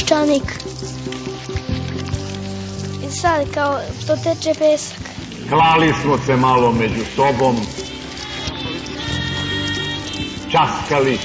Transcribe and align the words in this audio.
peščanik. 0.00 0.48
I 3.06 3.10
sad 3.12 3.46
kao 3.54 3.80
to 4.06 4.16
teče 4.16 4.54
pesak. 4.58 4.98
Klali 5.48 5.92
smo 6.02 6.18
se 6.26 6.36
malo 6.36 6.72
među 6.72 7.04
sobom, 7.16 7.56
časkali, 10.52 11.18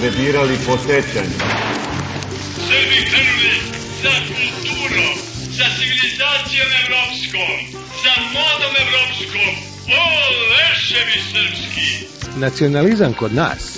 prebirali 0.00 0.56
po 0.66 0.76
sećanju. 0.78 1.38
Srbi 2.68 2.98
krenuli 3.10 3.54
za 4.02 4.14
kulturom, 4.28 5.14
za 5.50 5.64
civilizacijom 5.78 6.68
evropskom, 6.84 7.50
za 8.04 8.14
modom 8.34 8.74
evropskom. 8.84 9.54
O, 9.88 10.04
leševi 10.52 11.20
srpski! 11.32 12.06
Nacionalizam 12.40 13.12
kod 13.12 13.34
nas 13.34 13.77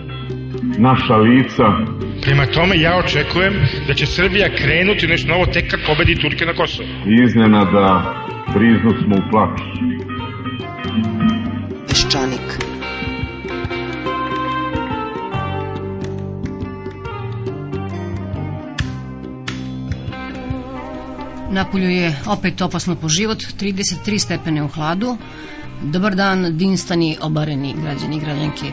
naša 0.77 1.15
lica. 1.15 1.63
Prema 2.21 2.45
tome, 2.45 2.79
ja 2.79 2.97
očekujem 2.97 3.53
da 3.87 3.93
će 3.93 4.05
Srbija 4.05 4.55
krenuti 4.55 5.07
nešto 5.07 5.27
novo 5.27 5.45
tek 5.45 5.71
kad 5.71 5.79
pobedi 5.87 6.15
Turke 6.15 6.45
na 6.45 6.53
Kosovo. 6.53 6.89
Iznenada 7.25 8.15
briznu 8.53 8.91
smo 9.03 9.15
u 9.15 9.29
plač. 9.31 9.59
Peščanik. 11.87 12.71
Napolju 21.51 21.89
je 21.89 22.15
opet 22.27 22.61
opasno 22.61 22.95
po 22.95 23.09
život, 23.09 23.37
33 23.37 24.19
stepene 24.19 24.63
u 24.63 24.67
hladu. 24.67 25.17
Dobar 25.83 26.15
dan, 26.15 26.57
dinstani, 26.57 27.17
obareni 27.21 27.75
građani 27.83 28.17
i 28.17 28.19
građanke. 28.19 28.71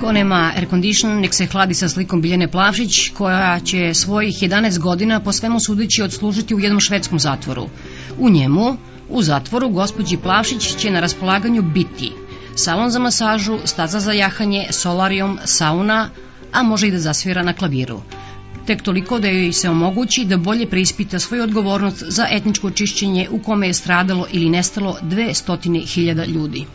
Ko 0.00 0.12
nema 0.12 0.52
air 0.56 0.66
condition, 0.70 1.20
nek 1.20 1.34
se 1.34 1.46
hladi 1.46 1.74
sa 1.74 1.88
slikom 1.88 2.22
Biljane 2.22 2.48
Plavšić, 2.48 3.08
koja 3.08 3.60
će 3.60 3.94
svojih 3.94 4.42
11 4.42 4.78
godina 4.78 5.20
po 5.20 5.32
svemu 5.32 5.60
sudeći 5.60 6.02
odslužiti 6.02 6.54
u 6.54 6.60
jednom 6.60 6.80
švedskom 6.80 7.18
zatvoru. 7.18 7.66
U 8.18 8.30
njemu, 8.30 8.76
u 9.08 9.22
zatvoru, 9.22 9.68
gospođi 9.68 10.16
Plavšić 10.16 10.76
će 10.76 10.90
na 10.90 11.00
raspolaganju 11.00 11.62
biti 11.62 12.12
salon 12.54 12.90
za 12.90 12.98
masažu, 12.98 13.58
staza 13.64 14.00
za 14.00 14.12
jahanje, 14.12 14.66
solarijum, 14.70 15.38
sauna, 15.44 16.10
a 16.52 16.62
može 16.62 16.88
i 16.88 16.90
da 16.90 16.98
zasvira 16.98 17.42
na 17.42 17.52
klaviru 17.52 18.02
tek 18.70 18.82
toliko 18.82 19.18
da 19.18 19.28
joj 19.28 19.52
se 19.52 19.70
omogući 19.70 20.24
da 20.24 20.36
bolje 20.36 20.66
preispita 20.70 21.18
svoju 21.18 21.42
odgovornost 21.42 22.04
za 22.08 22.26
etničko 22.30 22.70
čišćenje 22.70 23.28
u 23.30 23.38
kome 23.38 23.66
je 23.66 23.74
stradalo 23.74 24.26
ili 24.32 24.50
nestalo 24.50 24.98
200.000 25.02 26.28
ljudi. 26.28 26.66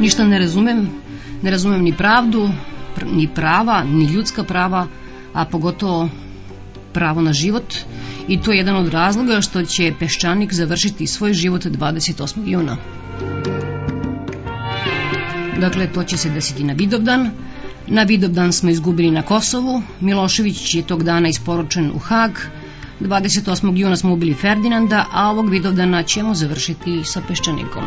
Ništa 0.00 0.24
ne 0.24 0.38
razumem, 0.38 0.88
ne 1.42 1.50
razumem 1.50 1.82
ni 1.82 1.92
pravdu, 1.92 2.50
pr- 2.96 3.12
ni 3.16 3.28
prava, 3.34 3.84
ni 3.84 4.04
ljudska 4.04 4.44
prava, 4.44 4.86
a 5.32 5.44
pogotovo 5.44 6.08
pravo 6.92 7.20
na 7.20 7.32
život 7.32 7.74
i 8.28 8.40
to 8.40 8.52
je 8.52 8.58
jedan 8.58 8.76
od 8.76 8.88
razloga 8.88 9.40
što 9.40 9.64
će 9.64 9.92
Peščanik 9.98 10.54
završiti 10.54 11.06
svoj 11.06 11.32
život 11.32 11.64
28. 11.64 12.46
juna. 12.46 12.76
Dakle, 15.60 15.86
to 15.92 16.04
će 16.04 16.16
se 16.16 16.30
desiti 16.30 16.64
na 16.64 16.72
Vidovdan. 16.72 17.30
Na 17.86 18.02
Vidovdan 18.02 18.52
smo 18.52 18.70
izgubili 18.70 19.10
na 19.10 19.22
Kosovu. 19.22 19.82
Milošević 20.00 20.74
je 20.74 20.82
tog 20.82 21.02
dana 21.02 21.28
isporučen 21.28 21.90
u 21.94 21.98
Hag. 21.98 22.30
28. 23.00 23.76
juna 23.76 23.96
smo 23.96 24.12
ubili 24.12 24.34
Ferdinanda, 24.34 25.04
a 25.12 25.30
ovog 25.30 25.50
Vidovdana 25.50 26.02
ćemo 26.02 26.34
završiti 26.34 27.04
sa 27.04 27.22
Peščanikom. 27.28 27.84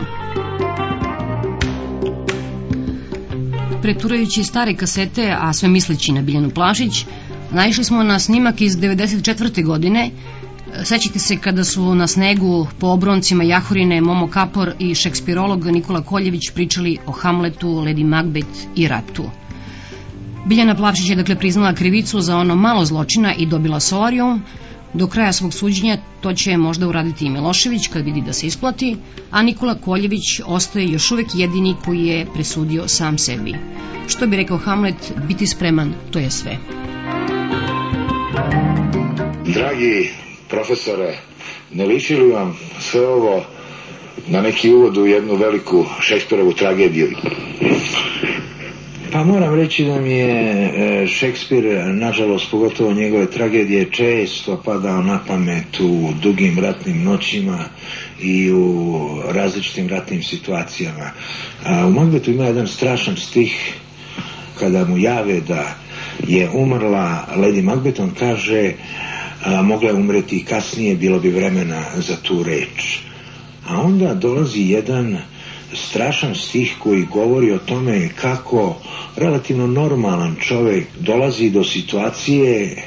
Preturajući 3.81 4.43
stare 4.43 4.75
kasete, 4.75 5.35
a 5.39 5.53
sve 5.53 5.69
misleći 5.69 6.11
na 6.11 6.21
Biljanu 6.21 6.49
Plašić, 6.49 7.05
naišli 7.51 7.83
smo 7.83 8.03
na 8.03 8.19
snimak 8.19 8.61
iz 8.61 8.77
94. 8.77 9.65
godine. 9.65 10.11
Sećate 10.83 11.19
se 11.19 11.37
kada 11.37 11.63
su 11.63 11.95
na 11.95 12.07
snegu 12.07 12.67
po 12.79 12.87
obroncima 12.87 13.43
Jahorine 13.43 14.01
Momo 14.01 14.27
Kapor 14.27 14.73
i 14.79 14.95
šekspirolog 14.95 15.65
Nikola 15.65 16.01
Koljević 16.01 16.49
pričali 16.53 16.97
o 17.05 17.11
Hamletu, 17.11 17.67
Lady 17.67 18.05
Macbeth 18.05 18.59
i 18.75 18.87
ratu. 18.87 19.23
Biljana 20.45 20.75
Plavšić 20.75 21.09
je 21.09 21.15
dakle 21.15 21.35
priznala 21.35 21.73
krivicu 21.73 22.21
za 22.21 22.37
ono 22.37 22.55
malo 22.55 22.85
zločina 22.85 23.33
i 23.33 23.45
dobila 23.45 23.79
solarijum. 23.79 24.43
Do 24.93 25.07
kraja 25.07 25.33
svog 25.33 25.53
suđenja 25.53 25.97
to 26.21 26.33
će 26.33 26.57
možda 26.57 26.87
uraditi 26.87 27.25
i 27.25 27.29
Milošević 27.29 27.87
kad 27.87 28.05
vidi 28.05 28.21
da 28.21 28.33
se 28.33 28.47
isplati, 28.47 28.97
a 29.31 29.41
Nikola 29.41 29.75
Koljević 29.75 30.41
ostaje 30.45 30.87
još 30.87 31.11
uvek 31.11 31.27
jedini 31.33 31.75
koji 31.85 32.05
je 32.05 32.25
presudio 32.33 32.87
sam 32.87 33.17
sebi. 33.17 33.55
Što 34.07 34.27
bi 34.27 34.37
rekao 34.37 34.57
Hamlet, 34.57 35.13
biti 35.27 35.47
spreman, 35.47 35.93
to 36.11 36.19
je 36.19 36.31
sve. 36.31 36.57
Dragi 39.45 40.09
profesore, 40.49 41.17
ne 41.73 41.85
liči 41.85 42.15
li 42.15 42.31
vam 42.31 42.57
sve 42.79 43.07
ovo 43.07 43.43
na 44.27 44.41
neki 44.41 44.73
uvod 44.73 44.97
u 44.97 45.05
jednu 45.05 45.35
veliku 45.35 45.85
Šekspirovu 46.01 46.53
tragediju? 46.53 47.11
Pa 49.11 49.23
moram 49.23 49.55
reći 49.55 49.85
da 49.85 50.01
mi 50.01 50.11
je 50.11 51.07
Šekspir, 51.07 51.63
nažalost, 51.93 52.51
pogotovo 52.51 52.93
njegove 52.93 53.31
tragedije, 53.31 53.91
često 53.91 54.61
padao 54.65 55.01
na 55.01 55.19
pamet 55.27 55.79
u 55.79 56.09
dugim 56.21 56.59
ratnim 56.59 57.03
noćima 57.03 57.65
i 58.21 58.51
u 58.51 58.97
različitim 59.29 59.89
ratnim 59.89 60.23
situacijama. 60.23 61.11
A 61.65 61.87
u 61.87 61.91
Macbethu 61.91 62.31
ima 62.31 62.45
jedan 62.45 62.67
strašan 62.67 63.17
stih 63.17 63.73
kada 64.59 64.85
mu 64.85 64.97
jave 64.97 65.41
da 65.41 65.75
je 66.27 66.49
umrla 66.49 67.27
Lady 67.35 67.61
Macbeth, 67.63 68.01
on 68.01 68.11
kaže 68.19 68.73
a, 69.43 69.61
mogla 69.61 69.89
je 69.89 69.95
umreti 69.95 70.45
kasnije, 70.45 70.95
bilo 70.95 71.19
bi 71.19 71.29
vremena 71.29 71.83
za 71.97 72.15
tu 72.15 72.43
reč. 72.43 72.99
A 73.67 73.81
onda 73.81 74.13
dolazi 74.13 74.61
jedan 74.61 75.17
strašan 75.73 76.35
stih 76.35 76.75
koji 76.79 77.05
govori 77.05 77.51
o 77.51 77.57
tome 77.57 78.09
kako 78.15 78.75
relativno 79.15 79.67
normalan 79.67 80.35
čovjek 80.39 80.87
dolazi 80.99 81.49
do 81.49 81.63
situacije 81.63 82.83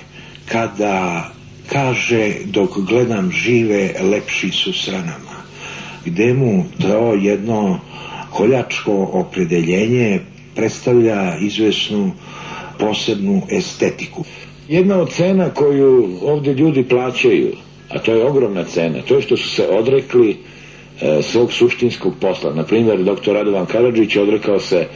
kada 0.49 1.31
kaže 1.73 2.33
dok 2.45 2.71
gledam 2.79 3.31
žive 3.33 3.95
lepši 4.01 4.51
su 4.51 4.73
s 4.73 4.89
ranama 4.89 5.35
gde 6.05 6.35
mu 6.35 6.65
to 6.81 7.15
jedno 7.15 7.81
koljačko 8.31 9.09
opredeljenje 9.13 10.21
predstavlja 10.55 11.37
izvesnu 11.41 12.13
posebnu 12.79 13.43
estetiku. 13.51 14.25
Jedna 14.69 14.97
od 14.97 15.11
cena 15.13 15.51
koju 15.51 16.19
ovdje 16.23 16.55
ljudi 16.55 16.83
plaćaju, 16.89 17.53
a 17.91 17.99
to 17.99 18.15
je 18.15 18.25
ogromna 18.25 18.65
cena, 18.65 19.03
to 19.09 19.15
je 19.15 19.23
što 19.23 19.37
su 19.37 19.49
se 19.49 19.69
odrekli 19.69 20.37
svog 21.23 21.53
suštinskog 21.53 22.15
posla. 22.21 22.55
Na 22.55 22.63
primjer, 22.63 23.03
doktor 23.03 23.35
Radovan 23.35 23.67
Karadžić 23.67 24.17
odrekao 24.17 24.61
se 24.61 24.87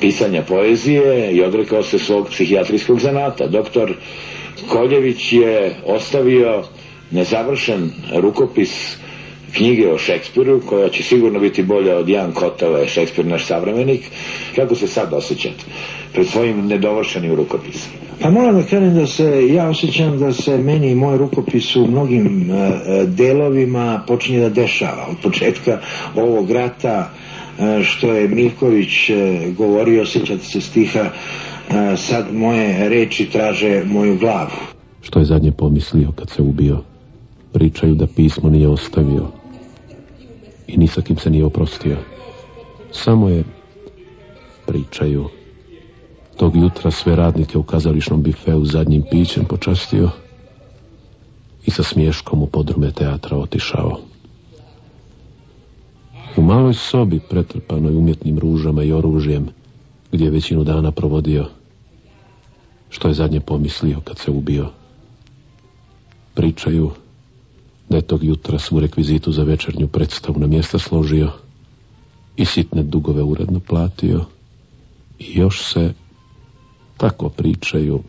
pisanja 0.00 0.42
poezije 0.42 1.32
i 1.32 1.42
odrekao 1.42 1.82
se 1.82 1.98
svog 1.98 2.28
psihijatrijskog 2.30 3.00
zanata. 3.00 3.46
Doktor 3.46 3.94
Koljević 4.68 5.32
je 5.32 5.74
ostavio 5.86 6.62
nezavršen 7.10 7.90
rukopis 8.16 8.96
knjige 9.56 9.92
o 9.92 9.98
Šekspiru, 9.98 10.60
koja 10.66 10.88
će 10.88 11.02
sigurno 11.02 11.40
biti 11.40 11.62
bolja 11.62 11.96
od 11.96 12.08
Jan 12.08 12.32
Kotova, 12.32 12.86
Šekspir 12.86 13.26
naš 13.26 13.46
savremenik. 13.46 14.00
Kako 14.56 14.74
se 14.74 14.88
sad 14.88 15.12
osjećate 15.12 15.64
pred 16.12 16.26
svojim 16.26 16.66
nedovršenim 16.66 17.34
rukopisom? 17.34 17.92
Pa 18.20 18.30
moram 18.30 18.54
da 18.54 18.62
kažem 18.62 18.94
da 18.94 19.06
se, 19.06 19.48
ja 19.48 19.68
osjećam 19.68 20.18
da 20.18 20.32
se 20.32 20.58
meni 20.58 20.94
moj 20.94 21.18
rukopis 21.18 21.76
u 21.76 21.86
mnogim 21.86 22.50
uh, 22.50 22.56
delovima 23.08 24.02
počinje 24.06 24.40
da 24.40 24.48
dešava. 24.48 25.06
Od 25.10 25.16
početka 25.22 25.80
ovog 26.16 26.50
rata, 26.50 27.10
uh, 27.58 27.82
što 27.82 28.12
je 28.12 28.28
Milković 28.28 29.10
uh, 29.10 29.16
govorio, 29.56 30.02
osjećate 30.02 30.44
se 30.44 30.60
stiha, 30.60 31.10
sad 31.96 32.34
moje 32.34 32.88
reči 32.88 33.26
traže 33.26 33.82
moju 33.86 34.18
glavu. 34.18 34.50
Što 35.02 35.18
je 35.18 35.24
zadnje 35.24 35.52
pomislio 35.52 36.12
kad 36.16 36.30
se 36.30 36.42
ubio? 36.42 36.78
Pričaju 37.52 37.94
da 37.94 38.06
pismo 38.06 38.50
nije 38.50 38.68
ostavio 38.68 39.26
i 40.66 40.76
ni 40.76 40.86
sa 40.86 41.02
kim 41.02 41.16
se 41.16 41.30
nije 41.30 41.44
oprostio. 41.44 41.96
Samo 42.92 43.28
je, 43.28 43.44
pričaju, 44.66 45.28
tog 46.40 46.56
jutra 46.56 46.90
sve 46.90 47.16
radnike 47.16 47.58
u 47.58 47.62
kazališnom 47.62 48.22
bifeu 48.22 48.64
zadnjim 48.64 49.02
pićem 49.10 49.44
počastio 49.44 50.10
i 51.66 51.70
sa 51.70 51.82
smješkom 51.82 52.42
u 52.42 52.46
podrume 52.46 52.90
teatra 52.90 53.36
otišao. 53.36 54.00
U 56.36 56.42
maloj 56.42 56.74
sobi 56.74 57.20
pretrpanoj 57.30 57.96
umjetnim 57.96 58.38
ružama 58.38 58.82
i 58.82 58.92
oružjem, 58.92 59.48
gdje 60.12 60.24
je 60.24 60.30
većinu 60.30 60.64
dana 60.64 60.90
provodio, 60.90 61.46
što 62.90 63.08
je 63.08 63.14
zadnje 63.14 63.40
pomislio 63.40 64.00
kad 64.04 64.18
se 64.18 64.30
ubio. 64.30 64.70
Pričaju 66.34 66.90
da 67.88 67.96
je 67.96 68.02
tog 68.02 68.24
jutra 68.24 68.58
svu 68.58 68.80
rekvizitu 68.80 69.32
za 69.32 69.42
večernju 69.42 69.88
predstavu 69.88 70.38
na 70.38 70.46
mjesta 70.46 70.78
složio 70.78 71.32
i 72.36 72.44
sitne 72.44 72.82
dugove 72.82 73.22
uredno 73.22 73.60
platio 73.60 74.24
i 75.18 75.38
još 75.38 75.72
se, 75.72 75.92
tako 77.00 77.28
pričaju, 77.28 78.02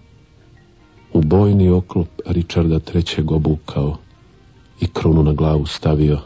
u 1.14 1.22
bojni 1.22 1.70
oklop 1.70 2.08
Richarda 2.26 2.80
III. 2.94 3.24
obukao 3.28 3.98
i 4.80 4.88
krunu 4.88 5.24
na 5.24 5.34
glavu 5.34 5.66
stavio, 5.66 6.20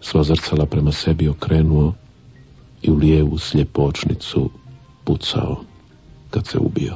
sva 0.00 0.22
zrcala 0.22 0.66
prema 0.66 0.92
sebi 0.92 1.28
okrenuo 1.28 1.94
i 2.82 2.90
u 2.90 2.96
lijevu 2.96 3.38
sljepočnicu 3.38 4.50
pucao 5.04 5.64
kad 6.30 6.46
se 6.46 6.58
ubio. 6.58 6.94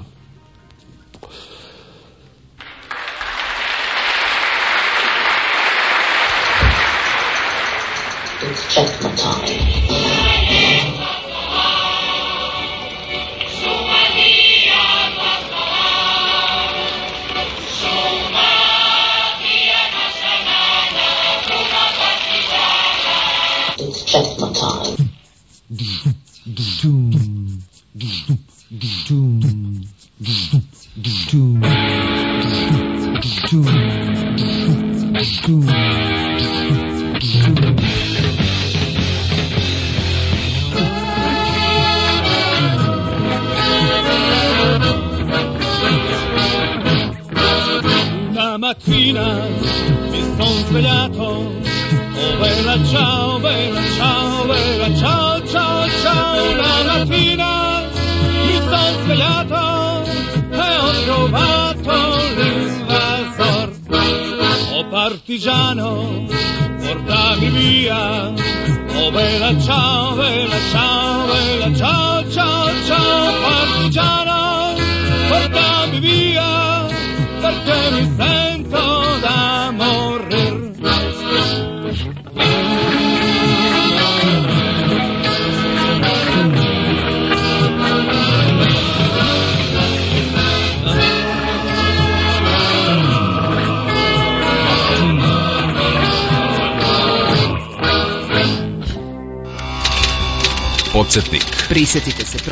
It's 8.43 8.75
checkmate 8.75 9.17
time. 9.17 10.26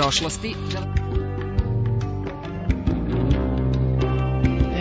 Prošlosti. 0.04 0.54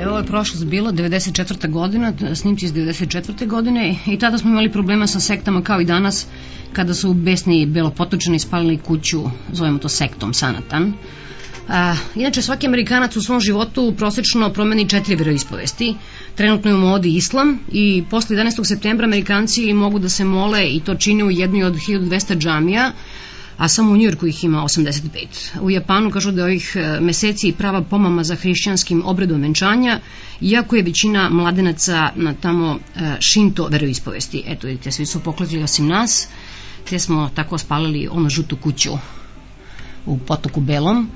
Evo 0.01 0.17
je 0.17 0.25
prošlost 0.25 0.65
bilo, 0.65 0.91
94. 0.91 1.69
godina, 1.69 2.13
snimci 2.35 2.65
iz 2.65 2.73
94. 2.73 3.47
godine 3.47 3.95
i 4.05 4.19
tada 4.19 4.37
smo 4.37 4.49
imali 4.49 4.71
problema 4.71 5.07
sa 5.07 5.19
sektama 5.19 5.61
kao 5.61 5.81
i 5.81 5.85
danas 5.85 6.25
kada 6.73 6.93
su 6.93 7.13
besni 7.13 7.65
belopotočani 7.65 8.39
spalili 8.39 8.77
kuću, 8.77 9.23
zovemo 9.51 9.79
to 9.79 9.89
sektom 9.89 10.33
Sanatan. 10.33 10.93
A, 11.69 11.95
inače, 12.15 12.41
svaki 12.41 12.67
Amerikanac 12.67 13.15
u 13.15 13.21
svom 13.21 13.39
životu 13.39 13.93
prosečno 13.97 14.49
promeni 14.53 14.89
četiri 14.89 15.15
veroispovesti. 15.15 15.95
Trenutno 16.35 16.71
je 16.71 16.75
u 16.75 16.79
modi 16.79 17.15
islam 17.15 17.59
i 17.71 18.03
posle 18.09 18.35
11. 18.35 18.63
septembra 18.63 19.05
Amerikanci 19.05 19.73
mogu 19.73 19.99
da 19.99 20.09
se 20.09 20.25
mole 20.25 20.67
i 20.69 20.79
to 20.79 20.95
čine 20.95 21.23
u 21.23 21.31
jednoj 21.31 21.63
od 21.63 21.73
1200 21.73 22.37
džamija, 22.37 22.91
a 23.57 23.67
samo 23.67 23.91
u 23.91 23.97
Njujorku 23.97 24.27
ih 24.27 24.43
ima 24.43 24.63
85. 24.63 25.61
U 25.61 25.69
Japanu 25.69 26.11
kažu 26.11 26.31
da 26.31 26.43
ovih 26.43 26.75
meseci 27.01 27.53
prava 27.57 27.81
pomama 27.81 28.23
za 28.23 28.35
hrišćanskim 28.35 29.01
obredom 29.05 29.41
venčanja, 29.41 29.99
iako 30.41 30.75
je 30.75 30.83
većina 30.83 31.29
mladenaca 31.29 32.09
na 32.15 32.33
tamo 32.33 32.79
šinto 33.19 33.67
veroispovesti. 33.67 34.43
Eto, 34.47 34.67
vidite, 34.67 34.91
svi 34.91 35.05
su 35.05 35.19
pokletili 35.19 35.63
osim 35.63 35.87
nas, 35.87 36.27
te 36.89 36.99
smo 36.99 37.29
tako 37.35 37.57
spalili 37.57 38.07
onu 38.11 38.29
žutu 38.29 38.57
kuću 38.57 38.91
u 40.05 40.17
potoku 40.17 40.61
Belom. 40.61 41.09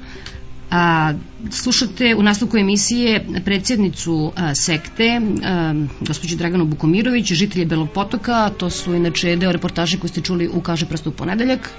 A, 0.71 1.13
slušate 1.51 2.15
u 2.15 2.23
nastavku 2.23 2.57
emisije 2.57 3.25
predsjednicu 3.45 4.31
a, 4.35 4.55
sekte, 4.55 5.21
a, 5.43 5.73
gospođu 5.99 6.37
Draganu 6.37 6.65
Bukomirović, 6.65 7.33
žitelje 7.33 7.65
Belog 7.65 7.89
potoka, 7.89 8.49
to 8.49 8.69
su 8.69 8.95
inače 8.95 9.35
deo 9.35 9.51
reportaže 9.51 9.97
koje 9.97 10.09
ste 10.09 10.21
čuli 10.21 10.49
u 10.53 10.61
Kaže 10.61 10.85
prstu 10.85 11.11
ponedeljak. 11.11 11.69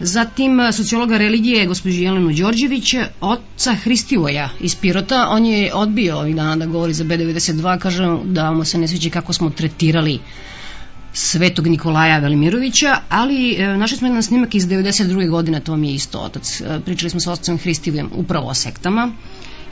Zatim 0.00 0.60
sociologa 0.72 1.18
religije 1.18 1.66
gospođu 1.66 2.02
Jelenu 2.02 2.32
Đorđević, 2.32 2.94
oca 3.20 3.74
Hristivoja 3.74 4.48
iz 4.60 4.76
Pirota, 4.76 5.28
on 5.30 5.46
je 5.46 5.74
odbio 5.74 6.18
ovih 6.18 6.36
dana 6.36 6.56
da 6.56 6.66
govori 6.66 6.92
za 6.92 7.04
B92, 7.04 7.78
kaže 7.78 8.18
da 8.24 8.50
mu 8.52 8.64
se 8.64 8.78
ne 8.78 8.88
sviđa 8.88 9.10
kako 9.10 9.32
smo 9.32 9.50
tretirali 9.50 10.18
Svetog 11.12 11.66
Nikolaja 11.66 12.18
Velimirovića, 12.18 12.96
ali 13.08 13.54
e, 13.54 13.76
našli 13.76 13.96
smo 13.96 14.08
jedan 14.08 14.22
snimak 14.22 14.54
iz 14.54 14.66
92. 14.66 15.30
godine, 15.30 15.60
to 15.60 15.76
mi 15.76 15.88
je 15.88 15.94
isto 15.94 16.18
otac. 16.18 16.60
E, 16.60 16.80
pričali 16.84 17.10
smo 17.10 17.20
sa 17.20 17.32
otcem 17.32 17.58
Hristivijem 17.58 18.10
upravo 18.14 18.48
o 18.48 18.54
sektama 18.54 19.12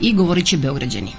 i 0.01 0.15
govorit 0.15 0.47
će 0.47 0.57
Beograđani. 0.57 1.13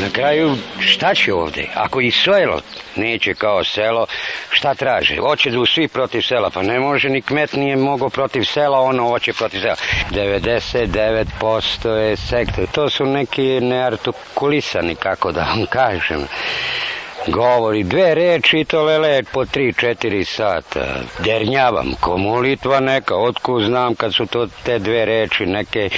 Na 0.00 0.10
kraju, 0.12 0.56
šta 0.80 1.14
će 1.14 1.34
ovde? 1.34 1.68
Ako 1.74 2.00
i 2.00 2.10
selo 2.10 2.60
neće 2.96 3.34
kao 3.34 3.64
selo, 3.64 4.06
šta 4.50 4.74
traže? 4.74 5.16
Hoće 5.16 5.50
da 5.50 5.66
svi 5.66 5.88
protiv 5.88 6.20
sela, 6.20 6.50
pa 6.50 6.62
ne 6.62 6.78
može 6.78 7.08
ni 7.08 7.22
kmet 7.22 7.52
nije 7.52 7.76
mogo 7.76 8.08
protiv 8.08 8.42
sela, 8.44 8.80
ono 8.80 9.08
hoće 9.08 9.32
protiv 9.32 9.60
sela. 9.60 9.76
99% 10.10 11.88
je 11.88 12.16
sektor. 12.16 12.66
To 12.72 12.90
su 12.90 13.04
neki 13.04 13.60
neartikulisani, 13.60 14.94
kako 14.94 15.32
da 15.32 15.40
vam 15.40 15.66
kažem 15.66 16.26
govori 17.26 17.82
dve 17.82 18.14
reči 18.14 18.58
i 18.58 18.64
to 18.64 18.82
lele 18.82 19.22
po 19.32 19.44
tri, 19.44 19.72
četiri 19.72 20.24
sata. 20.24 20.86
Dernjavam, 21.18 21.94
ko 22.00 22.16
molitva 22.16 22.80
neka, 22.80 23.16
otku 23.16 23.60
znam 23.60 23.94
kad 23.94 24.14
su 24.14 24.26
to 24.26 24.46
te 24.64 24.78
dve 24.78 25.04
reči 25.04 25.46
neke. 25.46 25.90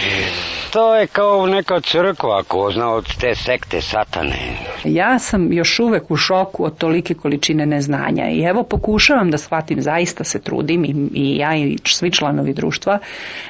To 0.70 0.94
je 0.96 1.06
kao 1.06 1.46
neka 1.46 1.80
crkva, 1.80 2.42
ko 2.42 2.70
zna 2.72 2.92
od 2.94 3.16
te 3.16 3.34
sekte 3.34 3.80
satane. 3.80 4.38
Ja 4.84 5.18
sam 5.18 5.52
još 5.52 5.78
uvek 5.78 6.10
u 6.10 6.16
šoku 6.16 6.64
od 6.64 6.78
tolike 6.78 7.14
količine 7.14 7.66
neznanja 7.66 8.30
i 8.30 8.42
evo 8.42 8.62
pokušavam 8.62 9.30
da 9.30 9.38
shvatim, 9.38 9.82
zaista 9.82 10.24
se 10.24 10.40
trudim 10.40 10.84
i, 10.84 10.94
i 11.14 11.36
ja 11.36 11.56
i 11.56 11.78
svi 11.84 12.10
članovi 12.10 12.52
društva, 12.52 12.98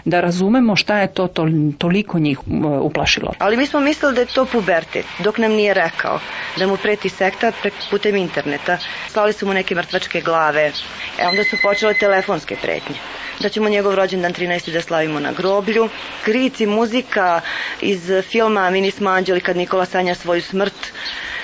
da 0.04 0.20
razumemo 0.20 0.76
šta 0.76 0.98
je 0.98 1.14
to 1.14 1.26
tol, 1.26 1.48
toliko 1.78 2.18
njih 2.18 2.38
uplašilo. 2.82 3.32
Ali 3.38 3.56
mi 3.56 3.66
smo 3.66 3.80
mislili 3.80 4.14
da 4.14 4.20
je 4.20 4.26
to 4.26 4.44
pubertet, 4.44 5.06
dok 5.24 5.38
nam 5.38 5.52
nije 5.52 5.74
rekao 5.74 6.20
da 6.58 6.66
mu 6.66 6.76
preti 6.76 7.08
sekta 7.08 7.52
prek 7.62 7.74
putem 7.90 8.16
interneta. 8.16 8.78
Slali 9.08 9.32
su 9.32 9.46
mu 9.46 9.54
neke 9.54 9.74
mrtvačke 9.74 10.20
glave. 10.20 10.72
E 11.18 11.26
onda 11.26 11.44
su 11.44 11.56
počele 11.62 11.94
telefonske 11.94 12.56
pretnje. 12.62 12.96
Da 13.40 13.48
ćemo 13.48 13.68
njegov 13.68 13.94
rođendan 13.94 14.32
13. 14.32 14.72
da 14.72 14.80
slavimo 14.80 15.20
na 15.20 15.32
groblju. 15.32 15.88
Krici, 16.24 16.66
muzika 16.66 17.40
iz 17.80 18.10
filma 18.30 18.70
Mini 18.70 18.90
smo 18.90 19.10
anđeli 19.10 19.40
kad 19.40 19.56
Nikola 19.56 19.84
sanja 19.84 20.14
svoju 20.14 20.42
smrt. 20.42 20.92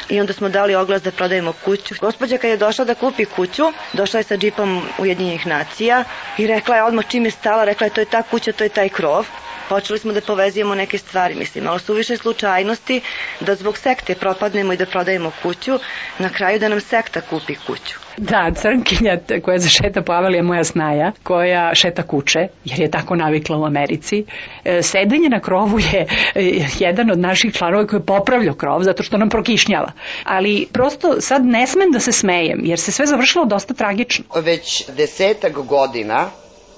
I 0.09 0.21
onda 0.21 0.33
smo 0.33 0.49
dali 0.49 0.75
oglas 0.75 1.03
da 1.03 1.11
prodajemo 1.11 1.53
kuću. 1.55 1.95
Gospođa 2.01 2.39
kad 2.39 2.51
je 2.51 2.57
došla 2.57 2.85
da 2.85 2.95
kupi 2.95 3.25
kuću, 3.27 3.63
došla 3.93 4.21
je 4.21 4.25
sa 4.25 4.37
džipom 4.37 4.83
Ujedinjenih 4.99 5.47
nacija 5.47 6.05
i 6.39 6.47
rekla 6.47 6.77
je 6.77 6.85
odmah 6.85 7.05
čim 7.09 7.25
je 7.25 7.31
stala, 7.31 7.65
rekla 7.65 7.87
je 7.87 7.93
to 7.93 8.01
je 8.01 8.05
ta 8.07 8.23
kuća, 8.23 8.53
to 8.53 8.65
je 8.65 8.71
taj 8.71 8.89
krov 8.89 9.27
počeli 9.69 9.99
smo 9.99 10.13
da 10.13 10.21
povezujemo 10.21 10.75
neke 10.75 10.99
stvari, 10.99 11.35
mislim, 11.35 11.65
malo 11.65 11.79
su 11.79 11.95
više 11.95 12.17
slučajnosti 12.17 13.01
da 13.41 13.55
zbog 13.55 13.79
sekte 13.79 14.15
propadnemo 14.15 14.73
i 14.73 14.77
da 14.77 14.87
prodajemo 14.87 15.33
kuću, 15.43 15.79
na 16.19 16.29
kraju 16.29 16.59
da 16.59 16.69
nam 16.69 16.81
sekta 16.81 17.21
kupi 17.21 17.55
kuću. 17.67 17.99
Da, 18.17 18.51
crnkinja 18.55 19.19
koja 19.43 19.59
za 19.59 19.69
šeta 19.69 20.03
po 20.03 20.13
Avalija 20.13 20.43
moja 20.43 20.65
snaja, 20.65 21.13
koja 21.23 21.75
šeta 21.75 22.03
kuće, 22.03 22.39
jer 22.65 22.81
je 22.81 22.91
tako 22.91 23.17
navikla 23.17 23.59
u 23.59 23.65
Americi. 23.65 24.25
E, 24.65 24.83
sedenje 24.83 25.29
na 25.29 25.41
krovu 25.41 25.79
je 25.79 26.07
e, 26.35 26.67
jedan 26.79 27.11
od 27.11 27.19
naših 27.19 27.55
članova 27.55 27.87
koji 27.87 28.01
je 28.01 28.07
popravljao 28.07 28.55
krov 28.55 28.83
zato 28.83 29.03
što 29.03 29.17
nam 29.17 29.29
prokišnjava. 29.29 29.93
Ali 30.25 30.67
prosto 30.73 31.21
sad 31.21 31.45
ne 31.45 31.67
smem 31.67 31.91
da 31.93 32.01
se 32.01 32.13
smejem, 32.13 32.61
jer 32.65 32.79
se 32.79 32.93
sve 32.93 33.07
završilo 33.07 33.45
dosta 33.45 33.75
tragično. 33.75 34.25
Već 34.37 34.89
desetak 34.97 35.53
godina 35.53 36.31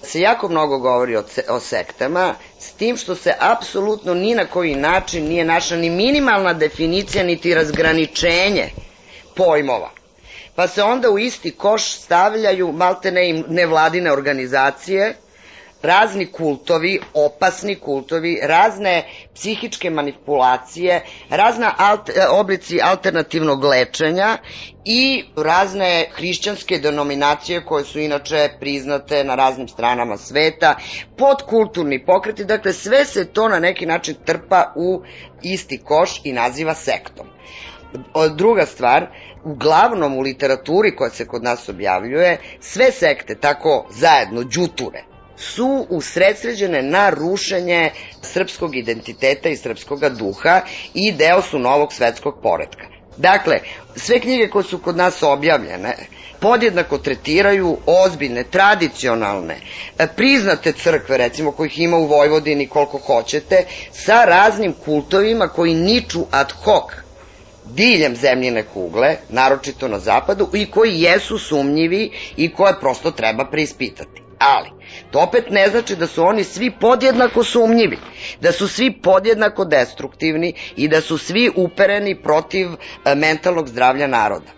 se 0.02 0.20
jako 0.20 0.48
mnogo 0.48 0.78
govori 0.78 1.16
o, 1.16 1.22
o 1.48 1.60
sektama, 1.60 2.34
s 2.58 2.72
tim 2.72 2.96
što 2.96 3.14
se 3.14 3.34
apsolutno 3.40 4.14
ni 4.14 4.34
na 4.34 4.46
koji 4.46 4.74
način 4.74 5.24
nije 5.24 5.44
našla 5.44 5.76
ni 5.76 5.90
minimalna 5.90 6.52
definicija, 6.52 7.24
niti 7.24 7.54
razgraničenje 7.54 8.68
pojmova. 9.36 9.90
Pa 10.54 10.68
se 10.68 10.82
onda 10.82 11.10
u 11.10 11.18
isti 11.18 11.50
koš 11.50 11.92
stavljaju 11.92 12.72
maltene 12.72 13.30
i 13.30 13.44
nevladine 13.48 14.12
organizacije, 14.12 15.16
razni 15.82 16.26
kultovi, 16.26 17.00
opasni 17.14 17.74
kultovi, 17.74 18.38
razne 18.42 19.04
psihičke 19.34 19.90
manipulacije, 19.90 21.02
razna 21.30 21.74
alt, 21.78 22.10
oblici 22.30 22.80
alternativnog 22.82 23.64
lečenja 23.64 24.38
i 24.84 25.24
razne 25.36 26.06
hrišćanske 26.12 26.78
denominacije 26.78 27.64
koje 27.64 27.84
su 27.84 28.00
inače 28.00 28.48
priznate 28.60 29.24
na 29.24 29.34
raznim 29.34 29.68
stranama 29.68 30.16
sveta, 30.16 30.74
podkulturni 31.18 32.04
pokreti, 32.04 32.44
dakle 32.44 32.72
sve 32.72 33.04
se 33.04 33.24
to 33.24 33.48
na 33.48 33.58
neki 33.58 33.86
način 33.86 34.14
trpa 34.26 34.72
u 34.76 35.02
isti 35.42 35.78
koš 35.84 36.20
i 36.24 36.32
naziva 36.32 36.74
sektom. 36.74 37.26
Druga 38.36 38.66
stvar, 38.66 39.06
uglavnom 39.44 40.18
u 40.18 40.20
literaturi 40.20 40.96
koja 40.96 41.10
se 41.10 41.26
kod 41.26 41.42
nas 41.42 41.68
objavljuje, 41.68 42.38
sve 42.60 42.92
sekte 42.92 43.34
tako 43.34 43.86
zajedno, 43.90 44.42
džuture, 44.44 45.04
su 45.40 45.86
usredsređene 45.88 46.82
na 46.82 47.10
rušenje 47.10 47.90
srpskog 48.22 48.76
identiteta 48.76 49.48
i 49.48 49.56
srpskog 49.56 50.08
duha 50.08 50.60
i 50.94 51.12
deo 51.12 51.42
su 51.42 51.58
novog 51.58 51.92
svetskog 51.92 52.34
poredka. 52.42 52.86
Dakle, 53.16 53.60
sve 53.96 54.20
knjige 54.20 54.48
koje 54.48 54.64
su 54.64 54.78
kod 54.78 54.96
nas 54.96 55.22
objavljene 55.22 55.96
podjednako 56.40 56.98
tretiraju 56.98 57.78
ozbiljne, 57.86 58.44
tradicionalne, 58.44 59.56
priznate 60.16 60.72
crkve, 60.72 61.16
recimo 61.16 61.52
kojih 61.52 61.78
ima 61.78 61.96
u 61.96 62.06
Vojvodini 62.06 62.66
koliko 62.66 62.98
hoćete, 62.98 63.64
sa 63.92 64.24
raznim 64.24 64.72
kultovima 64.84 65.48
koji 65.48 65.74
niču 65.74 66.26
ad 66.30 66.52
hoc 66.52 66.84
diljem 67.64 68.16
zemljine 68.16 68.62
kugle, 68.62 69.16
naročito 69.28 69.88
na 69.88 69.98
zapadu, 69.98 70.48
i 70.54 70.70
koji 70.70 71.00
jesu 71.00 71.38
sumnjivi 71.38 72.10
i 72.36 72.52
koje 72.54 72.80
prosto 72.80 73.10
treba 73.10 73.50
preispitati. 73.50 74.22
Ali, 74.38 74.79
to 75.10 75.18
opet 75.20 75.50
ne 75.50 75.68
znači 75.68 75.96
da 75.96 76.06
su 76.06 76.24
oni 76.24 76.44
svi 76.44 76.70
podjednako 76.80 77.44
sumnjivi, 77.44 77.98
da 78.40 78.52
su 78.52 78.68
svi 78.68 79.00
podjednako 79.02 79.64
destruktivni 79.64 80.54
i 80.76 80.88
da 80.88 81.00
su 81.00 81.18
svi 81.18 81.50
upereni 81.56 82.22
protiv 82.22 82.68
e, 82.68 83.14
mentalnog 83.14 83.68
zdravlja 83.68 84.06
naroda. 84.06 84.50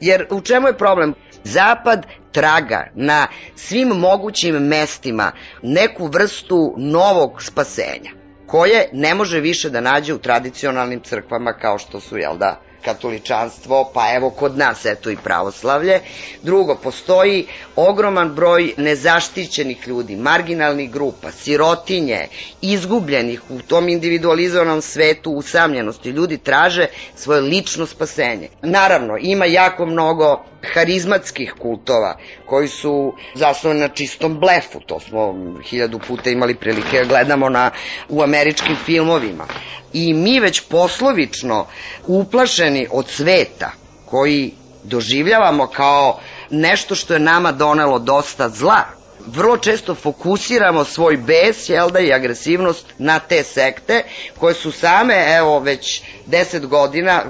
Jer 0.00 0.26
u 0.30 0.40
čemu 0.40 0.66
je 0.66 0.78
problem? 0.78 1.14
Zapad 1.44 2.06
traga 2.32 2.90
na 2.94 3.26
svim 3.54 3.88
mogućim 3.88 4.54
mestima 4.54 5.32
neku 5.62 6.06
vrstu 6.06 6.74
novog 6.76 7.42
spasenja 7.42 8.10
koje 8.46 8.88
ne 8.92 9.14
može 9.14 9.40
više 9.40 9.70
da 9.70 9.80
nađe 9.80 10.14
u 10.14 10.18
tradicionalnim 10.18 11.00
crkvama 11.00 11.52
kao 11.52 11.78
što 11.78 12.00
su, 12.00 12.18
jel 12.18 12.36
da, 12.36 12.60
katoličanstvo, 12.86 13.90
pa 13.94 14.14
evo 14.14 14.30
kod 14.30 14.58
nas 14.58 14.84
eto 14.86 15.10
i 15.10 15.16
pravoslavlje. 15.16 16.00
Drugo, 16.42 16.74
postoji 16.74 17.46
ogroman 17.76 18.34
broj 18.34 18.72
nezaštićenih 18.76 19.88
ljudi, 19.88 20.16
marginalnih 20.16 20.90
grupa, 20.90 21.30
sirotinje, 21.32 22.26
izgubljenih 22.62 23.50
u 23.50 23.58
tom 23.62 23.88
individualizovanom 23.88 24.82
svetu 24.82 25.30
usamljenosti. 25.30 26.10
Ljudi 26.10 26.38
traže 26.38 26.86
svoje 27.14 27.40
lično 27.40 27.86
spasenje. 27.86 28.48
Naravno, 28.62 29.16
ima 29.20 29.44
jako 29.44 29.86
mnogo 29.86 30.44
harizmatskih 30.74 31.54
kultova 31.58 32.16
koji 32.46 32.68
su 32.68 33.12
zasnovani 33.34 33.80
na 33.80 33.88
čistom 33.88 34.38
blefu. 34.40 34.80
To 34.86 35.00
smo 35.00 35.34
hiljadu 35.64 35.98
puta 36.08 36.30
imali 36.30 36.54
prilike 36.54 36.98
da 36.98 37.04
gledamo 37.04 37.48
na, 37.48 37.70
u 38.08 38.22
američkim 38.22 38.76
filmovima. 38.84 39.46
I 39.92 40.14
mi 40.14 40.40
već 40.40 40.60
poslovično 40.60 41.66
uplašeni 42.06 42.75
od 42.90 43.08
sveta 43.08 43.70
koji 44.06 44.54
doživljavamo 44.84 45.66
kao 45.66 46.20
nešto 46.50 46.94
što 46.94 47.14
je 47.14 47.20
nama 47.20 47.52
donelo 47.52 47.98
dosta 47.98 48.48
zla, 48.48 48.84
vrlo 49.26 49.56
često 49.56 49.94
fokusiramo 49.94 50.84
svoj 50.84 51.16
bes, 51.16 51.68
jel 51.68 51.90
da, 51.90 52.00
i 52.00 52.12
agresivnost 52.12 52.86
na 52.98 53.18
te 53.18 53.42
sekte, 53.42 54.02
koje 54.38 54.54
su 54.54 54.72
same, 54.72 55.36
evo, 55.36 55.60
već 55.60 56.02
deset 56.26 56.66
godina, 56.66 57.22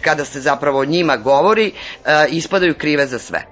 kada 0.00 0.24
se 0.24 0.40
zapravo 0.40 0.80
o 0.80 0.84
njima 0.84 1.16
govori, 1.16 1.72
e, 2.04 2.26
ispadaju 2.28 2.74
krive 2.78 3.06
za 3.06 3.18
sve. 3.18 3.44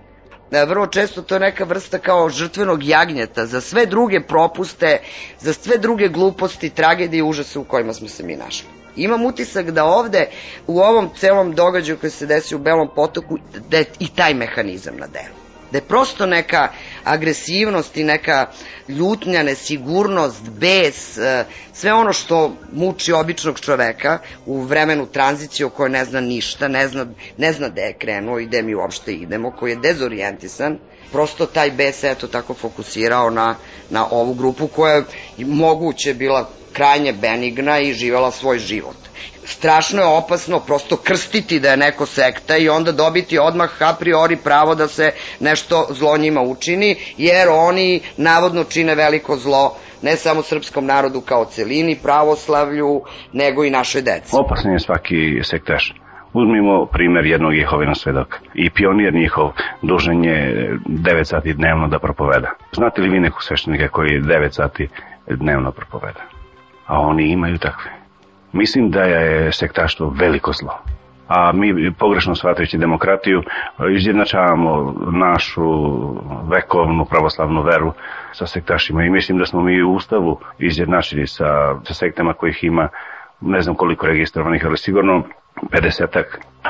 E, 0.52 0.64
vrlo 0.64 0.87
često 0.87 1.23
to 1.23 1.35
je 1.35 1.40
neka 1.40 1.64
vrsta 1.64 1.99
kao 1.99 2.28
žrtvenog 2.28 2.85
jagnjeta 2.85 3.47
za 3.47 3.61
sve 3.61 3.87
druge 3.87 4.21
propuste, 4.21 4.99
za 5.40 5.52
sve 5.52 5.78
druge 5.78 6.09
gluposti, 6.09 6.71
tragedije 6.71 7.18
i 7.18 7.23
užase 7.23 7.59
u 7.59 7.64
kojima 7.64 7.92
smo 7.92 8.09
se 8.09 8.23
mi 8.23 8.37
našli. 8.37 8.81
Imam 8.96 9.26
utisak 9.26 9.70
da 9.70 9.84
ovde, 9.84 10.28
u 10.66 10.80
ovom 10.80 11.11
celom 11.18 11.54
događaju 11.54 11.99
koji 11.99 12.11
se 12.11 12.26
desi 12.26 12.54
u 12.54 12.58
Belom 12.58 12.88
potoku, 12.94 13.38
da 13.68 13.76
je 13.76 13.84
i 13.99 14.08
taj 14.08 14.34
mehanizam 14.34 14.96
na 14.96 15.06
delu. 15.06 15.42
Da 15.70 15.78
je 15.78 15.82
prosto 15.82 16.26
neka 16.26 16.68
agresivnost 17.04 17.96
i 17.96 18.04
neka 18.04 18.46
ljutnja, 18.88 19.42
nesigurnost, 19.42 20.49
bes, 20.49 21.18
e, 21.18 21.44
sve 21.72 21.92
ono 21.92 22.12
što 22.12 22.56
muči 22.72 23.12
običnog 23.12 23.61
čoveka 23.61 24.18
u 24.46 24.61
vremenu 24.62 25.06
tranzicije 25.06 25.66
o 25.66 25.70
kojoj 25.70 25.90
ne 25.90 26.04
zna 26.04 26.20
ništa, 26.20 26.68
ne 26.68 26.88
zna, 26.88 27.06
ne 27.37 27.52
zna 27.52 27.68
gde 27.68 27.82
je 27.82 27.92
krenuo 27.92 28.38
i 28.38 28.46
gde 28.46 28.62
mi 28.62 28.75
uopšte 28.75 29.14
idemo, 29.14 29.50
koji 29.50 29.70
je 29.70 29.76
dezorijentisan, 29.76 30.78
prosto 31.12 31.46
taj 31.46 31.70
bes 31.70 32.04
eto 32.04 32.26
tako 32.26 32.54
fokusirao 32.54 33.30
na, 33.30 33.56
na 33.90 34.06
ovu 34.11 34.34
grupu 34.34 34.66
koja 34.66 34.94
je 34.94 35.04
moguće 35.46 36.14
bila 36.14 36.50
krajnje 36.72 37.12
benigna 37.12 37.78
i 37.80 37.92
živela 37.92 38.30
svoj 38.30 38.58
život 38.58 39.02
strašno 39.44 40.00
je 40.00 40.06
opasno 40.06 40.60
prosto 40.60 40.96
krstiti 40.96 41.60
da 41.60 41.70
je 41.70 41.76
neko 41.76 42.06
sekta 42.06 42.56
i 42.56 42.68
onda 42.68 42.92
dobiti 42.92 43.38
odmah 43.38 43.82
a 43.82 43.94
priori 44.00 44.36
pravo 44.36 44.74
da 44.74 44.88
se 44.88 45.10
nešto 45.40 45.86
zlo 45.90 46.16
njima 46.18 46.40
učini, 46.40 46.96
jer 47.16 47.48
oni 47.48 48.00
navodno 48.16 48.64
čine 48.64 48.94
veliko 48.94 49.36
zlo 49.36 49.76
ne 50.02 50.16
samo 50.16 50.42
srpskom 50.42 50.86
narodu 50.86 51.20
kao 51.20 51.44
celini, 51.44 51.98
pravoslavlju, 52.02 53.02
nego 53.32 53.64
i 53.64 53.70
našoj 53.70 54.02
deci. 54.02 54.30
Opasan 54.32 54.72
je 54.72 54.80
svaki 54.80 55.40
sektaš. 55.42 55.94
Uzmimo 56.32 56.86
primer 56.86 57.26
jednog 57.26 57.56
Jehovina 57.56 57.94
svedoka. 57.94 58.38
I 58.54 58.70
pionir 58.70 59.14
njihov 59.14 59.52
dužan 59.82 60.24
je 60.24 60.70
9 60.86 61.24
sati 61.24 61.54
dnevno 61.54 61.88
da 61.88 61.98
propoveda. 61.98 62.50
Znate 62.72 63.02
li 63.02 63.08
vi 63.08 63.20
nekog 63.20 63.42
sveštenika 63.42 63.88
koji 63.88 64.20
9 64.20 64.50
sati 64.50 64.88
dnevno 65.26 65.72
propoveda? 65.72 66.31
A 66.92 66.99
oni 67.00 67.32
imaju 67.32 67.58
takve. 67.58 67.90
Mislim 68.52 68.90
da 68.90 69.00
je 69.00 69.52
sektaštvo 69.52 70.14
veliko 70.20 70.52
zlo. 70.52 70.78
A 71.28 71.52
mi 71.52 71.92
pogrešno 71.99 72.34
shvatajući 72.34 72.78
demokratiju 72.78 73.42
izjednačavamo 73.96 74.94
našu 75.12 75.62
vekovnu 76.49 77.04
pravoslavnu 77.04 77.62
veru 77.62 77.92
sa 78.32 78.46
sektašima. 78.46 79.04
I 79.04 79.11
mislim 79.11 79.38
da 79.38 79.46
smo 79.46 79.62
mi 79.62 79.82
u 79.82 79.94
Ustavu 79.94 80.38
izjednačili 80.58 81.26
sa, 81.26 81.44
sa 81.84 81.94
sektama 81.94 82.32
kojih 82.32 82.64
ima 82.64 82.88
ne 83.40 83.61
znam 83.61 83.76
koliko 83.76 84.06
registrovanih, 84.06 84.62
ali 84.66 84.76
sigurno 84.76 85.22
50-ak, 85.62 86.25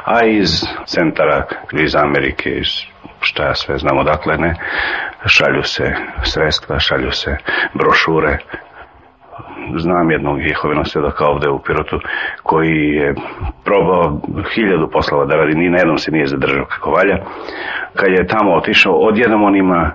a 0.05 0.25
iz 0.25 0.51
centara, 0.87 1.47
iz 1.73 1.97
Amerike, 1.97 2.51
iz 2.51 2.69
šta 3.21 3.45
ja 3.45 3.55
sve 3.55 3.79
znamo 3.79 4.05
dakle 4.05 4.37
ne, 4.37 4.55
šalju 5.27 5.63
se 5.63 5.95
sredstva, 6.23 6.79
šalju 6.79 7.11
se 7.11 7.37
brošure, 7.75 8.39
znam 9.77 10.11
jednog 10.11 10.41
Jehovinog 10.41 10.87
svedoka 10.89 11.25
ovde 11.27 11.49
u 11.51 11.59
Pirotu 11.59 12.01
koji 12.43 12.79
je 12.79 13.15
probao 13.65 14.21
hiljadu 14.55 14.89
poslova 14.93 15.25
da 15.27 15.37
radi, 15.37 15.55
ni 15.55 15.71
na 15.71 15.79
jednom 15.79 15.99
se 15.99 16.11
nije 16.11 16.27
zadržao 16.27 16.65
kako 16.65 16.91
valja. 16.91 17.17
Kad 17.97 18.11
je 18.13 18.27
tamo 18.27 18.55
otišao, 18.55 18.95
odjednom 18.95 19.43
on 19.43 19.57
ima 19.57 19.91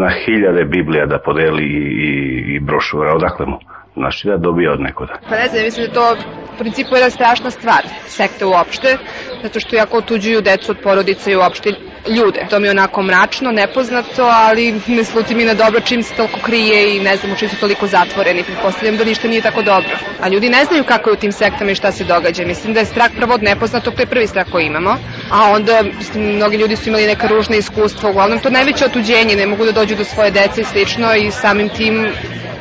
na 0.00 0.08
hiljade 0.24 0.64
Biblija 0.64 1.06
da 1.06 1.18
podeli 1.18 1.64
i, 1.64 1.82
i, 2.08 2.54
i 2.54 2.60
brošura, 2.60 3.14
odakle 3.14 3.46
mu? 3.46 3.58
Znači 3.96 4.28
da 4.28 4.36
dobije 4.36 4.70
od 4.70 4.80
nekoda. 4.80 5.18
Pa 5.28 5.36
ne 5.36 5.48
znam, 5.48 5.62
mislim 5.64 5.86
da 5.86 5.92
to 5.92 6.16
u 6.54 6.58
principu 6.58 6.94
jedna 6.94 7.10
strašna 7.10 7.50
stvar, 7.50 7.82
sekta 8.06 8.46
uopšte, 8.46 8.96
zato 9.42 9.60
što 9.60 9.76
jako 9.76 9.96
otuđuju 9.96 10.40
decu 10.40 10.72
od 10.72 10.78
porodice 10.82 11.32
i 11.32 11.36
uopšte 11.36 11.70
ljude. 12.08 12.46
To 12.50 12.58
mi 12.58 12.66
je 12.66 12.70
onako 12.70 13.02
mračno, 13.02 13.50
nepoznato, 13.50 14.22
ali 14.22 14.80
ne 14.86 15.04
sluti 15.04 15.34
mi 15.34 15.44
na 15.44 15.54
dobro 15.54 15.80
čim 15.80 16.02
se 16.02 16.14
toliko 16.14 16.40
krije 16.40 16.96
i 16.96 17.00
ne 17.00 17.16
znam 17.16 17.32
u 17.32 17.36
čim 17.36 17.48
su 17.48 17.56
toliko 17.56 17.86
zatvoreni. 17.86 18.42
Pretpostavljam 18.42 18.96
da 18.96 19.04
ništa 19.04 19.28
nije 19.28 19.42
tako 19.42 19.62
dobro. 19.62 19.96
A 20.20 20.28
ljudi 20.28 20.48
ne 20.48 20.64
znaju 20.64 20.84
kako 20.84 21.10
je 21.10 21.14
u 21.14 21.20
tim 21.20 21.32
sektama 21.32 21.70
i 21.70 21.74
šta 21.74 21.92
se 21.92 22.04
događa. 22.04 22.44
Mislim 22.46 22.74
da 22.74 22.80
je 22.80 22.86
strah 22.86 23.10
prvo 23.16 23.34
od 23.34 23.42
nepoznatog, 23.42 23.94
to 23.94 24.02
je 24.02 24.06
prvi 24.06 24.26
strah 24.26 24.46
koji 24.52 24.66
imamo. 24.66 24.96
A 25.30 25.50
onda, 25.50 25.82
mislim, 25.98 26.36
mnogi 26.36 26.56
ljudi 26.56 26.76
su 26.76 26.88
imali 26.88 27.06
neka 27.06 27.26
ružna 27.26 27.56
iskustva. 27.56 28.10
Uglavnom, 28.10 28.38
to 28.38 28.50
najveće 28.50 28.84
otuđenje, 28.84 29.36
ne 29.36 29.46
mogu 29.46 29.64
da 29.64 29.72
dođu 29.72 29.96
do 29.96 30.04
svoje 30.04 30.30
dece 30.30 30.60
i 30.60 30.64
slično 30.64 31.14
i 31.14 31.30
samim 31.30 31.68
tim 31.68 32.12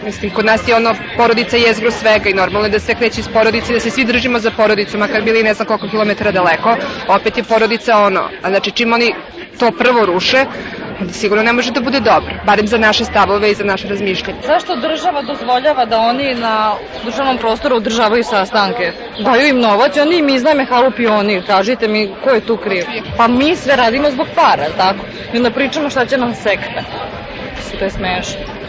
Mislim, 0.06 0.32
kod 0.32 0.46
nas 0.46 0.68
je 0.68 0.76
ono, 0.76 0.96
porodica 1.22 1.58
jezgro 1.58 1.92
svega 1.92 2.30
i 2.30 2.34
normalno 2.34 2.68
je 2.68 2.72
da 2.72 2.80
se 2.80 2.96
kreće 2.96 3.20
iz 3.22 3.28
porodice, 3.34 3.74
da 3.74 3.80
se 3.80 3.90
svi 3.90 4.06
držimo 4.06 4.40
za 4.40 4.52
porodicu, 4.52 4.98
makar 4.98 5.22
bili 5.22 5.44
ne 5.44 5.54
znam 5.54 5.68
koliko 5.68 5.88
kilometara 5.88 6.32
daleko, 6.32 6.76
opet 7.08 7.38
je 7.38 7.44
porodica 7.44 7.98
ono. 7.98 8.22
A 8.44 8.50
znači, 8.50 8.72
čim 8.72 8.94
oni 8.94 9.14
to 9.60 9.72
prvo 9.72 10.06
ruše, 10.06 10.46
sigurno 11.12 11.44
ne 11.44 11.54
može 11.54 11.72
da 11.72 11.82
bude 11.82 12.00
dobro, 12.00 12.34
barem 12.46 12.68
za 12.68 12.78
naše 12.78 13.06
stavove 13.06 13.52
i 13.52 13.54
za 13.54 13.64
naše 13.64 13.88
razmišljanje. 13.88 14.40
Zašto 14.48 14.76
država 14.76 15.22
dozvoljava 15.22 15.86
da 15.86 16.00
oni 16.00 16.36
na 16.36 16.76
državnom 17.06 17.38
prostoru 17.38 17.76
održavaju 17.76 18.24
sastanke? 18.24 18.92
Daju 19.20 19.48
im 19.48 19.60
novac 19.60 19.98
oni 19.98 20.18
im 20.18 20.30
iznajme 20.30 20.66
halu 20.66 20.92
pionir. 20.92 21.46
Kažite 21.48 21.88
mi 21.88 22.10
ko 22.24 22.30
je 22.30 22.42
tu 22.42 22.58
kriv? 22.58 22.84
Pa 23.18 23.28
mi 23.28 23.56
sve 23.56 23.76
radimo 23.76 24.12
zbog 24.12 24.28
para, 24.36 24.66
tako? 24.78 25.06
I 25.34 25.38
onda 25.38 25.52
pričamo 25.52 25.90
šta 25.90 26.06
će 26.06 26.18
nam 26.18 26.34
sekta. 26.36 26.84
To 27.80 27.84
je 27.86 27.90
smešno. 27.90 28.61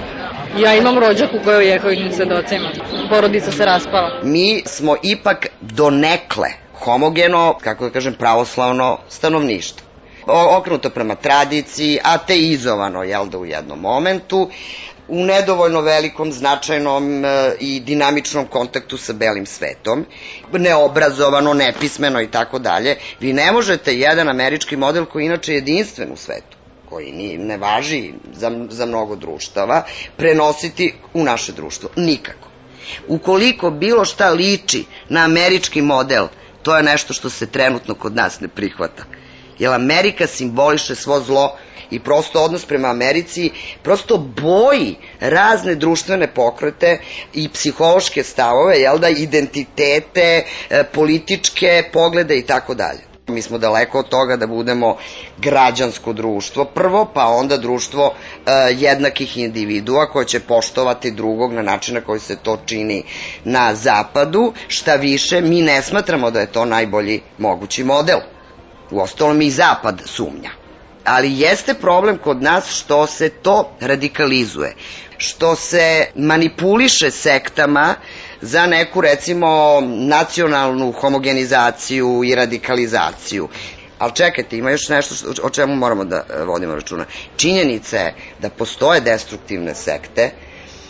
Ja 0.58 0.74
imam 0.74 0.98
rođaku 0.98 1.36
koja 1.44 1.60
je 1.60 1.68
jehovim 1.68 2.12
svedocima. 2.12 2.70
Porodica 3.10 3.52
se 3.52 3.64
raspala. 3.64 4.20
Mi 4.22 4.62
smo 4.66 4.96
ipak 5.02 5.46
donekle 5.60 6.48
homogeno, 6.74 7.58
kako 7.62 7.84
da 7.84 7.90
kažem, 7.90 8.14
pravoslavno 8.14 8.98
stanovništvo 9.08 9.86
okrenuto 10.26 10.90
prema 10.90 11.14
tradiciji, 11.14 11.98
ateizovano, 12.02 13.02
jel 13.02 13.26
da, 13.26 13.38
u 13.38 13.46
jednom 13.46 13.80
momentu, 13.80 14.50
u 15.08 15.24
nedovoljno 15.24 15.80
velikom, 15.80 16.32
značajnom 16.32 17.24
e, 17.24 17.28
i 17.60 17.80
dinamičnom 17.80 18.46
kontaktu 18.46 18.96
sa 18.96 19.12
belim 19.12 19.46
svetom, 19.46 20.06
neobrazovano, 20.52 21.54
nepismeno 21.54 22.20
i 22.20 22.30
tako 22.30 22.58
dalje. 22.58 22.96
Vi 23.20 23.32
ne 23.32 23.52
možete 23.52 23.94
jedan 23.94 24.28
američki 24.28 24.76
model 24.76 25.04
koji 25.04 25.22
je 25.22 25.26
inače 25.26 25.54
jedinstven 25.54 26.12
u 26.12 26.16
svetu, 26.16 26.56
koji 26.92 27.12
ni, 27.12 27.38
ne 27.38 27.56
važi 27.56 28.12
za, 28.32 28.50
za 28.70 28.86
mnogo 28.86 29.16
društava, 29.16 29.82
prenositi 30.16 30.94
u 31.14 31.24
naše 31.24 31.52
društvo. 31.52 31.90
Nikako. 31.96 32.48
Ukoliko 33.08 33.70
bilo 33.70 34.04
šta 34.04 34.30
liči 34.30 34.84
na 35.08 35.24
američki 35.24 35.82
model, 35.82 36.26
to 36.62 36.76
je 36.76 36.82
nešto 36.82 37.14
što 37.14 37.30
se 37.30 37.46
trenutno 37.46 37.94
kod 37.94 38.16
nas 38.16 38.40
ne 38.40 38.48
prihvata. 38.48 39.04
Jer 39.58 39.72
Amerika 39.72 40.26
simboliše 40.26 40.94
svo 40.94 41.20
zlo 41.20 41.56
i 41.90 42.00
prosto 42.00 42.42
odnos 42.42 42.64
prema 42.64 42.88
Americi 42.88 43.50
prosto 43.82 44.18
boji 44.18 44.96
razne 45.20 45.74
društvene 45.74 46.28
pokrete 46.34 46.98
i 47.34 47.48
psihološke 47.48 48.22
stavove, 48.22 48.76
jel 48.76 48.98
da, 48.98 49.08
identitete, 49.08 50.44
e, 50.70 50.84
političke 50.84 51.82
poglede 51.92 52.38
i 52.38 52.46
tako 52.46 52.74
dalje. 52.74 53.11
Mi 53.28 53.42
smo 53.42 53.58
daleko 53.58 53.98
od 53.98 54.08
toga 54.08 54.36
da 54.36 54.46
budemo 54.46 54.96
građansko 55.38 56.12
društvo 56.12 56.64
prvo, 56.64 57.04
pa 57.14 57.26
onda 57.26 57.56
društvo 57.56 58.14
e, 58.46 58.50
jednakih 58.70 59.36
individua 59.38 60.06
koje 60.06 60.26
će 60.26 60.40
poštovati 60.40 61.10
drugog 61.10 61.52
na 61.52 61.62
način 61.62 61.94
na 61.94 62.00
koji 62.00 62.20
se 62.20 62.36
to 62.36 62.58
čini 62.66 63.04
na 63.44 63.74
zapadu. 63.74 64.52
Šta 64.68 64.94
više, 64.94 65.40
mi 65.40 65.62
ne 65.62 65.82
smatramo 65.82 66.30
da 66.30 66.40
je 66.40 66.52
to 66.52 66.64
najbolji 66.64 67.20
mogući 67.38 67.84
model. 67.84 68.18
U 68.90 69.00
ostalom 69.00 69.42
i 69.42 69.50
zapad 69.50 70.02
sumnja. 70.06 70.50
Ali 71.04 71.40
jeste 71.40 71.74
problem 71.74 72.18
kod 72.18 72.42
nas 72.42 72.68
što 72.70 73.06
se 73.06 73.28
to 73.28 73.70
radikalizuje, 73.80 74.74
što 75.16 75.56
se 75.56 76.06
manipuliše 76.14 77.10
sektama 77.10 77.94
za 78.42 78.66
neku 78.66 79.00
recimo 79.00 79.80
nacionalnu 79.84 80.92
homogenizaciju 80.92 82.24
i 82.24 82.34
radikalizaciju. 82.34 83.48
Ali 83.98 84.12
čekajte, 84.14 84.58
ima 84.58 84.70
još 84.70 84.88
nešto 84.88 85.14
o 85.42 85.50
čemu 85.50 85.76
moramo 85.76 86.04
da 86.04 86.16
e, 86.16 86.44
vodimo 86.44 86.74
računa. 86.74 87.04
Činjenica 87.36 87.96
je 87.98 88.14
da 88.40 88.50
postoje 88.50 89.00
destruktivne 89.00 89.74
sekte, 89.74 90.30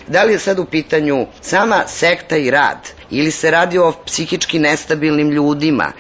Da 0.09 0.23
li 0.25 0.33
je 0.33 0.39
sad 0.39 0.59
u 0.59 0.65
pitanju 0.65 1.27
sama 1.41 1.85
sekta 1.87 2.37
i 2.37 2.51
rad 2.51 2.91
ili 3.11 3.31
se 3.31 3.51
radi 3.51 3.79
o 3.79 3.93
psihički 4.07 4.59
nestabilnim 4.59 5.31
ljudima? 5.31 5.93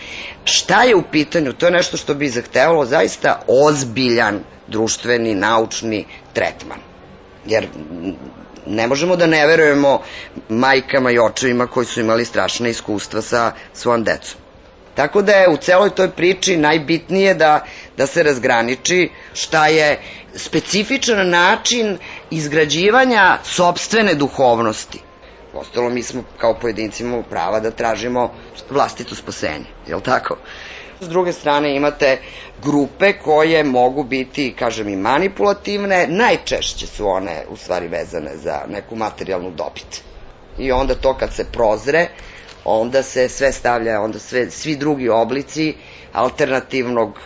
Šta 0.45 0.83
je 0.83 0.97
u 0.97 1.03
pitanju? 1.03 1.53
To 1.53 1.67
je 1.67 1.73
nešto 1.73 1.97
što 1.97 2.15
bi 2.15 2.29
zahtevalo 2.29 2.85
zaista 2.87 3.43
ozbiljan 3.47 4.41
društveni, 4.69 5.35
naučni 5.35 6.05
tretman. 6.33 6.79
Jer 7.47 7.67
ne 8.67 8.87
možemo 8.87 9.17
da 9.17 9.27
ne 9.27 9.47
verujemo 9.47 10.03
majkama 10.49 11.11
i 11.11 11.19
očevima 11.19 11.67
koji 11.67 11.87
su 11.87 12.01
imali 12.01 12.25
strašne 12.25 12.71
iskustva 12.71 13.23
sa 13.23 13.53
svojom 13.75 14.05
decom. 14.05 14.41
Tako 14.95 15.23
da 15.23 15.33
je 15.33 15.49
u 15.49 15.57
celoj 15.57 15.91
toj 15.91 16.11
priči 16.11 16.57
najbitnije 16.57 17.35
da, 17.35 17.65
da 17.97 18.07
se 18.07 18.23
razgraniči 18.23 19.11
šta 19.35 19.67
je 19.67 20.01
specifičan 20.35 21.29
način 21.29 21.99
izgrađivanja 22.31 23.39
sobstvene 23.45 24.15
duhovnosti. 24.15 25.01
Ostalo 25.55 25.91
mi 25.91 26.03
smo 26.03 26.25
kao 26.39 26.55
pojedinci 26.55 27.03
imamo 27.03 27.23
prava 27.23 27.61
da 27.61 27.71
tražimo 27.71 28.35
vlastito 28.71 29.15
spasenje, 29.15 29.65
je 29.87 29.97
li 29.97 30.03
tako? 30.03 30.37
S 31.03 31.09
druge 31.09 31.33
strane 31.33 31.77
imate 31.77 32.19
grupe 32.65 33.13
koje 33.13 33.65
mogu 33.65 34.05
biti, 34.05 34.55
kažem, 34.59 34.89
i 34.89 34.97
manipulativne, 34.97 36.07
najčešće 36.09 36.87
su 36.87 37.09
one 37.09 37.45
u 37.51 37.57
stvari 37.57 37.89
vezane 37.89 38.31
za 38.35 38.61
neku 38.69 38.97
materijalnu 38.97 39.51
dobit. 39.51 40.05
I 40.59 40.73
onda 40.73 40.95
to 40.95 41.15
kad 41.15 41.33
se 41.33 41.45
prozre, 41.53 42.07
onda 42.65 43.03
se 43.03 43.29
sve 43.29 43.53
stavlja, 43.53 44.01
onda 44.01 44.19
sve, 44.19 44.51
svi 44.51 44.77
drugi 44.77 45.09
oblici 45.09 45.75
alternativnog 46.13 47.19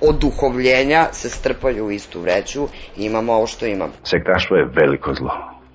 oduhovljenja 0.00 1.06
se 1.12 1.28
strpaju 1.28 1.86
u 1.86 1.90
istu 1.90 2.20
vreću 2.20 2.68
i 2.96 3.04
imamo 3.04 3.32
ovo 3.32 3.46
što 3.46 3.66
imamo. 3.66 3.92
Sektaštvo 4.02 4.56
je 4.56 4.64
veliko 4.64 5.14
zlo. 5.14 5.30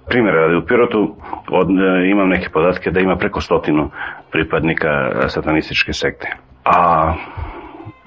Primjer, 0.07 0.35
u 0.63 0.65
Pirotu 0.67 1.15
od, 1.51 1.69
e, 1.69 2.09
imam 2.11 2.29
neke 2.29 2.49
podatke 2.49 2.91
da 2.91 2.99
ima 2.99 3.15
preko 3.15 3.41
stotinu 3.41 3.89
pripadnika 4.31 4.89
satanističke 5.29 5.93
sekte. 5.93 6.27
A 6.69 7.13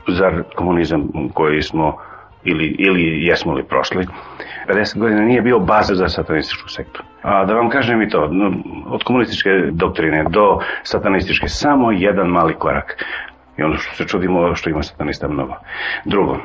zar 0.08 0.42
komunizam 0.56 1.08
koji 1.34 1.62
smo 1.62 1.96
ili, 2.44 2.76
ili 2.78 3.26
jesmo 3.26 3.52
li 3.52 3.64
prošli, 3.64 4.06
50 4.68 4.98
godina 4.98 5.20
nije 5.20 5.42
bio 5.42 5.58
baza 5.58 5.94
za 5.94 6.08
satanističku 6.08 6.68
sektu. 6.68 7.02
A 7.22 7.44
da 7.44 7.54
vam 7.54 7.70
kažem 7.70 8.02
i 8.02 8.08
to, 8.08 8.30
od 8.86 9.02
komunističke 9.04 9.50
doktrine 9.70 10.24
do 10.30 10.58
satanističke, 10.82 11.48
samo 11.48 11.92
jedan 11.92 12.28
mali 12.28 12.54
korak. 12.54 13.04
I 13.58 13.62
ono 13.62 13.76
što 13.76 13.94
se 13.94 14.04
čudimo 14.04 14.54
što 14.54 14.70
ima 14.70 14.82
satanista 14.82 15.28
mnogo. 15.28 15.54
Drugo, 16.04 16.36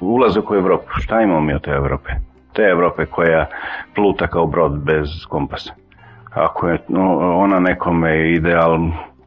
ulazak 0.00 0.50
u 0.50 0.54
Evropu. 0.54 0.86
Šta 0.96 1.20
imamo 1.20 1.40
mi 1.40 1.54
od 1.54 1.62
te 1.64 1.70
Evrope? 1.70 2.10
Te 2.52 2.62
Evrope 2.62 3.06
koja 3.06 3.46
pluta 3.94 4.26
kao 4.26 4.46
brod 4.46 4.78
bez 4.84 5.08
kompasa. 5.28 5.72
Ako 6.30 6.68
je 6.68 6.78
ona 7.34 7.60
nekome 7.60 8.32
ideal, 8.32 8.78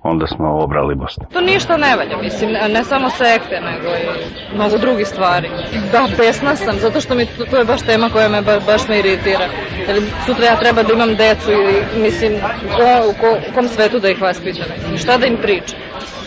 onda 0.04 0.28
smo 0.28 0.64
obrali 0.64 0.96
Bosnu. 0.96 1.26
To 1.34 1.42
ništa 1.42 1.78
ne 1.78 1.96
valja, 1.96 2.18
mislim, 2.18 2.52
ne 2.52 2.84
samo 2.84 3.10
sekte, 3.10 3.62
nego 3.62 3.88
i 3.88 4.56
mnogo 4.56 4.78
drugih 4.78 5.08
stvari. 5.08 5.50
Da, 5.92 6.08
besna 6.18 6.56
sam, 6.56 6.80
zato 6.80 7.02
što 7.02 7.16
mi 7.16 7.26
to, 7.26 7.58
je 7.58 7.66
baš 7.66 7.82
tema 7.82 8.10
koja 8.10 8.30
me 8.30 8.42
ba, 8.42 8.60
baš 8.66 8.88
me 8.88 9.00
iritira. 9.00 9.48
Jer 9.88 10.02
sutra 10.26 10.46
ja 10.46 10.56
treba 10.56 10.84
da 10.84 10.94
imam 10.94 11.16
decu 11.16 11.52
i, 11.52 12.00
mislim, 12.02 12.34
ko, 12.76 13.10
u, 13.10 13.14
ko, 13.22 13.38
u 13.50 13.54
kom 13.54 13.68
svetu 13.68 14.00
da 14.00 14.10
ih 14.10 14.22
vaspitam? 14.22 14.66
Šta 14.98 15.18
da 15.18 15.26
im 15.26 15.38
pričam? 15.42 15.80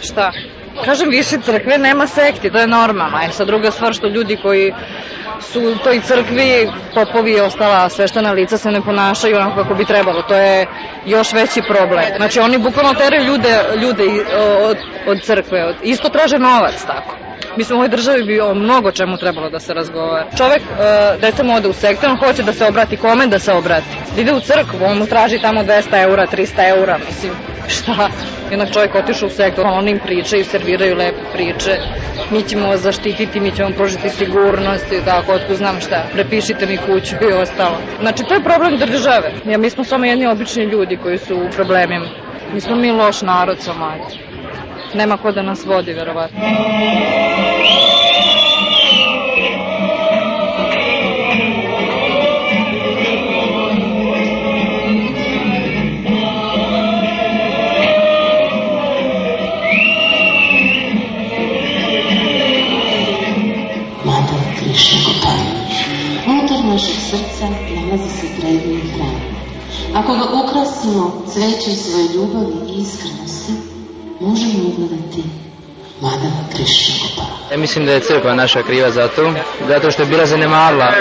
Šta? 0.02 0.32
Kažem, 0.84 1.08
više 1.08 1.38
crkve 1.40 1.78
nema 1.78 2.06
sekti, 2.06 2.50
to 2.50 2.58
je 2.58 2.66
normalno. 2.66 3.16
A 3.16 3.32
sa 3.32 3.44
druga 3.44 3.70
stvar 3.70 3.92
što 3.92 4.08
ljudi 4.08 4.36
koji 4.36 4.72
su 5.40 5.60
u 5.60 5.74
toj 5.84 6.00
crkvi, 6.00 6.70
popovi 6.94 7.32
i 7.32 7.40
ostala 7.40 7.88
sveštena 7.88 8.32
lica 8.32 8.58
se 8.58 8.70
ne 8.70 8.80
ponašaju 8.80 9.36
onako 9.36 9.62
kako 9.62 9.74
bi 9.74 9.84
trebalo. 9.84 10.22
To 10.22 10.34
je 10.34 10.66
još 11.06 11.32
veći 11.32 11.62
problem. 11.68 12.04
Znači 12.16 12.40
oni 12.40 12.58
bukvalno 12.58 12.94
teraju 12.94 13.24
ljude, 13.24 13.60
ljude 13.82 14.04
od, 14.62 14.76
od 15.06 15.22
crkve. 15.22 15.64
Od, 15.64 15.76
isto 15.82 16.08
traže 16.08 16.38
novac 16.38 16.84
tako. 16.86 17.16
Mislim, 17.56 17.76
u 17.76 17.80
ovoj 17.80 17.88
državi 17.88 18.22
bi 18.22 18.40
o 18.40 18.54
mnogo 18.54 18.92
čemu 18.92 19.16
trebalo 19.16 19.50
da 19.50 19.60
se 19.60 19.74
razgovara. 19.74 20.26
Čovek, 20.36 20.62
e, 20.62 21.18
dete 21.20 21.42
mu 21.42 21.54
ode 21.54 21.68
u 21.68 21.72
sektor, 21.72 22.10
on 22.10 22.16
hoće 22.16 22.42
da 22.42 22.52
se 22.52 22.66
obrati 22.66 22.96
kome 22.96 23.26
da 23.26 23.38
se 23.38 23.52
obrati. 23.52 23.86
Da 24.14 24.20
ide 24.20 24.32
u 24.32 24.40
crkvu, 24.40 24.78
on 24.84 24.98
mu 24.98 25.06
traži 25.06 25.38
tamo 25.38 25.62
200 25.62 26.02
eura, 26.02 26.26
300 26.26 26.68
eura, 26.68 26.98
mislim, 27.06 27.32
šta? 27.76 28.08
Jednak 28.50 28.72
čovjek 28.72 28.94
otišao 28.94 29.26
u 29.26 29.30
sektor, 29.30 29.66
oni 29.66 29.90
im 29.90 29.98
pričaju, 29.98 30.44
serviraju 30.44 30.96
lepe 30.96 31.20
priče, 31.32 31.78
mi 32.30 32.42
ćemo 32.42 32.76
zaštititi, 32.76 33.40
mi 33.40 33.52
ćemo 33.52 33.70
pružiti 33.76 34.10
sigurnost 34.10 34.92
i 34.92 35.04
tako, 35.04 35.23
otko 35.32 35.54
znam 35.54 35.80
šta, 35.80 36.04
prepišite 36.12 36.66
mi 36.66 36.76
kuću 36.76 37.14
i 37.30 37.32
ostalo. 37.32 37.76
Znači, 38.00 38.24
to 38.24 38.34
je 38.34 38.42
problem 38.42 38.76
države. 38.78 39.32
Ja, 39.44 39.58
mi 39.58 39.70
smo 39.70 39.84
samo 39.84 40.04
jedni 40.04 40.26
obični 40.26 40.64
ljudi 40.64 40.98
koji 41.02 41.18
su 41.18 41.36
u 41.36 41.50
problemima. 41.56 42.06
Mi 42.54 42.60
smo 42.60 42.76
mi 42.76 42.92
loš 42.92 43.22
narod 43.22 43.56
eto. 43.58 44.18
Nema 44.94 45.16
ko 45.16 45.32
da 45.32 45.42
nas 45.42 45.64
vodi, 45.64 45.92
verovatno. 45.92 46.40
Predivni 68.40 68.80
hram. 68.80 69.34
Ako 69.94 70.12
ga 70.14 70.24
ukrasimo 70.44 71.22
cvećem 71.32 71.74
svoje 71.74 72.06
ljubavi 72.14 72.54
i 72.68 72.80
iskrenosti, 72.82 73.52
možemo 74.20 74.68
ugledati 74.68 75.22
Madama 76.00 76.44
Krišna 76.56 76.94
Gopala. 77.02 77.38
Ja 77.52 77.58
mislim 77.58 77.86
da 77.86 77.92
je 77.92 78.00
crkva 78.00 78.34
naša 78.34 78.62
kriva 78.62 78.90
za 78.90 79.08
to, 79.08 79.32
zato 79.68 79.90
što 79.90 80.02
je 80.02 80.06
bila 80.06 80.26
zanemarila 80.26 80.92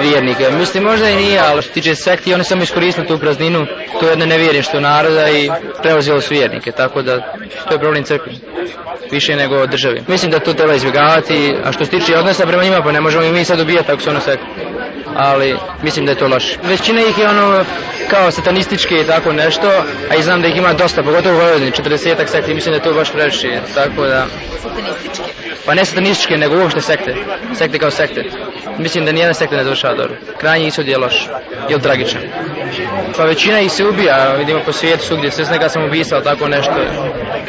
vjernike. 0.00 0.50
Mislim, 0.58 0.84
možda 0.84 1.10
i 1.10 1.16
nije, 1.16 1.40
ali 1.40 1.62
što 1.62 1.72
tiče 1.72 1.94
sekti, 1.94 2.34
oni 2.34 2.44
samo 2.44 2.62
iskoristili 2.62 3.06
tu 3.06 3.18
prazninu, 3.18 3.66
to 4.00 4.06
je 4.06 4.12
jedno 4.12 4.26
nevjerništvo 4.26 4.80
naroda 4.80 5.30
i 5.30 5.50
preuzelo 5.82 6.20
su 6.20 6.34
vjernike, 6.34 6.72
tako 6.72 7.02
da 7.02 7.34
to 7.68 7.74
je 7.74 7.80
problem 7.80 8.04
crkve 8.04 8.32
više 9.10 9.36
nego 9.36 9.66
državi. 9.66 10.02
Mislim 10.08 10.30
da 10.30 10.38
to 10.38 10.54
treba 10.54 10.74
izbjegavati, 10.74 11.54
a 11.64 11.72
što 11.72 11.84
se 11.84 11.90
tiče 11.90 12.18
odnosa 12.18 12.46
prema 12.46 12.64
njima, 12.64 12.82
pa 12.82 12.92
ne 12.92 13.00
možemo 13.00 13.24
i 13.24 13.32
mi 13.32 13.44
sad 13.44 13.60
ubijati 13.60 13.92
ako 13.92 14.02
su 14.02 14.10
ono 14.10 14.20
sekte. 14.20 14.71
Ali 15.16 15.56
mislim 15.82 16.06
da 16.06 16.12
je 16.12 16.18
to 16.18 16.28
loše. 16.28 16.58
Većina 16.62 17.00
ih 17.00 17.18
je 17.18 17.28
ono 17.28 17.64
kao 18.10 18.30
satanistički 18.30 18.94
i 18.94 19.06
tako 19.06 19.32
nešto, 19.32 19.68
a 20.10 20.16
i 20.16 20.22
znam 20.22 20.42
da 20.42 20.48
ih 20.48 20.56
ima 20.56 20.72
dosta, 20.72 21.02
pogotovo 21.02 21.34
u 21.34 21.38
Vojvodini, 21.38 21.70
40-ak 21.70 22.26
sekti, 22.26 22.54
mislim 22.54 22.72
da 22.72 22.76
je 22.76 22.82
to 22.82 22.92
baš 22.94 23.12
previše, 23.12 23.60
tako 23.74 24.06
da... 24.06 24.26
Satanističke? 24.62 25.32
Pa 25.66 25.74
ne 25.74 25.84
satanističke, 25.84 26.36
nego 26.36 26.58
uopšte 26.58 26.80
sekte. 26.80 27.14
Sekte 27.54 27.78
kao 27.78 27.90
sekte. 27.90 28.24
Mislim 28.78 29.04
da 29.04 29.12
nijedna 29.12 29.34
sekta 29.34 29.56
ne 29.56 29.64
završava 29.64 29.94
dobro. 29.94 30.16
Krajnji 30.38 30.66
ishod 30.66 30.88
je 30.88 30.98
loš. 30.98 31.28
Ili 31.68 31.82
tragičan. 31.82 32.20
Pa 33.16 33.24
većina 33.24 33.60
ih 33.60 33.72
se 33.72 33.84
ubija, 33.84 34.34
vidimo 34.38 34.60
po 34.66 34.72
svijetu 34.72 35.04
svugdje, 35.04 35.30
sve 35.30 35.68
sam 35.68 35.84
ubisao, 35.84 36.20
tako 36.20 36.48
nešto. 36.48 36.72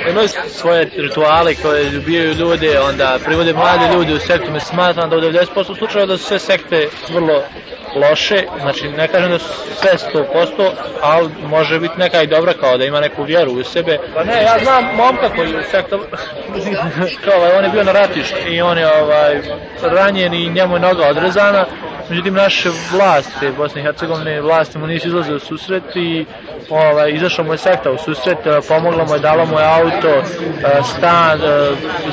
Imaju 0.09 0.27
svoje 0.47 0.89
rituale 0.97 1.53
koje 1.55 1.97
ubijaju 1.97 2.33
ljude, 2.33 2.79
onda 2.79 3.19
privode 3.25 3.53
mlade 3.53 3.95
ljude 3.95 4.13
u 4.13 4.19
sektu. 4.19 4.51
Me 4.51 4.59
smatram 4.59 5.09
da 5.09 5.17
u 5.17 5.19
90% 5.19 5.77
slučajeva 5.77 6.07
da 6.07 6.17
su 6.17 6.25
sve 6.25 6.39
sekte 6.39 6.87
vrlo 7.09 7.43
loše, 7.95 8.43
znači 8.61 8.89
ne 8.89 9.07
kažem 9.07 9.31
da 9.31 9.39
su 9.39 9.49
sve 9.75 9.91
100%, 10.13 10.69
ali 11.01 11.29
može 11.47 11.79
biti 11.79 11.93
neka 11.97 12.21
i 12.21 12.27
dobra 12.27 12.53
kao 12.53 12.77
da 12.77 12.85
ima 12.85 12.99
neku 12.99 13.23
vjeru 13.23 13.51
u 13.51 13.63
sebe. 13.63 13.99
Pa 14.15 14.23
ne, 14.23 14.43
ja 14.43 14.59
znam 14.63 14.83
momka 14.95 15.29
koji 15.35 15.51
je 15.51 15.63
sektor, 15.63 15.99
kao 17.25 17.37
ovaj, 17.37 17.57
on 17.57 17.63
je 17.63 17.69
bio 17.69 17.83
na 17.83 17.91
ratištu 17.91 18.37
i 18.49 18.61
on 18.61 18.77
je 18.77 19.01
ovaj, 19.01 19.41
ranjen 19.81 20.33
i 20.33 20.49
njemu 20.49 20.75
je 20.75 20.79
noga 20.79 21.07
odrezana, 21.07 21.65
međutim 22.09 22.33
naše 22.33 22.69
vlasti, 22.91 23.51
Bosne 23.57 23.81
i 23.81 23.83
Hercegovine 23.83 24.41
vlasti 24.41 24.77
mu 24.77 24.87
nisu 24.87 25.07
izlaze 25.07 25.33
u 25.33 25.39
susret 25.39 25.83
i 25.95 26.25
ovaj, 26.69 27.11
izašao 27.11 27.45
mu 27.45 27.53
je 27.53 27.57
sekta 27.57 27.91
u 27.91 27.97
susret, 27.97 28.37
pomogla 28.67 29.05
mu 29.05 29.13
je, 29.13 29.19
dala 29.19 29.45
mu 29.45 29.59
je 29.59 29.65
auto, 29.65 30.23
stan, 30.97 31.39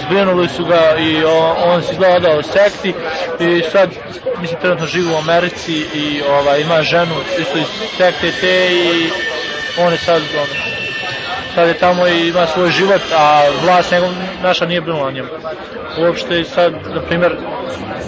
zbrinuli 0.07 0.49
su 0.49 0.65
ga 0.65 0.97
i 0.99 1.25
on, 1.25 1.57
on 1.65 1.83
se 1.83 1.93
izgleda 1.93 2.43
sekti 2.43 2.95
i 3.41 3.63
sad, 3.73 3.91
mislim, 4.41 4.61
trenutno 4.61 4.87
živi 4.87 5.13
u 5.13 5.17
Americi 5.17 5.70
i 5.79 6.23
ovaj, 6.23 6.61
ima 6.61 6.83
ženu 6.83 7.15
isto 7.41 7.59
iz 7.59 7.67
sekte 7.97 8.31
te 8.41 8.69
i 8.73 9.11
on 9.77 9.93
je 9.93 9.99
sad 9.99 10.23
on, 10.37 10.49
sad 11.55 11.69
je 11.69 11.75
tamo 11.75 12.07
i 12.07 12.29
ima 12.29 12.47
svoj 12.47 12.71
život, 12.71 13.03
a 13.19 13.43
vlast 13.65 13.93
njegov, 13.93 14.09
naša 14.43 14.67
nije 14.67 14.81
brinula 14.81 15.07
o 15.07 15.11
njemu. 15.11 15.29
Uopšte 16.03 16.45
sad, 16.45 16.73
na 16.95 17.01
primjer, 17.09 17.33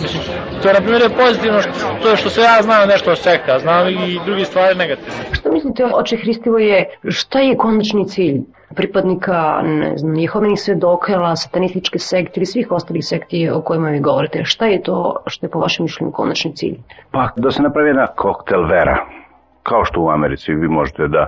mislim, 0.02 0.22
to 0.62 0.68
je 0.68 0.74
na 0.74 0.81
primjer 0.81 1.02
je 1.02 1.16
pozitivno 1.16 1.61
što, 1.61 1.70
to 2.02 2.09
je 2.09 2.16
što 2.16 2.31
se 2.31 2.40
ja 2.40 2.62
znam 2.62 2.88
nešto 2.88 3.12
o 3.12 3.16
sekta, 3.16 3.59
znam 3.59 3.88
i 3.88 4.20
drugi 4.24 4.44
stvari 4.44 4.74
negativne. 4.74 5.24
Što 5.33 5.52
mislite, 5.52 5.85
oče 5.94 6.16
Hristivo 6.16 6.59
je, 6.59 6.90
šta 7.09 7.38
je 7.38 7.57
konačni 7.57 8.09
cilj 8.09 8.40
pripadnika, 8.76 9.62
ne 9.62 9.96
znam, 9.96 10.14
jehovenih 10.16 10.61
svedoka, 10.61 11.37
satanističke 11.37 11.98
sekte 11.98 12.33
ili 12.37 12.46
svih 12.46 12.70
ostalih 12.70 13.05
sekti 13.07 13.50
o 13.50 13.62
kojima 13.62 13.88
vi 13.88 14.00
govorite? 14.00 14.44
Šta 14.44 14.66
je 14.66 14.83
to 14.83 15.22
što 15.26 15.46
je 15.46 15.50
po 15.50 15.59
vašem 15.59 15.85
mišljenju 15.85 16.12
konačni 16.12 16.57
cilj? 16.57 16.76
Pa 17.11 17.28
da 17.37 17.50
se 17.50 17.62
napravi 17.62 17.88
jedna 17.88 18.07
koktel 18.07 18.66
vera 18.66 19.21
kao 19.62 19.85
što 19.85 20.01
u 20.01 20.11
Americi 20.11 20.55
vi 20.55 20.68
možete 20.68 21.09
da 21.09 21.27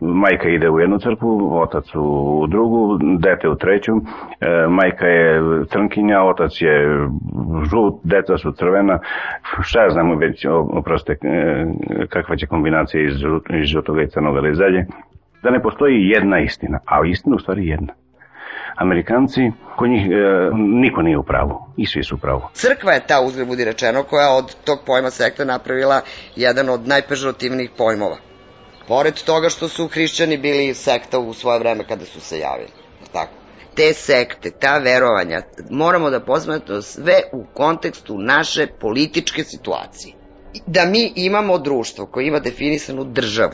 majka 0.00 0.48
ide 0.48 0.70
u 0.70 0.80
jednu 0.80 0.98
crkvu, 0.98 1.60
otac 1.60 1.84
u 1.94 2.46
drugu, 2.48 2.98
dete 3.18 3.48
u 3.48 3.56
treću, 3.56 3.92
e, 3.92 4.66
majka 4.68 5.06
je 5.06 5.40
crnkinja, 5.66 6.22
otac 6.22 6.60
je 6.60 7.08
žut, 7.70 7.94
deca 8.04 8.38
su 8.38 8.52
crvena, 8.52 8.98
šta 9.62 9.82
ja 9.82 9.90
znam 9.90 10.18
već, 10.18 10.46
oproste, 10.50 11.12
e, 11.22 11.66
kakva 12.08 12.36
će 12.36 12.46
kombinacija 12.46 13.04
iz, 13.04 13.14
iz 13.60 13.66
žutoga 13.68 14.02
i 14.02 14.08
crnoga 14.08 14.38
ili 14.38 14.56
dalje, 14.56 14.86
da 15.42 15.50
ne 15.50 15.62
postoji 15.62 16.08
jedna 16.08 16.40
istina, 16.40 16.78
a 16.86 17.06
istina 17.06 17.36
u 17.36 17.38
stvari 17.38 17.66
jedna. 17.66 17.92
Amerikanci, 18.76 19.40
kod 19.76 19.90
njih 19.90 20.06
e, 20.06 20.50
niko 20.54 21.02
nije 21.02 21.18
u 21.18 21.22
pravu 21.22 21.60
i 21.76 21.86
svi 21.86 22.04
su 22.04 22.14
u 22.14 22.18
pravu. 22.18 22.42
Crkva 22.54 22.92
je 22.92 23.06
ta, 23.06 23.20
uzgled 23.20 23.48
budi 23.48 23.64
rečeno, 23.64 24.02
koja 24.02 24.32
od 24.32 24.56
tog 24.64 24.78
pojma 24.86 25.10
sekta 25.10 25.44
napravila 25.44 26.00
jedan 26.36 26.68
od 26.68 26.88
najpežorativnijih 26.88 27.70
pojmova. 27.76 28.16
Pored 28.88 29.22
toga 29.22 29.48
što 29.48 29.68
su 29.68 29.88
hrišćani 29.88 30.38
bili 30.38 30.74
sekta 30.74 31.18
u 31.18 31.34
svoje 31.34 31.58
vreme 31.58 31.84
kada 31.88 32.04
su 32.04 32.20
se 32.20 32.38
javili. 32.38 32.70
Tako. 33.12 33.32
Te 33.74 33.92
sekte, 33.92 34.50
ta 34.50 34.78
verovanja, 34.78 35.42
moramo 35.70 36.10
da 36.10 36.20
posmatramo 36.20 36.82
sve 36.82 37.20
u 37.32 37.44
kontekstu 37.54 38.18
naše 38.18 38.66
političke 38.80 39.44
situacije. 39.44 40.14
Da 40.66 40.84
mi 40.84 41.12
imamo 41.16 41.58
društvo 41.58 42.06
koje 42.06 42.26
ima 42.26 42.38
definisanu 42.38 43.04
državu, 43.04 43.52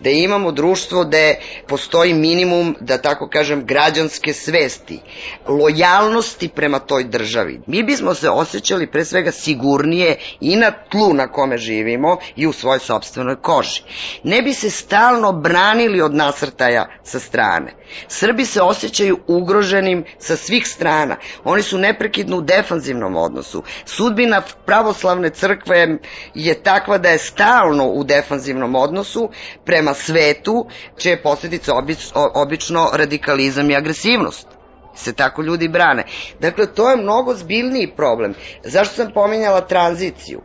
da 0.00 0.10
imamo 0.10 0.52
društvo 0.52 1.04
gde 1.04 1.34
postoji 1.68 2.14
minimum, 2.14 2.76
da 2.80 2.98
tako 2.98 3.28
kažem, 3.28 3.66
građanske 3.66 4.32
svesti, 4.32 5.00
lojalnosti 5.48 6.48
prema 6.48 6.78
toj 6.78 7.04
državi. 7.04 7.60
Mi 7.66 7.82
bismo 7.82 8.14
se 8.14 8.30
osjećali 8.30 8.90
pre 8.90 9.04
svega 9.04 9.32
sigurnije 9.32 10.16
i 10.40 10.56
na 10.56 10.70
tlu 10.70 11.14
na 11.14 11.28
kome 11.28 11.58
živimo 11.58 12.18
i 12.36 12.46
u 12.46 12.52
svojoj 12.52 12.78
sobstvenoj 12.78 13.36
koži. 13.36 13.82
Ne 14.24 14.42
bi 14.42 14.52
se 14.54 14.70
stalno 14.70 15.32
branili 15.32 16.02
od 16.02 16.14
nasrtaja 16.14 16.86
sa 17.02 17.18
strane. 17.18 17.74
Srbi 18.08 18.44
se 18.44 18.62
osjećaju 18.62 19.18
ugroženim 19.26 20.04
sa 20.18 20.36
svih 20.36 20.66
strana. 20.66 21.16
Oni 21.44 21.62
su 21.62 21.78
neprekidno 21.78 22.36
u 22.36 22.40
defanzivnom 22.40 23.16
odnosu. 23.16 23.62
Sudbina 23.84 24.42
pravoslavne 24.66 25.30
crkve 25.30 25.98
je 26.34 26.62
takva 26.62 26.98
da 26.98 27.08
je 27.08 27.18
stalno 27.18 27.86
u 27.86 28.04
defanzivnom 28.04 28.74
odnosu 28.74 29.30
prema 29.64 29.89
svetu, 29.94 30.66
čije 30.98 31.22
posljedice 31.22 31.72
obič, 31.72 31.98
obično 32.14 32.90
radikalizam 32.92 33.70
i 33.70 33.76
agresivnost 33.76 34.46
se 34.94 35.12
tako 35.12 35.42
ljudi 35.42 35.68
brane. 35.68 36.04
Dakle, 36.40 36.66
to 36.66 36.90
je 36.90 36.96
mnogo 36.96 37.34
zbiljniji 37.34 37.92
problem. 37.96 38.34
Zašto 38.64 38.94
sam 38.94 39.12
pominjala 39.14 39.60
tranziciju? 39.60 40.40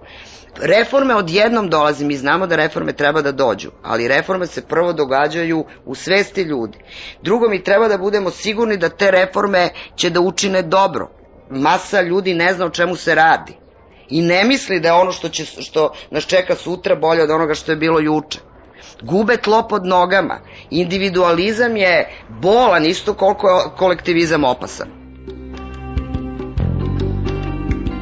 reforme 0.61 1.15
odjednom 1.15 1.69
dolazi, 1.69 2.05
mi 2.05 2.15
znamo 2.17 2.47
da 2.47 2.55
reforme 2.55 2.93
treba 2.93 3.21
da 3.21 3.31
dođu, 3.31 3.71
ali 3.83 4.07
reforme 4.07 4.47
se 4.47 4.61
prvo 4.61 4.93
događaju 4.93 5.65
u 5.85 5.95
svesti 5.95 6.41
ljudi. 6.41 6.77
Drugo, 7.21 7.49
mi 7.49 7.63
treba 7.63 7.87
da 7.87 7.97
budemo 7.97 8.31
sigurni 8.31 8.77
da 8.77 8.89
te 8.89 9.11
reforme 9.11 9.69
će 9.95 10.09
da 10.09 10.21
učine 10.21 10.61
dobro. 10.61 11.09
Masa 11.49 12.01
ljudi 12.01 12.33
ne 12.33 12.53
zna 12.53 12.65
o 12.65 12.69
čemu 12.69 12.95
se 12.95 13.15
radi 13.15 13.53
i 14.09 14.21
ne 14.21 14.43
misli 14.43 14.79
da 14.79 14.87
je 14.87 14.93
ono 14.93 15.11
što, 15.11 15.29
će, 15.29 15.45
što 15.45 15.93
nas 16.11 16.23
čeka 16.25 16.55
sutra 16.55 16.95
bolje 16.95 17.23
od 17.23 17.29
onoga 17.29 17.53
što 17.53 17.71
je 17.71 17.75
bilo 17.75 17.99
juče. 17.99 18.39
Gube 19.01 19.37
tlo 19.37 19.67
pod 19.67 19.85
nogama. 19.85 20.39
Individualizam 20.69 21.77
je 21.77 22.09
bolan 22.29 22.85
isto 22.85 23.13
koliko 23.13 23.49
je 23.49 23.63
kolektivizam 23.77 24.43
opasan. 24.43 24.87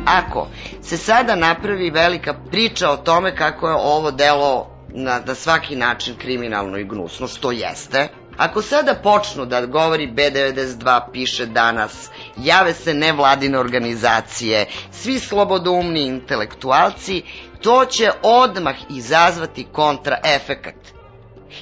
Ako 0.06 0.48
se 0.82 0.98
sada 0.98 1.36
napravi 1.36 1.90
velika 1.90 2.34
priča 2.52 2.90
o 2.90 2.98
tome 2.98 3.36
kako 3.36 3.68
je 3.70 3.76
ovo 3.76 4.12
delo 4.12 4.68
na, 4.90 5.22
na 5.26 5.36
svaki 5.36 5.76
način 5.76 6.16
kriminalno 6.16 6.78
i 6.78 6.84
gnusno, 6.84 7.28
što 7.28 7.52
jeste, 7.52 8.08
Ako 8.38 8.62
sada 8.62 8.96
počnu 8.96 9.46
da 9.46 9.66
govori 9.66 10.08
B92 10.08 11.02
piše 11.12 11.46
danas, 11.46 12.10
jave 12.38 12.74
se 12.74 12.94
nevladine 12.94 13.60
organizacije, 13.60 14.66
svi 14.92 15.20
slobodoumni 15.20 16.02
intelektualci, 16.02 17.22
to 17.64 17.86
će 17.86 18.12
odmah 18.24 18.76
izazvati 18.90 19.68
kontraefekat. 19.72 20.76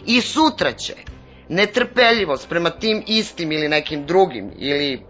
I 0.06 0.22
sutra 0.22 0.72
će 0.72 0.94
netrpeljivost 1.50 2.50
prema 2.50 2.70
tim 2.70 3.04
istim 3.08 3.52
ili 3.52 3.70
nekim 3.70 4.06
drugim 4.06 4.52
ili 4.58 5.06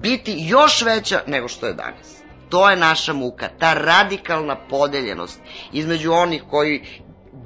biti 0.00 0.34
još 0.38 0.82
veća 0.82 1.20
nego 1.26 1.48
što 1.48 1.66
je 1.66 1.74
danas. 1.74 2.20
To 2.48 2.70
je 2.70 2.76
naša 2.76 3.12
muka, 3.12 3.48
ta 3.58 3.74
radikalna 3.74 4.56
podeljenost 4.68 5.40
između 5.72 6.12
onih 6.12 6.42
koji 6.50 6.82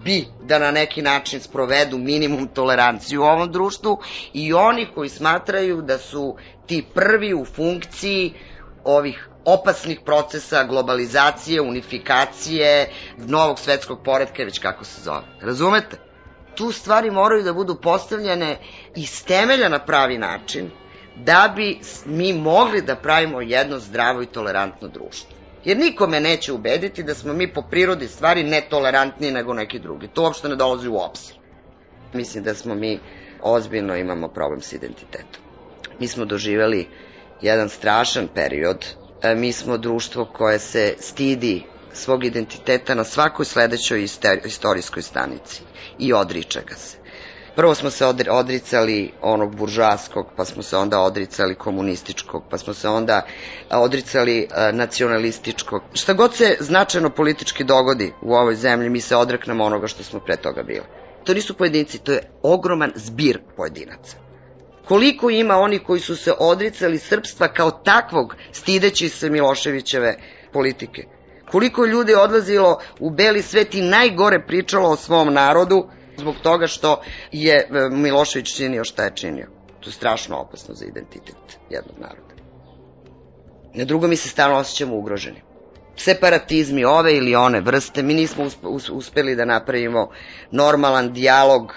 bi 0.04 0.26
da 0.42 0.58
na 0.58 0.70
neki 0.70 1.02
način 1.02 1.40
sprovedu 1.40 1.98
minimum 1.98 2.48
toleranciju 2.48 3.20
u 3.20 3.24
ovom 3.24 3.52
društvu 3.52 3.98
i 4.32 4.52
oni 4.52 4.86
koji 4.94 5.08
smatraju 5.08 5.82
da 5.82 5.98
su 5.98 6.36
ti 6.66 6.84
prvi 6.94 7.34
u 7.34 7.44
funkciji 7.44 8.32
ovih 8.84 9.28
opasnih 9.44 10.00
procesa 10.04 10.64
globalizacije, 10.64 11.60
unifikacije, 11.60 12.90
novog 13.16 13.58
svetskog 13.58 13.98
poredka, 14.04 14.44
već 14.44 14.58
kako 14.58 14.84
se 14.84 15.00
zove. 15.00 15.24
Razumete? 15.40 15.96
Tu 16.54 16.72
stvari 16.72 17.10
moraju 17.10 17.42
da 17.42 17.52
budu 17.52 17.74
postavljene 17.74 18.56
iz 18.96 19.24
temelja 19.24 19.68
na 19.68 19.78
pravi 19.78 20.18
način, 20.18 20.70
da 21.16 21.52
bi 21.56 21.78
mi 22.06 22.32
mogli 22.32 22.82
da 22.82 22.96
pravimo 22.96 23.40
jedno 23.40 23.78
zdravo 23.78 24.22
i 24.22 24.26
tolerantno 24.26 24.88
društvo. 24.88 25.30
Jer 25.64 25.76
nikome 25.76 26.20
neće 26.20 26.52
ubediti 26.52 27.02
da 27.02 27.14
smo 27.14 27.32
mi 27.32 27.52
po 27.52 27.62
prirodi 27.62 28.08
stvari 28.08 28.42
netolerantniji 28.42 29.32
nego 29.32 29.54
neki 29.54 29.78
drugi. 29.78 30.08
To 30.08 30.22
uopšte 30.22 30.48
ne 30.48 30.56
dolazi 30.56 30.88
u 30.88 30.96
obzir. 30.96 31.36
Mislim 32.12 32.44
da 32.44 32.54
smo 32.54 32.74
mi 32.74 33.00
ozbiljno 33.42 33.96
imamo 33.96 34.28
problem 34.28 34.60
s 34.60 34.72
identitetom. 34.72 35.42
Mi 36.00 36.08
smo 36.08 36.24
doživeli 36.24 36.88
jedan 37.40 37.68
strašan 37.68 38.28
period. 38.34 38.86
E, 39.24 39.34
mi 39.34 39.52
smo 39.52 39.76
društvo 39.76 40.24
koje 40.24 40.58
se 40.58 40.94
stidi 40.98 41.62
svog 41.92 42.24
identiteta 42.24 42.94
na 42.94 43.04
svakoj 43.04 43.44
sledećoj 43.44 44.04
istorijskoj 44.44 45.02
stanici 45.02 45.62
i 45.98 46.12
odriče 46.12 46.60
ga 46.68 46.74
se. 46.74 46.96
Prvo 47.56 47.74
smo 47.74 47.90
se 47.90 48.06
odricali 48.30 49.12
onog 49.22 49.56
buržaskog, 49.56 50.26
pa 50.36 50.44
smo 50.44 50.62
se 50.62 50.76
onda 50.76 51.00
odricali 51.00 51.54
komunističkog, 51.54 52.42
pa 52.50 52.58
smo 52.58 52.74
se 52.74 52.88
onda 52.88 53.26
odricali 53.70 54.48
nacionalističkog. 54.72 55.82
Šta 55.92 56.12
god 56.12 56.34
se 56.34 56.56
značajno 56.60 57.10
politički 57.10 57.64
dogodi 57.64 58.12
u 58.22 58.34
ovoj 58.34 58.54
zemlji, 58.54 58.90
mi 58.90 59.00
se 59.00 59.16
odreknemo 59.16 59.64
onoga 59.64 59.86
što 59.86 60.04
smo 60.04 60.20
pre 60.20 60.36
toga 60.36 60.62
bili. 60.62 60.86
To 61.24 61.34
nisu 61.34 61.54
pojedinci, 61.56 61.98
to 61.98 62.12
je 62.12 62.30
ogroman 62.42 62.92
zbir 62.96 63.40
pojedinaca. 63.56 64.23
Koliko 64.88 65.30
ima 65.30 65.56
oni 65.56 65.78
koji 65.78 66.00
su 66.00 66.16
se 66.16 66.32
odricali 66.38 66.98
srpstva 66.98 67.48
kao 67.48 67.70
takvog, 67.70 68.36
stideći 68.52 69.08
se 69.08 69.30
Miloševićeve 69.30 70.16
politike? 70.52 71.04
Koliko 71.50 71.86
ljudi 71.86 72.14
odlazilo 72.14 72.80
u 73.00 73.10
beli 73.10 73.42
svet 73.42 73.74
i 73.74 73.82
najgore 73.82 74.46
pričalo 74.46 74.88
o 74.88 74.96
svom 74.96 75.34
narodu, 75.34 75.88
zbog 76.16 76.34
toga 76.42 76.66
što 76.66 77.02
je 77.32 77.56
e, 77.56 77.88
Milošević 77.90 78.56
činio 78.56 78.84
šta 78.84 79.04
je 79.04 79.12
činio. 79.14 79.48
To 79.80 79.88
je 79.88 79.92
strašno 79.92 80.36
opasno 80.36 80.74
za 80.74 80.86
identitet 80.86 81.36
jednog 81.70 81.98
naroda. 81.98 82.34
Na 83.74 83.84
drugo 83.84 84.06
mi 84.06 84.16
se 84.16 84.28
stalno 84.28 84.56
osjećamo 84.56 84.96
ugroženi. 84.96 85.42
Separatizmi 85.96 86.84
ove 86.84 87.16
ili 87.16 87.34
one 87.34 87.60
vrste, 87.60 88.02
mi 88.02 88.14
nismo 88.14 88.44
uspeli 88.92 89.36
da 89.36 89.44
napravimo 89.44 90.08
normalan 90.50 91.12
dijalog 91.12 91.74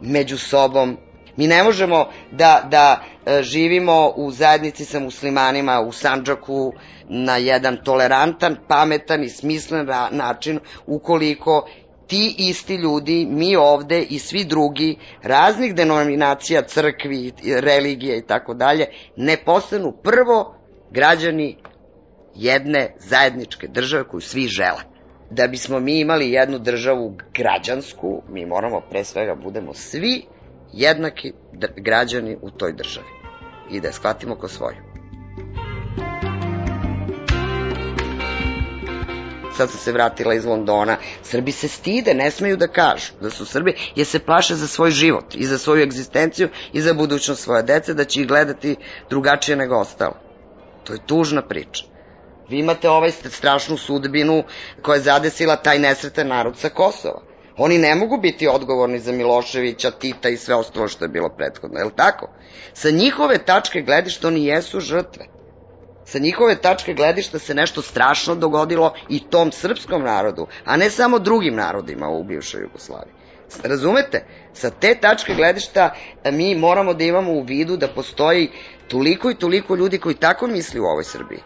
među 0.00 0.38
sobom. 0.38 0.96
Mi 1.36 1.46
ne 1.46 1.62
možemo 1.62 2.08
da, 2.30 2.68
da 2.70 3.04
e, 3.26 3.42
živimo 3.42 4.12
u 4.16 4.30
zajednici 4.30 4.84
sa 4.84 5.00
muslimanima 5.00 5.80
u 5.80 5.92
Sanđaku 5.92 6.72
na 7.08 7.36
jedan 7.36 7.78
tolerantan, 7.84 8.56
pametan 8.68 9.24
i 9.24 9.28
smislen 9.28 9.88
način 10.10 10.60
ukoliko 10.86 11.66
ti 12.06 12.34
isti 12.38 12.74
ljudi, 12.74 13.26
mi 13.30 13.56
ovde 13.56 14.02
i 14.02 14.18
svi 14.18 14.44
drugi, 14.44 14.96
raznih 15.22 15.74
denominacija, 15.74 16.62
crkvi, 16.62 17.32
religije 17.60 18.18
i 18.18 18.26
tako 18.26 18.54
dalje, 18.54 18.86
ne 19.16 19.36
postanu 19.36 19.92
prvo 20.02 20.54
građani 20.90 21.56
jedne 22.34 22.94
zajedničke 22.98 23.68
države 23.68 24.08
koju 24.08 24.20
svi 24.20 24.46
žele. 24.46 24.80
Da 25.30 25.46
bismo 25.46 25.80
mi 25.80 26.00
imali 26.00 26.30
jednu 26.30 26.58
državu 26.58 27.16
građansku, 27.34 28.22
mi 28.28 28.46
moramo 28.46 28.80
pre 28.90 29.04
svega 29.04 29.34
budemo 29.34 29.74
svi 29.74 30.22
jednaki 30.72 31.32
građani 31.76 32.36
u 32.42 32.50
toj 32.50 32.72
državi 32.72 33.06
i 33.70 33.80
da 33.80 33.88
je 33.88 33.92
shvatimo 33.92 34.36
ko 34.36 34.48
svoju. 34.48 34.94
sad 39.56 39.70
sam 39.70 39.80
se 39.80 39.92
vratila 39.92 40.34
iz 40.34 40.44
Londona, 40.44 40.96
Srbi 41.22 41.52
se 41.52 41.68
stide, 41.68 42.14
ne 42.14 42.30
smeju 42.30 42.56
da 42.56 42.66
kažu 42.68 43.12
da 43.20 43.30
su 43.30 43.46
Srbi, 43.46 43.74
jer 43.96 44.06
se 44.06 44.18
plaše 44.18 44.54
za 44.54 44.66
svoj 44.66 44.90
život 44.90 45.34
i 45.34 45.46
za 45.46 45.58
svoju 45.58 45.82
egzistenciju 45.82 46.48
i 46.72 46.80
za 46.80 46.94
budućnost 46.94 47.42
svoje 47.42 47.62
dece, 47.62 47.94
da 47.94 48.04
će 48.04 48.20
ih 48.20 48.28
gledati 48.28 48.76
drugačije 49.10 49.56
nego 49.56 49.76
ostalo. 49.76 50.16
To 50.84 50.92
je 50.92 51.06
tužna 51.06 51.42
priča. 51.42 51.84
Vi 52.48 52.58
imate 52.58 52.90
ovaj 52.90 53.10
strašnu 53.10 53.76
sudbinu 53.76 54.42
koja 54.82 54.94
je 54.94 55.02
zadesila 55.02 55.56
taj 55.56 55.78
nesretan 55.78 56.28
narod 56.28 56.56
sa 56.56 56.68
Kosova. 56.68 57.33
Oni 57.56 57.78
ne 57.78 57.94
mogu 57.94 58.16
biti 58.16 58.48
odgovorni 58.48 58.98
za 58.98 59.12
Miloševića, 59.12 59.90
Tita 59.90 60.28
i 60.28 60.36
sve 60.36 60.54
ostalo 60.54 60.88
što 60.88 61.04
je 61.04 61.08
bilo 61.08 61.28
prethodno, 61.28 61.78
je 61.78 61.84
li 61.84 61.96
tako? 61.96 62.28
Sa 62.72 62.90
njihove 62.90 63.38
tačke 63.38 63.80
gledišta 63.80 64.28
oni 64.28 64.46
jesu 64.46 64.80
žrtve 64.80 65.34
sa 66.04 66.18
njihove 66.18 66.56
tačke 66.56 66.94
gledišta 66.94 67.38
se 67.38 67.54
nešto 67.54 67.82
strašno 67.82 68.34
dogodilo 68.34 68.94
i 69.08 69.20
tom 69.30 69.52
srpskom 69.52 70.02
narodu, 70.02 70.46
a 70.64 70.76
ne 70.76 70.90
samo 70.90 71.18
drugim 71.18 71.54
narodima 71.54 72.08
u 72.08 72.24
bivšoj 72.24 72.62
Jugoslaviji. 72.62 73.14
Razumete? 73.62 74.26
Sa 74.52 74.70
te 74.70 74.94
tačke 75.00 75.34
gledišta 75.34 75.94
e, 76.24 76.32
mi 76.32 76.54
moramo 76.54 76.94
da 76.94 77.04
imamo 77.04 77.32
u 77.32 77.42
vidu 77.42 77.76
da 77.76 77.88
postoji 77.88 78.50
toliko 78.88 79.30
i 79.30 79.34
toliko 79.34 79.76
ljudi 79.76 79.98
koji 79.98 80.14
tako 80.14 80.46
misli 80.46 80.80
u 80.80 80.84
ovoj 80.84 81.04
Srbiji. 81.04 81.40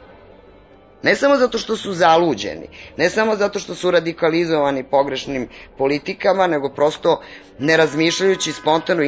Ne 1.02 1.14
samo 1.14 1.37
zato 1.37 1.58
što 1.58 1.76
su 1.76 1.92
zaluđeni, 1.92 2.68
ne 2.96 3.11
samo 3.11 3.37
zato 3.37 3.58
što 3.58 3.74
su 3.74 3.90
radikalizovani 3.90 4.84
pogrešnim 4.84 5.48
politikama, 5.78 6.46
nego 6.46 6.68
prosto 6.68 7.22
ne 7.58 7.76
razmišljajući 7.76 8.52
spontano, 8.52 9.02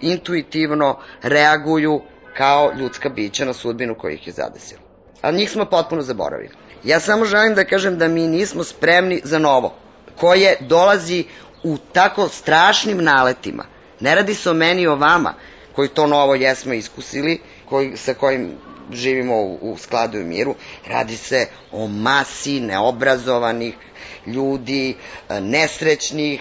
intuitivno 0.00 0.98
reaguju 1.22 2.00
kao 2.36 2.72
ljudska 2.78 3.08
bića 3.08 3.44
na 3.44 3.52
sudbinu 3.52 3.94
koja 3.98 4.12
ih 4.14 4.26
je 4.26 4.32
zadesila 4.32 4.84
a 5.24 5.30
njih 5.30 5.50
smo 5.50 5.64
potpuno 5.64 6.02
zaboravili. 6.02 6.50
Ja 6.84 7.00
samo 7.00 7.24
želim 7.24 7.54
da 7.54 7.64
kažem 7.64 7.98
da 7.98 8.08
mi 8.08 8.28
nismo 8.28 8.64
spremni 8.64 9.20
za 9.24 9.38
novo, 9.38 9.74
koje 10.16 10.56
dolazi 10.60 11.24
u 11.62 11.76
tako 11.92 12.28
strašnim 12.28 13.04
naletima. 13.04 13.64
Ne 14.00 14.14
radi 14.14 14.34
se 14.34 14.50
o 14.50 14.54
meni 14.54 14.82
i 14.82 14.86
o 14.86 14.96
vama, 14.96 15.34
koji 15.74 15.88
to 15.88 16.06
novo 16.06 16.34
jesmo 16.34 16.72
iskusili, 16.74 17.40
koji, 17.68 17.96
sa 17.96 18.14
kojim 18.14 18.50
živimo 18.92 19.36
u, 19.36 19.58
u 19.62 19.76
skladu 19.78 20.18
i 20.18 20.24
miru. 20.24 20.54
Radi 20.88 21.16
se 21.16 21.46
o 21.72 21.86
masi 21.86 22.60
neobrazovanih 22.60 23.74
ljudi, 24.26 24.96
nesrećnih, 25.40 26.40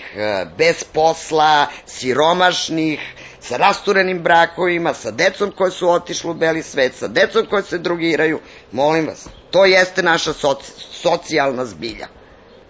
bez 0.58 0.84
posla, 0.84 1.68
siromašnih, 1.86 3.00
sa 3.40 3.58
rasturenim 3.58 4.20
brakovima, 4.24 4.94
sa 4.94 5.12
decom 5.12 5.52
koje 5.52 5.72
su 5.72 5.90
otišli 5.90 6.30
u 6.30 6.34
beli 6.34 6.64
svet, 6.64 6.96
sa 6.96 7.08
decom 7.08 7.46
koje 7.50 7.64
se 7.64 7.78
drugiraju. 7.78 8.40
Molim 8.72 9.08
vas, 9.08 9.28
to 9.52 9.66
jeste 9.66 10.04
naša 10.04 10.34
soci, 10.34 10.72
socijalna 10.78 11.66
zbilja. 11.66 12.08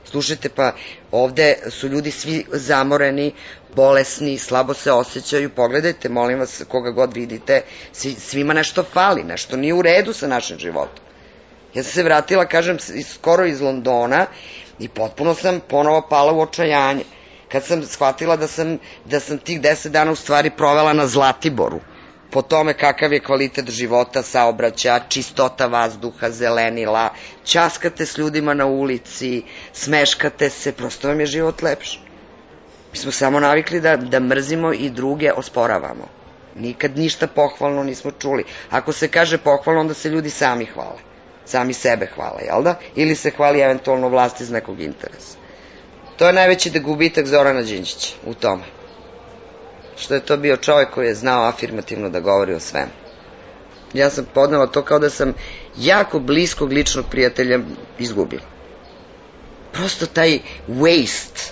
Slušajte, 0.05 0.49
pa 0.49 0.73
ovde 1.11 1.55
su 1.69 1.87
ljudi 1.87 2.11
svi 2.11 2.45
zamoreni, 2.51 3.33
bolesni, 3.75 4.37
slabo 4.37 4.73
se 4.73 4.91
osjećaju, 4.91 5.49
pogledajte, 5.49 6.09
molim 6.09 6.39
vas, 6.39 6.63
koga 6.67 6.91
god 6.91 7.13
vidite, 7.13 7.61
svima 8.17 8.53
nešto 8.53 8.83
fali, 8.83 9.23
nešto 9.23 9.57
nije 9.57 9.73
u 9.73 9.81
redu 9.81 10.13
sa 10.13 10.27
našim 10.27 10.59
životom. 10.59 11.05
Ja 11.73 11.83
sam 11.83 11.91
se 11.91 12.03
vratila, 12.03 12.45
kažem, 12.45 12.77
skoro 13.13 13.45
iz 13.45 13.61
Londona 13.61 14.25
i 14.79 14.89
potpuno 14.89 15.33
sam 15.33 15.59
ponovo 15.69 16.01
pala 16.09 16.31
u 16.31 16.41
očajanje. 16.41 17.03
Kad 17.51 17.65
sam 17.65 17.83
shvatila 17.83 18.35
da 18.37 18.47
sam, 18.47 18.77
da 19.05 19.19
sam 19.19 19.37
tih 19.37 19.61
deset 19.61 19.91
dana 19.91 20.11
u 20.11 20.15
stvari 20.15 20.49
provela 20.49 20.93
na 20.93 21.07
Zlatiboru, 21.07 21.79
po 22.31 22.41
tome 22.41 22.73
kakav 22.73 23.13
je 23.13 23.19
kvalitet 23.19 23.69
života, 23.69 24.23
saobraća, 24.23 24.99
čistota 25.09 25.67
vazduha, 25.67 26.29
zelenila, 26.29 27.09
časkate 27.45 28.05
s 28.05 28.17
ljudima 28.17 28.53
na 28.53 28.65
ulici, 28.65 29.43
smeškate 29.73 30.49
se, 30.49 30.71
prosto 30.71 31.07
vam 31.07 31.19
je 31.19 31.25
život 31.25 31.61
lepši. 31.61 32.02
Mi 32.93 32.97
smo 32.97 33.11
samo 33.11 33.39
navikli 33.39 33.81
da, 33.81 33.97
da 33.97 34.19
mrzimo 34.19 34.73
i 34.73 34.89
druge 34.89 35.31
osporavamo. 35.31 36.07
Nikad 36.55 36.97
ništa 36.97 37.27
pohvalno 37.27 37.83
nismo 37.83 38.11
čuli. 38.11 38.43
Ako 38.69 38.91
se 38.91 39.07
kaže 39.07 39.37
pohvalno, 39.37 39.81
onda 39.81 39.93
se 39.93 40.09
ljudi 40.09 40.29
sami 40.29 40.65
hvale. 40.65 40.99
Sami 41.45 41.73
sebe 41.73 42.05
hvale, 42.15 42.43
jel 42.45 42.63
da? 42.63 42.75
Ili 42.95 43.15
se 43.15 43.31
hvali 43.31 43.59
eventualno 43.59 44.09
vlast 44.09 44.41
iz 44.41 44.51
nekog 44.51 44.79
interesa. 44.81 45.37
To 46.17 46.27
je 46.27 46.33
najveći 46.33 46.69
da 46.69 46.79
gubitak 46.79 47.25
Zorana 47.25 47.61
Đinđića 47.61 48.15
u 48.25 48.33
tome. 48.33 48.63
Što 49.97 50.13
je 50.13 50.25
to 50.25 50.37
bio 50.37 50.57
čovjek 50.57 50.89
koji 50.89 51.07
je 51.07 51.15
znao 51.15 51.47
afirmativno 51.47 52.09
da 52.09 52.19
govori 52.19 52.53
o 52.53 52.59
svemu. 52.59 52.91
Ja 53.93 54.09
sam 54.09 54.27
podnela 54.33 54.67
to 54.67 54.81
kao 54.81 54.99
da 54.99 55.09
sam 55.09 55.33
jako 55.77 56.19
bliskog 56.19 56.71
ličnog 56.71 57.05
prijatelja 57.11 57.59
izgubila. 57.99 58.43
Prosto 59.71 60.05
taj 60.05 60.39
waste, 60.69 61.51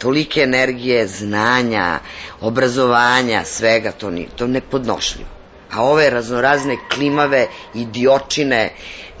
tolike 0.00 0.40
energije, 0.42 1.06
znanja, 1.06 1.98
obrazovanja, 2.40 3.44
svega, 3.44 3.92
to, 3.92 4.10
ni, 4.10 4.28
to 4.36 4.46
nepodnošljivo. 4.46 5.28
A 5.72 5.84
ove 5.84 6.10
raznorazne 6.10 6.76
klimave, 6.94 7.46
idiočine, 7.74 8.70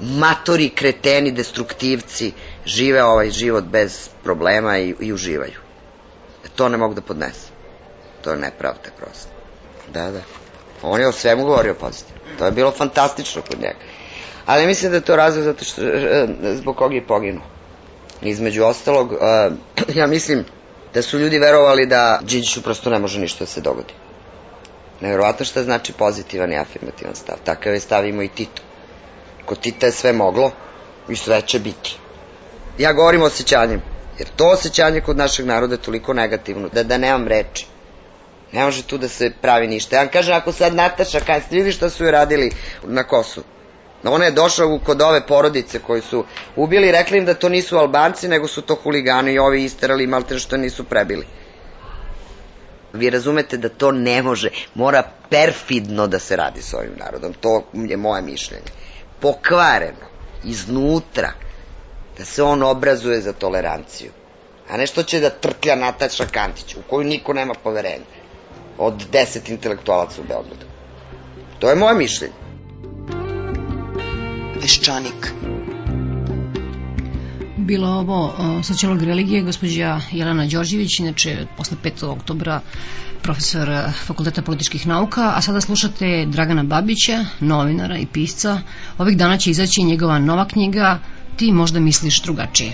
matori, 0.00 0.68
kreteni, 0.70 1.32
destruktivci, 1.32 2.32
žive 2.66 3.04
ovaj 3.04 3.30
život 3.30 3.64
bez 3.64 4.08
problema 4.22 4.78
i, 4.78 4.94
i 5.00 5.12
uživaju. 5.12 5.60
E, 6.44 6.48
to 6.56 6.68
ne 6.68 6.76
mogu 6.76 6.94
da 6.94 7.00
podnesem. 7.00 7.54
To 8.24 8.30
je 8.30 8.36
nepravda 8.36 8.90
prosto. 8.98 9.28
Da, 9.92 10.10
da. 10.10 10.20
On 10.82 11.00
je 11.00 11.08
o 11.08 11.12
svemu 11.12 11.44
govorio 11.44 11.74
pozitivno. 11.74 12.20
To 12.38 12.46
je 12.46 12.52
bilo 12.52 12.70
fantastično 12.70 13.42
kod 13.42 13.60
njega. 13.60 13.78
Ali 14.46 14.66
mislim 14.66 14.90
da 14.90 14.96
je 14.96 15.04
to 15.04 15.16
razlog 15.16 15.44
zato 15.44 15.64
što, 15.64 15.82
e, 15.82 16.26
zbog 16.54 16.76
kog 16.76 16.94
je 16.94 17.06
poginuo. 17.06 17.44
Između 18.22 18.64
ostalog, 18.64 19.12
uh, 19.12 19.18
ja 20.00 20.06
mislim 20.06 20.44
da 20.94 21.02
su 21.02 21.18
ljudi 21.18 21.38
verovali 21.38 21.86
da 21.86 22.20
Đinđiću 22.22 22.62
prosto 22.62 22.90
ne 22.90 22.98
može 22.98 23.20
ništa 23.20 23.44
da 23.44 23.46
se 23.46 23.60
dogodi. 23.60 23.94
Neverovatno 25.00 25.46
šta 25.46 25.62
znači 25.62 25.92
pozitivan 25.92 26.52
i 26.52 26.58
afirmativan 26.58 27.14
stav. 27.14 27.36
Takav 27.44 27.74
je 27.74 27.80
stav 27.80 28.06
imao 28.06 28.22
i 28.22 28.28
Tito. 28.28 28.62
Kod 29.46 29.60
Tita 29.60 29.86
je 29.86 29.92
sve 29.92 30.12
moglo 30.12 30.50
i 31.08 31.16
sve 31.16 31.42
će 31.42 31.58
biti. 31.58 31.96
Ja 32.78 32.92
govorim 32.92 33.22
o 33.22 33.26
osjećanjem, 33.26 33.82
jer 34.18 34.28
to 34.36 34.48
osjećanje 34.48 35.00
kod 35.00 35.16
našeg 35.16 35.46
naroda 35.46 35.74
je 35.74 35.82
toliko 35.82 36.12
negativno, 36.12 36.68
da, 36.68 36.82
da 36.82 36.98
nemam 36.98 37.28
reči. 37.28 37.66
Ne 38.52 38.64
može 38.64 38.82
tu 38.82 38.98
da 38.98 39.08
se 39.08 39.30
pravi 39.42 39.66
ništa. 39.66 39.96
Ja 39.96 40.02
vam 40.02 40.10
kažem, 40.12 40.34
ako 40.34 40.52
sad 40.52 40.74
Nataša 40.74 41.20
kaže, 41.20 41.46
ste 41.46 41.56
vidi 41.56 41.72
šta 41.72 41.90
su 41.90 42.04
joj 42.04 42.10
radili 42.10 42.50
na 42.82 43.04
Kosovu. 43.04 43.46
Ona 44.04 44.24
je 44.24 44.30
došla 44.30 44.78
kod 44.84 45.02
ove 45.02 45.26
porodice 45.26 45.78
koji 45.78 46.02
su 46.02 46.24
ubili 46.56 46.92
rekli 46.92 47.18
im 47.18 47.24
da 47.24 47.34
to 47.34 47.48
nisu 47.48 47.78
Albanci, 47.78 48.28
nego 48.28 48.48
su 48.48 48.62
to 48.62 48.74
huligani 48.74 49.32
i 49.32 49.38
ovi 49.38 49.64
isterali 49.64 50.06
malte 50.06 50.38
što 50.38 50.56
nisu 50.56 50.84
prebili. 50.84 51.26
Vi 52.92 53.10
razumete 53.10 53.56
da 53.56 53.68
to 53.68 53.92
ne 53.92 54.22
može, 54.22 54.50
mora 54.74 55.02
perfidno 55.30 56.06
da 56.06 56.18
se 56.18 56.36
radi 56.36 56.62
s 56.62 56.74
ovim 56.74 56.92
narodom. 56.96 57.32
To 57.32 57.62
je 57.72 57.96
moje 57.96 58.22
mišljenje. 58.22 58.64
Pokvareno, 59.20 60.08
iznutra, 60.44 61.32
da 62.18 62.24
se 62.24 62.42
on 62.42 62.62
obrazuje 62.62 63.20
za 63.20 63.32
toleranciju. 63.32 64.10
A 64.70 64.76
ne 64.76 64.86
što 64.86 65.02
će 65.02 65.20
da 65.20 65.30
trklja 65.30 65.74
Nataša 65.74 66.26
Kantić, 66.26 66.74
u 66.74 66.82
koju 66.90 67.04
niko 67.04 67.32
nema 67.32 67.54
poverenja. 67.54 68.04
Od 68.78 69.04
deset 69.12 69.48
intelektualaca 69.48 70.20
u 70.20 70.24
Beogradu. 70.24 70.66
To 71.58 71.70
je 71.70 71.76
moje 71.76 71.94
mišljenje. 71.94 72.49
Peščanik. 74.70 75.26
Bilo 77.56 77.88
ovo 77.88 78.18
sociolog 78.62 79.02
religije, 79.02 79.42
gospođa 79.42 80.00
Jelena 80.12 80.44
Đorđević, 80.46 80.98
inače 81.00 81.46
posle 81.56 81.76
5. 81.84 82.04
oktobra 82.06 82.60
profesor 83.22 83.68
Fakulteta 84.06 84.42
političkih 84.42 84.86
nauka, 84.86 85.32
a 85.36 85.40
sada 85.42 85.60
slušate 85.60 86.26
Dragana 86.26 86.62
Babića, 86.62 87.24
novinara 87.40 87.98
i 87.98 88.06
pisca. 88.06 88.60
Ovih 88.98 89.16
dana 89.16 89.38
će 89.38 89.50
izaći 89.50 89.82
njegova 89.82 90.18
nova 90.18 90.46
knjiga 90.48 90.98
Ti 91.36 91.52
možda 91.52 91.80
misliš 91.80 92.22
drugačije. 92.22 92.72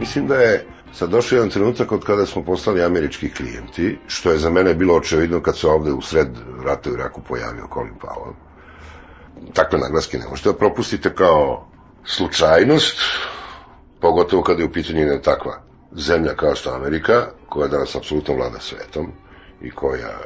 Mislim 0.00 0.26
da 0.26 0.34
je 0.34 0.66
sad 0.92 1.10
došao 1.10 1.36
jedan 1.36 1.50
trenutak 1.50 1.92
od 1.92 2.04
kada 2.04 2.26
smo 2.26 2.44
postali 2.44 2.82
američki 2.82 3.30
klijenti, 3.30 3.98
što 4.06 4.30
je 4.30 4.38
za 4.38 4.50
mene 4.50 4.74
bilo 4.74 4.94
očevidno 4.94 5.42
kad 5.42 5.58
se 5.58 5.66
ovde 5.66 5.92
u 5.92 6.02
sred 6.02 6.28
rata 6.64 6.90
u 6.90 6.94
Iraku 6.94 7.22
pojavio 7.28 7.68
Colin 7.74 7.94
Powell. 8.00 8.43
Takve 9.52 9.78
naglaske 9.78 10.18
ne 10.18 10.28
možete 10.30 10.48
da 10.48 10.58
propustite 10.58 11.14
kao 11.14 11.68
slučajnost, 12.04 12.96
pogotovo 14.00 14.42
kada 14.42 14.62
je 14.62 14.68
u 14.68 14.72
pitanju 14.72 15.00
jedna 15.00 15.20
takva 15.20 15.62
zemlja 15.92 16.34
kao 16.34 16.54
što 16.54 16.74
Amerika, 16.74 17.26
koja 17.48 17.68
danas 17.68 17.96
apsolutno 17.96 18.34
vlada 18.34 18.60
svetom 18.60 19.12
i 19.62 19.70
koja 19.70 20.18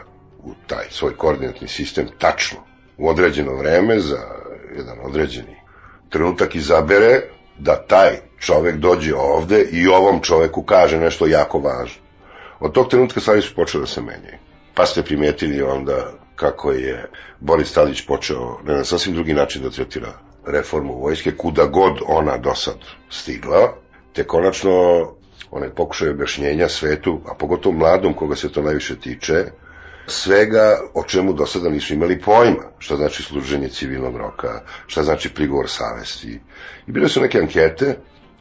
u 0.44 0.55
taj 0.66 0.85
svoj 0.90 1.16
koordinatni 1.16 1.68
sistem 1.68 2.09
tačno 2.18 2.59
u 2.99 3.09
određeno 3.09 3.55
vreme 3.55 4.01
za 4.01 4.18
jedan 4.77 4.99
određeni 5.03 5.57
trenutak 6.11 6.55
izabere 6.55 7.23
da 7.59 7.87
taj 7.87 8.16
čovek 8.38 8.77
dođe 8.77 9.14
ovde 9.14 9.62
i 9.62 9.88
ovom 9.88 10.21
čoveku 10.23 10.62
kaže 10.62 10.99
nešto 10.99 11.27
jako 11.27 11.59
važno. 11.59 12.03
Od 12.61 12.73
tog 12.73 12.88
trenutka 12.88 13.21
stvari 13.21 13.42
su 13.42 13.55
počele 13.55 13.83
da 13.83 13.87
se 13.87 14.01
menjaju. 14.01 14.38
Pa 14.75 14.87
ste 14.87 15.03
primetili 15.03 15.62
onda 15.62 16.12
kako 16.38 16.72
je 16.72 17.11
Boris 17.40 17.72
Tadić 17.72 18.07
počeo 18.07 18.59
na 18.64 18.85
sasvim 18.85 19.14
drugi 19.14 19.35
način 19.35 19.62
da 19.62 19.70
tretira 19.70 20.12
reformu 20.46 21.01
vojske, 21.01 21.37
kuda 21.37 21.66
god 21.66 21.98
ona 22.07 22.37
do 22.37 22.55
sad 22.55 22.77
stigla, 23.11 23.74
te 24.12 24.24
konačno 24.24 24.72
onaj 25.51 25.70
pokušaj 25.70 26.09
objašnjenja 26.09 26.68
svetu, 26.68 27.20
a 27.27 27.35
pogotovo 27.35 27.74
mladom 27.74 28.14
koga 28.14 28.37
se 28.37 28.53
to 28.53 28.62
najviše 28.62 29.01
tiče, 29.01 29.44
svega 30.07 30.81
o 30.94 31.03
čemu 31.05 31.33
do 31.33 31.46
sada 31.46 31.68
nisu 31.68 31.94
imali 31.94 32.20
pojma, 32.20 32.62
šta 32.79 32.96
znači 32.96 33.22
služenje 33.22 33.68
civilnog 33.68 34.16
roka, 34.16 34.61
šta 34.87 35.03
znači 35.03 35.35
prigovor 35.35 35.68
savesti. 35.68 36.40
I 36.87 36.92
bile 36.92 37.09
su 37.09 37.20
neke 37.20 37.38
ankete, 37.38 37.98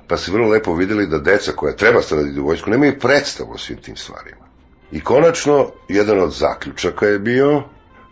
pa 0.07 0.17
se 0.17 0.31
vrlo 0.31 0.47
lepo 0.47 0.73
videli 0.73 1.07
da 1.07 1.19
deca 1.19 1.51
koja 1.51 1.75
treba 1.75 2.01
sada 2.01 2.23
da 2.23 2.41
u 2.41 2.45
vojsku 2.45 2.69
nemaju 2.69 2.99
predstavu 2.99 3.51
o 3.53 3.57
svim 3.57 3.77
tim 3.77 3.95
stvarima. 3.95 4.47
I 4.91 5.01
konačno, 5.01 5.71
jedan 5.87 6.19
od 6.19 6.31
zaključaka 6.31 7.05
je 7.05 7.19
bio, 7.19 7.63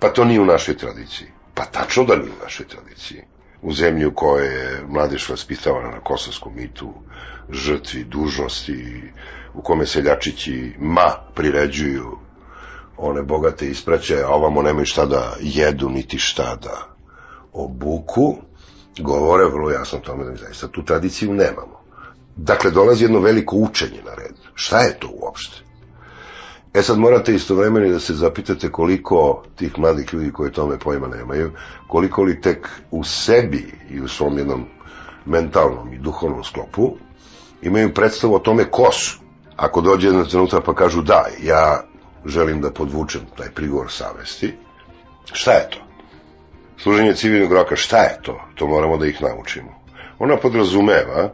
pa 0.05 0.13
to 0.13 0.25
nije 0.25 0.41
u 0.41 0.45
našoj 0.45 0.77
tradiciji. 0.77 1.27
Pa 1.53 1.65
tačno 1.65 2.03
da 2.03 2.15
nije 2.15 2.31
u 2.31 2.43
našoj 2.43 2.67
tradiciji. 2.67 3.21
U 3.61 3.73
zemlji 3.73 4.05
u 4.05 4.13
kojoj 4.13 4.47
je 4.47 4.83
mladež 4.87 5.29
vaspitavana 5.29 5.91
na 5.91 5.99
kosovskom 5.99 6.55
mitu, 6.55 6.93
žrtvi, 7.49 8.03
dužnosti, 8.03 9.03
u 9.53 9.61
kome 9.61 9.85
seljačići 9.85 10.75
ma 10.79 11.15
priređuju 11.35 12.17
one 12.97 13.21
bogate 13.21 13.67
ispraće, 13.67 14.21
a 14.23 14.29
ovamo 14.29 14.61
nemaju 14.61 14.85
šta 14.85 15.05
da 15.05 15.35
jedu, 15.41 15.89
niti 15.89 16.19
šta 16.19 16.55
da 16.55 16.95
obuku, 17.53 18.35
govore 18.99 19.45
vrlo 19.45 19.71
jasno 19.71 19.99
tome 19.99 20.23
da 20.23 20.31
mi 20.31 20.37
zaista 20.37 20.67
tu 20.67 20.85
tradiciju 20.85 21.33
nemamo. 21.33 21.81
Dakle, 22.35 22.71
dolazi 22.71 23.03
jedno 23.03 23.19
veliko 23.19 23.55
učenje 23.55 24.01
na 24.05 24.15
red. 24.15 24.35
Šta 24.53 24.79
je 24.79 24.99
to 24.99 25.09
uopšte? 25.13 25.64
E 26.75 26.81
sad 26.83 26.97
morate 26.97 27.35
istovremeno 27.35 27.89
da 27.89 27.99
se 27.99 28.13
zapitate 28.13 28.71
koliko 28.71 29.43
tih 29.55 29.79
mladih 29.79 30.13
ljudi 30.13 30.31
koji 30.31 30.51
tome 30.51 30.79
pojma 30.79 31.07
nemaju, 31.07 31.51
koliko 31.87 32.23
li 32.23 32.41
tek 32.41 32.69
u 32.91 33.03
sebi 33.03 33.73
i 33.89 34.01
u 34.01 34.07
svom 34.07 34.37
jednom 34.37 34.65
mentalnom 35.25 35.93
i 35.93 35.97
duhovnom 35.97 36.43
sklopu 36.43 36.95
imaju 37.61 37.93
predstavu 37.93 38.35
o 38.35 38.39
tome 38.39 38.65
ko 38.71 38.91
su. 38.91 39.19
Ako 39.55 39.81
dođe 39.81 40.07
jedna 40.07 40.23
trenutak 40.23 40.65
pa 40.65 40.75
kažu 40.75 41.01
da, 41.01 41.25
ja 41.43 41.83
želim 42.25 42.61
da 42.61 42.71
podvučem 42.71 43.21
taj 43.37 43.49
prigovor 43.49 43.91
savesti, 43.91 44.53
šta 45.33 45.51
je 45.51 45.69
to? 45.69 45.79
Služenje 46.77 47.13
civilnog 47.13 47.53
roka, 47.53 47.75
šta 47.75 47.97
je 47.97 48.19
to? 48.21 48.41
To 48.55 48.67
moramo 48.67 48.97
da 48.97 49.05
ih 49.05 49.21
naučimo. 49.21 49.71
Ona 50.19 50.37
podrazumeva 50.37 51.23
e, 51.23 51.31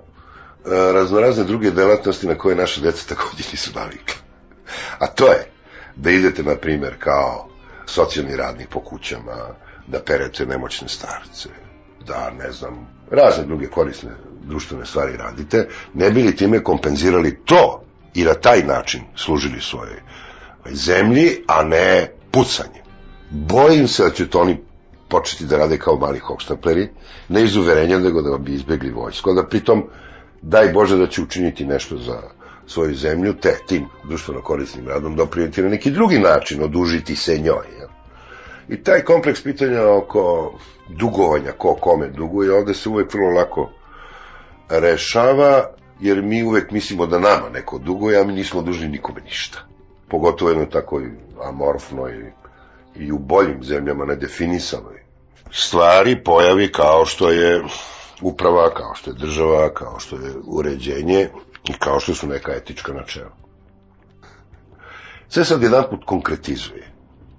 raznorazne 0.94 1.44
druge 1.44 1.72
delatnosti 1.72 2.28
na 2.28 2.36
koje 2.36 2.56
naše 2.56 2.82
deca 2.82 3.16
takođe 3.16 3.44
nisu 3.52 3.72
navikli. 3.76 4.31
A 5.00 5.08
to 5.08 5.26
je 5.26 5.52
da 5.96 6.12
idete, 6.12 6.44
na 6.44 6.56
primer, 6.56 6.96
kao 7.00 7.48
socijalni 7.86 8.36
radnik 8.36 8.70
po 8.70 8.80
kućama, 8.80 9.48
da 9.88 10.00
perete 10.00 10.46
nemoćne 10.46 10.88
starce, 10.88 11.50
da, 12.08 12.32
ne 12.44 12.52
znam, 12.52 12.88
razne 13.12 13.46
druge 13.46 13.68
korisne 13.68 14.10
društvene 14.44 14.86
stvari 14.86 15.18
radite, 15.18 15.68
ne 15.94 16.12
bi 16.12 16.24
li 16.24 16.36
time 16.36 16.64
kompenzirali 16.64 17.40
to 17.46 17.84
i 18.14 18.24
na 18.24 18.34
taj 18.34 18.64
način 18.64 19.02
služili 19.16 19.62
svojoj 19.62 20.02
zemlji, 20.66 21.44
a 21.48 21.64
ne 21.64 22.12
pucanje. 22.32 22.82
Bojim 23.30 23.88
se 23.88 24.04
da 24.04 24.10
će 24.10 24.30
to 24.30 24.42
oni 24.42 24.58
početi 25.10 25.46
da 25.46 25.58
rade 25.58 25.78
kao 25.78 25.96
mali 25.96 26.20
hohštapleri, 26.20 26.90
ne 27.30 27.44
iz 27.44 27.56
uverenja, 27.56 28.00
nego 28.00 28.22
da 28.22 28.38
bi 28.38 28.54
izbegli 28.54 28.92
vojsku. 28.92 29.30
Onda 29.30 29.44
pritom, 29.48 29.84
daj 30.42 30.72
Bože 30.74 30.98
da 30.98 31.08
će 31.08 31.22
učiniti 31.22 31.66
nešto 31.66 31.98
za 31.98 32.22
svoju 32.72 32.96
zemlju, 32.96 33.34
te 33.42 33.58
tim 33.68 33.86
društveno 34.04 34.42
korisnim 34.42 34.88
radom 34.88 35.16
doprinjeti 35.16 35.62
na 35.62 35.70
neki 35.70 35.92
drugi 35.92 36.20
način, 36.20 36.64
odužiti 36.64 37.16
se 37.16 37.38
njoj. 37.38 37.66
Ja. 37.80 37.88
I 38.70 38.84
taj 38.84 39.02
kompleks 39.02 39.44
pitanja 39.44 39.88
oko 39.88 40.54
dugovanja, 40.90 41.52
ko 41.58 41.76
kome 41.76 42.08
duguje, 42.08 42.54
ovde 42.54 42.74
se 42.74 42.90
uvek 42.90 43.14
vrlo 43.14 43.30
lako 43.30 43.70
rešava, 44.70 45.70
jer 46.00 46.22
mi 46.22 46.44
uvek 46.44 46.72
mislimo 46.72 47.06
da 47.06 47.20
nama 47.20 47.50
neko 47.54 47.78
duguje, 47.78 48.20
a 48.20 48.24
mi 48.24 48.34
nismo 48.34 48.62
dužni 48.62 48.88
nikome 48.88 49.22
ništa. 49.22 49.60
Pogotovo 50.10 50.52
jednoj 50.52 50.70
takoj 50.70 51.12
amorfnoj 51.44 52.32
i 52.96 53.12
u 53.12 53.18
boljim 53.18 53.64
zemljama 53.64 54.06
nedefinisanoj 54.06 55.02
stvari, 55.52 56.24
pojavi 56.24 56.72
kao 56.72 57.06
što 57.06 57.32
je 57.32 57.64
uprava, 58.22 58.74
kao 58.74 58.96
što 58.96 59.12
je 59.12 59.16
država, 59.20 59.74
kao 59.74 60.00
što 60.00 60.16
je 60.16 60.34
uređenje 60.46 61.30
i 61.70 61.74
kao 61.80 62.00
što 62.00 62.14
su 62.16 62.28
neka 62.28 62.52
etička 62.56 62.94
načela. 62.94 63.32
Sve 65.30 65.46
sad 65.46 65.64
jedan 65.64 65.84
put 65.90 66.06
konkretizuje. 66.06 66.92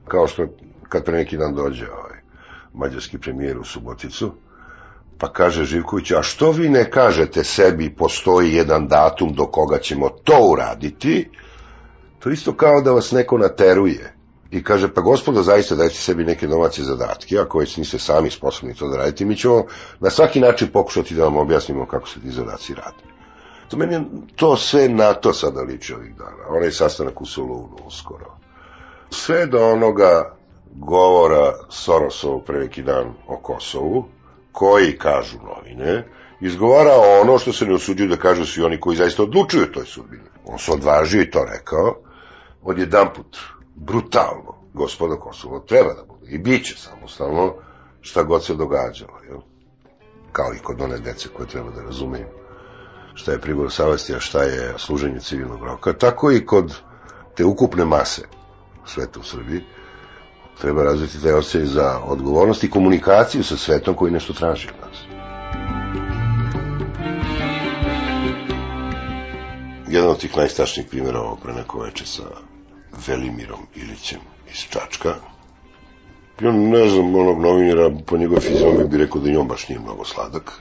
Kao 0.09 0.29
što 0.29 0.47
kad 0.89 1.05
pre 1.05 1.17
neki 1.17 1.37
dan 1.37 1.55
dođe 1.55 1.91
ovaj 1.91 2.19
mađarski 2.75 3.19
premijer 3.19 3.59
u 3.59 3.65
Suboticu, 3.65 4.33
pa 5.19 5.33
kaže 5.33 5.65
Živković, 5.65 6.11
a 6.11 6.23
što 6.23 6.51
vi 6.51 6.69
ne 6.69 6.91
kažete 6.91 7.45
sebi 7.45 7.95
postoji 7.95 8.55
jedan 8.55 8.89
datum 8.89 9.35
do 9.35 9.47
koga 9.47 9.79
ćemo 9.79 10.09
to 10.09 10.39
uraditi, 10.53 11.31
to 12.19 12.31
isto 12.31 12.57
kao 12.57 12.81
da 12.81 12.93
vas 12.93 13.13
neko 13.13 13.39
nateruje 13.39 14.15
i 14.51 14.65
kaže, 14.65 14.95
pa 14.95 15.01
gospodo, 15.01 15.43
zaista 15.43 15.75
dajte 15.75 15.95
sebi 15.95 16.25
neke 16.25 16.47
domaće 16.47 16.83
zadatke, 16.83 17.39
ako 17.39 17.59
već 17.59 17.77
niste 17.77 17.99
sami 17.99 18.31
sposobni 18.31 18.75
to 18.75 18.89
da 18.89 18.97
radite, 18.97 19.25
mi 19.25 19.37
ćemo 19.37 19.65
na 20.01 20.11
svaki 20.11 20.41
način 20.41 20.69
pokušati 20.69 21.15
da 21.15 21.25
vam 21.25 21.37
objasnimo 21.37 21.87
kako 21.87 22.09
se 22.09 22.21
ti 22.21 22.31
zadaci 22.31 22.75
radi. 22.75 23.12
To 23.73 23.79
meni 23.79 24.05
to 24.37 24.57
sve 24.57 24.89
na 24.89 25.15
to 25.15 25.33
sada 25.33 25.63
liči 25.63 25.95
ovih 25.95 26.17
dana. 26.17 26.49
Onaj 26.49 26.71
sastanak 26.71 27.21
u 27.21 27.27
Solunu 27.27 27.77
uskoro. 27.87 28.37
Sve 29.11 29.47
do 29.47 29.71
onoga 29.73 30.37
govora 30.75 31.53
Sorosov 31.71 32.41
pre 32.41 32.59
neki 32.59 32.83
dan 32.83 33.15
o 33.27 33.37
Kosovu, 33.37 34.05
koji, 34.53 34.99
kažu 34.99 35.39
novine, 35.45 36.09
izgovara 36.41 36.93
ono 37.23 37.39
što 37.39 37.53
se 37.53 37.65
ne 37.65 37.75
osuđuju 37.75 38.09
da 38.09 38.17
kažu 38.17 38.47
svi 38.47 38.63
oni 38.63 38.81
koji 38.81 38.97
zaista 38.97 39.23
odlučuju 39.23 39.73
toj 39.73 39.87
sudbini. 39.87 40.29
On 40.45 40.59
se 40.59 40.73
odvažio 40.73 41.23
i 41.23 41.31
to 41.31 41.45
rekao, 41.45 41.97
odjedan 42.63 43.09
put, 43.17 43.39
brutalno, 43.75 44.55
gospodo 44.75 45.17
Kosovo 45.17 45.61
treba 45.61 45.95
da 45.95 46.03
bude 46.05 46.31
i 46.31 46.39
bit 46.39 46.67
će 46.67 46.77
samostalno 46.77 47.55
šta 48.01 48.23
god 48.23 48.45
se 48.45 48.55
događalo, 48.55 49.19
jel? 49.29 49.39
kao 50.33 50.55
i 50.55 50.63
kod 50.63 50.81
one 50.81 50.99
dece 50.99 51.29
koje 51.29 51.49
treba 51.49 51.71
da 51.71 51.83
razumeju 51.83 52.42
šta 53.15 53.33
je 53.33 53.41
pribor 53.41 53.73
savesti, 53.73 54.15
a 54.15 54.21
šta 54.21 54.43
je 54.43 54.75
služenje 54.79 55.21
civilnog 55.21 55.65
roka, 55.65 55.93
tako 55.93 56.33
i 56.33 56.47
kod 56.47 56.77
te 57.37 57.45
ukupne 57.45 57.85
mase 57.85 58.23
sveta 58.87 59.21
u 59.21 59.23
Srbiji, 59.23 59.61
treba 60.61 60.83
razviti 60.83 61.23
taj 61.23 61.33
osjećaj 61.33 61.67
za 61.67 62.01
odgovornost 62.05 62.65
i 62.65 62.71
komunikaciju 62.71 63.45
sa 63.45 63.57
svetom 63.57 63.95
koji 63.95 64.13
nešto 64.13 64.33
traži 64.33 64.69
od 64.69 64.89
nas. 64.89 64.99
Jedan 69.89 70.11
od 70.11 70.19
tih 70.19 70.37
najstašnijih 70.37 70.89
primjera 70.91 71.21
ovo 71.21 71.37
pre 71.37 71.53
neko 71.53 71.81
veče 71.81 72.07
sa 72.07 72.23
Velimirom 73.07 73.67
Ilićem 73.75 74.21
iz 74.51 74.59
Čačka. 74.71 75.15
Ja 76.41 76.53
ne 76.53 76.89
znam 76.89 77.15
onog 77.15 77.41
novinara, 77.41 77.91
po 78.07 78.17
njegove 78.17 78.41
fizionomiji 78.41 78.89
bi 78.89 78.97
rekao 78.97 79.21
da 79.21 79.31
i 79.31 79.37
on 79.37 79.49
baš 79.49 79.69
nije 79.69 79.81
mnogo 79.81 80.05
sladak. 80.05 80.53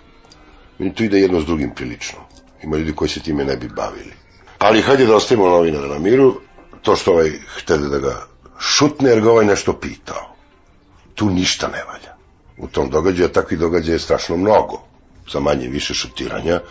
Meni 0.78 0.95
to 0.95 1.04
ide 1.04 1.20
jedno 1.20 1.41
s 1.41 1.45
drugim 1.45 1.72
prilično. 1.76 2.20
Ima 2.64 2.78
ljudi 2.78 2.95
koji 2.95 3.09
se 3.09 3.20
time 3.20 3.45
ne 3.45 3.55
bi 3.57 3.68
bavili. 3.68 4.14
Ali 4.59 4.82
hajde 4.82 5.05
da 5.05 5.16
ostavimo 5.16 5.49
novinara 5.49 5.88
na 5.88 5.99
miru, 5.99 6.41
to 6.82 6.95
što 6.95 7.12
ovaj 7.12 7.32
htede 7.57 7.88
da 7.88 7.99
ga 7.99 8.26
šutne 8.59 9.09
jer 9.09 9.22
ga 9.22 9.32
ovaj 9.32 9.45
nešto 9.45 9.74
pitao. 9.74 10.36
Tu 11.16 11.30
ništa 11.30 11.68
ne 11.68 11.84
valja. 11.84 12.16
U 12.57 12.68
tom 12.68 12.89
događaju, 12.89 13.30
a 13.30 13.34
takvi 13.34 13.57
događaja 13.57 13.95
je 13.95 13.99
strašno 13.99 14.38
mnogo. 14.38 14.82
Za 15.32 15.39
manje 15.39 15.68
više 15.68 15.93
šutiranja. 15.93 16.62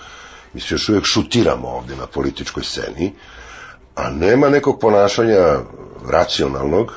Mi 0.55 0.61
se 0.61 0.75
još 0.75 0.89
uvijek 0.89 1.05
šutiramo 1.07 1.69
ovde 1.69 1.97
na 1.97 2.07
političkoj 2.07 2.65
sceni, 2.65 3.13
a 3.95 4.11
nema 4.11 4.49
nekog 4.49 4.81
ponašanja 4.81 5.59
racionalnog, 6.09 6.93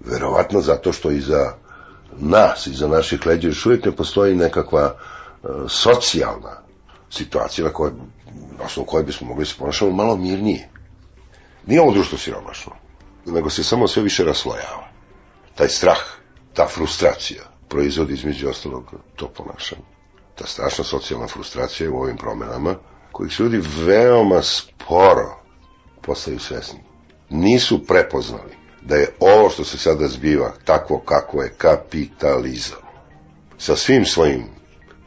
verovatno 0.00 0.60
zato 0.60 0.92
što 0.92 1.10
iza 1.10 1.52
nas, 2.18 2.66
iza 2.66 2.88
naših 2.88 3.26
leđa 3.26 3.48
još 3.48 3.66
uvijek 3.66 3.84
ne 3.84 3.92
postoji 3.92 4.34
nekakva 4.34 4.94
e, 4.94 5.48
socijalna 5.68 6.61
situacija 7.12 7.66
na 7.66 7.72
kojoj, 7.72 7.92
na 8.58 8.64
osnovu 8.64 8.86
koje 8.86 9.04
bismo 9.04 9.28
mogli 9.28 9.46
se 9.46 9.54
ponašamo 9.58 9.90
malo 9.90 10.16
mirnije. 10.16 10.68
Nije 11.66 11.80
ovo 11.80 11.92
društvo 11.92 12.18
siromašno, 12.18 12.72
nego 13.26 13.50
se 13.50 13.64
samo 13.64 13.88
sve 13.88 14.02
više 14.02 14.24
raslojava. 14.24 14.88
Taj 15.54 15.68
strah, 15.68 15.98
ta 16.54 16.66
frustracija 16.68 17.42
proizvodi 17.68 18.14
između 18.14 18.48
ostalog 18.48 18.94
to 19.16 19.28
ponašanje. 19.28 19.82
Ta 20.34 20.46
strašna 20.46 20.84
socijalna 20.84 21.28
frustracija 21.28 21.90
u 21.90 21.96
ovim 21.96 22.16
promenama, 22.16 22.74
kojih 23.12 23.34
se 23.34 23.42
ljudi 23.42 23.62
veoma 23.84 24.42
sporo 24.42 25.42
postaju 26.02 26.38
svesni. 26.38 26.80
Nisu 27.30 27.86
prepoznali 27.86 28.56
da 28.82 28.96
je 28.96 29.14
ovo 29.20 29.50
što 29.50 29.64
se 29.64 29.78
sada 29.78 30.08
zbiva 30.08 30.52
takvo 30.64 30.98
kako 30.98 31.42
je 31.42 31.54
kapitalizam. 31.58 32.82
Sa 33.58 33.76
svim 33.76 34.04
svojim 34.04 34.44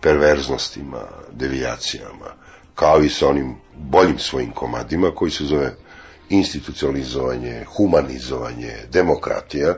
perverznostima, 0.06 1.02
devijacijama, 1.32 2.30
kao 2.76 3.02
i 3.02 3.10
sa 3.10 3.28
onim 3.28 3.56
boljim 3.76 4.20
svojim 4.20 4.52
komadima 4.52 5.12
koji 5.16 5.32
se 5.32 5.44
zove 5.44 5.76
institucionalizovanje, 6.30 7.64
humanizovanje, 7.78 8.74
demokratija, 8.92 9.76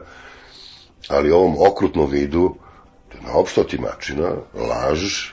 ali 1.07 1.31
ovom 1.31 1.55
okrutnom 1.69 2.09
vidu, 2.11 2.55
na 3.21 3.33
opšto 3.33 3.63
timačina, 3.63 4.31
laž, 4.53 5.31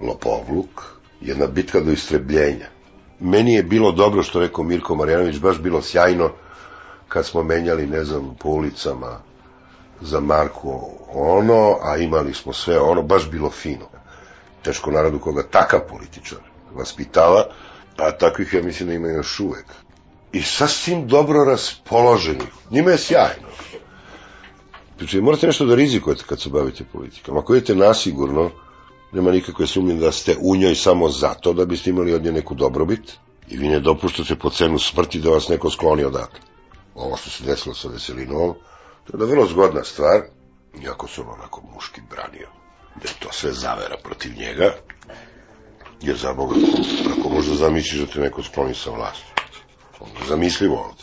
lopovluk, 0.00 0.82
jedna 1.20 1.46
bitka 1.46 1.80
do 1.80 1.92
istrebljenja. 1.92 2.66
Meni 3.20 3.54
je 3.54 3.62
bilo 3.62 3.92
dobro 3.92 4.22
što 4.22 4.40
rekao 4.40 4.64
Mirko 4.64 4.94
Marjanović, 4.94 5.38
baš 5.38 5.58
bilo 5.58 5.82
sjajno 5.82 6.30
kad 7.08 7.26
smo 7.26 7.42
menjali, 7.42 7.86
ne 7.86 8.04
znam, 8.04 8.36
po 8.40 8.48
ulicama 8.48 9.20
za 10.00 10.20
Marko 10.20 10.90
ono, 11.14 11.78
a 11.82 11.96
imali 11.96 12.34
smo 12.34 12.52
sve 12.52 12.80
ono, 12.80 13.02
baš 13.02 13.30
bilo 13.30 13.50
fino. 13.50 14.01
Teško 14.62 14.90
narodu 14.90 15.18
koga 15.18 15.42
takav 15.42 15.80
političar 15.88 16.38
vaspitava, 16.74 17.46
a 17.96 18.10
takvih 18.10 18.54
ja 18.54 18.62
mislim 18.62 18.88
da 18.88 18.94
ima 18.94 19.08
još 19.08 19.40
uvek. 19.40 19.66
I 20.32 20.42
sasvim 20.42 21.08
dobro 21.08 21.44
raspoloženi. 21.44 22.46
Njima 22.70 22.90
je 22.90 22.98
sjajno. 22.98 23.48
Znači, 24.98 25.20
morate 25.20 25.46
nešto 25.46 25.66
da 25.66 25.74
rizikujete 25.74 26.24
kad 26.26 26.40
se 26.40 26.50
bavite 26.50 26.84
politikom. 26.92 27.38
Ako 27.38 27.54
idete 27.54 27.74
nasigurno, 27.74 28.50
nema 29.12 29.30
nikakve 29.30 29.66
sumnje 29.66 29.94
da 29.94 30.12
ste 30.12 30.36
u 30.40 30.56
njoj 30.56 30.74
samo 30.74 31.08
zato 31.08 31.52
da 31.52 31.64
biste 31.64 31.90
imali 31.90 32.14
od 32.14 32.22
nje 32.24 32.32
neku 32.32 32.54
dobrobit 32.54 33.12
i 33.48 33.56
vi 33.56 33.68
ne 33.68 33.80
dopuštate 33.80 34.36
po 34.36 34.50
cenu 34.50 34.78
smrti 34.78 35.20
da 35.20 35.30
vas 35.30 35.48
neko 35.48 35.70
skloni 35.70 36.04
odatle. 36.04 36.40
Ovo 36.94 37.16
što 37.16 37.30
se 37.30 37.44
desilo 37.44 37.74
sa 37.74 37.88
Veselinovom, 37.88 38.54
to 39.04 39.16
je 39.16 39.18
da 39.18 39.24
vrlo 39.24 39.46
zgodna 39.46 39.84
stvar, 39.84 40.22
iako 40.82 41.08
se 41.08 41.20
on 41.20 41.28
onako 41.28 41.62
muški 41.74 42.00
branio, 42.10 42.48
da 42.94 43.08
je 43.08 43.14
to 43.18 43.32
sve 43.32 43.52
zavera 43.52 43.96
protiv 44.02 44.32
njega, 44.38 44.74
jer 46.00 46.16
za 46.16 46.32
Boga, 46.32 46.54
kako 47.08 47.28
možda 47.28 47.54
zamisliš 47.54 48.00
da 48.00 48.06
te 48.06 48.20
neko 48.20 48.42
skloni 48.42 48.74
sa 48.74 48.90
vlasti? 48.90 49.32
Zamislivo 50.28 50.76
ovde. 50.76 51.02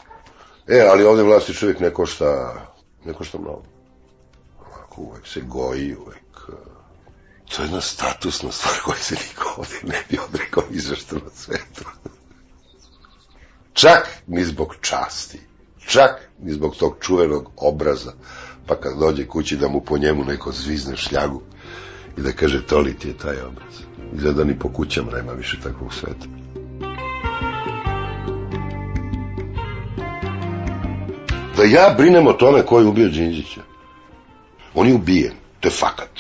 E, 0.67 0.87
ali 0.91 1.03
ovde 1.03 1.23
vlasti 1.23 1.53
čovjek 1.53 1.79
ne 1.79 1.93
košta, 1.93 2.55
ne 3.05 3.13
košta 3.13 3.37
mnogo. 3.37 3.63
Onako, 4.59 5.01
uvek 5.01 5.27
se 5.27 5.41
goji, 5.41 5.95
uvek 5.95 6.29
To 7.49 7.61
je 7.61 7.65
jedna 7.65 7.81
statusna 7.81 8.51
stvar 8.51 8.75
koja 8.85 8.97
se 8.97 9.15
niko 9.15 9.53
ovde 9.57 9.75
ne 9.83 10.03
bi 10.09 10.17
odrekao 10.27 10.63
što 10.95 11.15
na 11.15 11.31
svetu. 11.35 11.85
Čak 13.73 14.07
ni 14.27 14.43
zbog 14.43 14.75
časti. 14.81 15.39
Čak 15.87 16.29
ni 16.39 16.53
zbog 16.53 16.75
tog 16.75 16.97
čuvenog 17.01 17.51
obraza. 17.57 18.13
Pa 18.67 18.75
kad 18.75 18.99
dođe 18.99 19.27
kući 19.27 19.57
da 19.57 19.67
mu 19.67 19.81
po 19.81 19.97
njemu 19.97 20.23
neko 20.23 20.51
zvizne 20.51 20.97
šljagu 20.97 21.41
i 22.19 22.21
da 22.21 22.31
kaže 22.31 22.65
to 22.67 22.79
li 22.79 22.93
ti 22.93 23.07
je 23.07 23.17
taj 23.17 23.41
obraz. 23.41 23.73
Izgleda 24.13 24.43
ni 24.43 24.59
po 24.59 24.69
kućama 24.69 25.11
nema 25.11 25.31
više 25.31 25.57
takvog 25.63 25.93
sveta. 25.93 26.25
Da 31.57 31.63
ja 31.63 31.95
brinem 31.97 32.27
o 32.27 32.33
tome 32.33 32.65
ko 32.65 32.79
je 32.79 32.85
ubio 32.85 33.09
Đinđića. 33.09 33.61
On 34.73 34.87
je 34.87 34.93
ubijen. 34.93 35.33
To 35.59 35.67
je 35.67 35.71
fakat. 35.71 36.19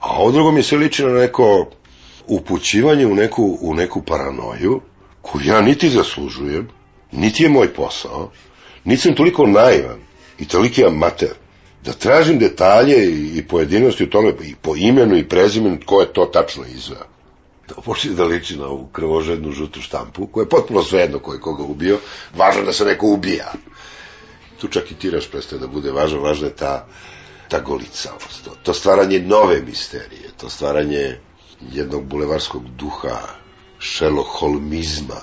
A 0.00 0.16
ovo 0.16 0.32
drugo 0.32 0.52
mi 0.52 0.62
se 0.62 0.76
liči 0.76 1.04
na 1.04 1.12
neko 1.12 1.70
upućivanje 2.26 3.06
u 3.06 3.14
neku, 3.14 3.58
u 3.60 3.74
neku 3.74 4.02
paranoju, 4.02 4.80
koju 5.22 5.44
ja 5.44 5.60
niti 5.60 5.90
zaslužujem, 5.90 6.68
niti 7.12 7.42
je 7.42 7.48
moj 7.48 7.74
posao, 7.74 8.30
niti 8.84 9.02
sam 9.02 9.14
toliko 9.14 9.46
naivan 9.46 9.98
i 10.38 10.48
toliki 10.48 10.84
amater, 10.84 11.34
da 11.88 11.94
tražim 11.94 12.38
detalje 12.38 12.96
i 13.38 13.42
pojedinosti 13.48 14.04
u 14.04 14.10
tome, 14.10 14.32
i 14.44 14.54
po 14.62 14.76
imenu 14.76 15.16
i 15.16 15.28
prezimenu, 15.28 15.78
ko 15.86 16.00
je 16.00 16.12
to 16.12 16.24
tačno 16.24 16.64
izveo. 16.66 17.06
To 17.66 17.80
počne 17.80 18.12
da 18.12 18.24
liči 18.24 18.56
na 18.56 18.66
ovu 18.66 18.88
krvožednu 18.92 19.52
žutu 19.52 19.80
štampu, 19.80 20.26
koja 20.26 20.44
je 20.44 20.48
potpuno 20.48 20.82
svejedno 20.82 21.18
ko 21.18 21.32
je 21.32 21.40
koga 21.40 21.62
ubio, 21.62 21.98
važno 22.36 22.62
da 22.62 22.72
se 22.72 22.84
neko 22.84 23.06
ubija. 23.06 23.52
Tu 24.60 24.68
čak 24.68 24.90
i 24.90 24.94
tiraž 24.94 25.30
prestaje 25.32 25.60
da 25.60 25.66
bude 25.66 25.92
važan, 25.92 26.20
važna 26.20 26.50
je 26.50 26.56
ta, 26.56 26.86
ta 27.48 27.60
golicavost, 27.60 28.44
to, 28.44 28.56
to 28.62 28.74
stvaranje 28.74 29.20
nove 29.20 29.62
misterije, 29.62 30.34
to 30.40 30.50
stvaranje 30.50 31.16
jednog 31.72 32.04
bulevarskog 32.04 32.68
duha, 32.76 33.16
šeloholmizma. 33.78 35.22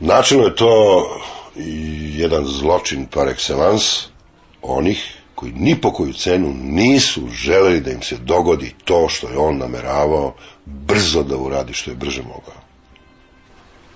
Načelno 0.00 0.44
je 0.44 0.56
to 0.56 0.70
jedan 2.20 2.44
zločin 2.44 3.06
par 3.06 3.28
excellence 3.28 4.17
onih 4.68 5.00
koji 5.34 5.52
ni 5.52 5.76
po 5.76 5.92
koju 5.92 6.12
cenu 6.12 6.54
nisu 6.54 7.28
želeli 7.30 7.80
da 7.80 7.90
im 7.90 8.02
se 8.02 8.16
dogodi 8.16 8.74
to 8.84 9.08
što 9.08 9.28
je 9.28 9.38
on 9.38 9.58
nameravao 9.58 10.34
brzo 10.66 11.22
da 11.22 11.36
uradi 11.36 11.72
što 11.72 11.90
je 11.90 11.96
brže 11.96 12.22
mogao. 12.22 12.62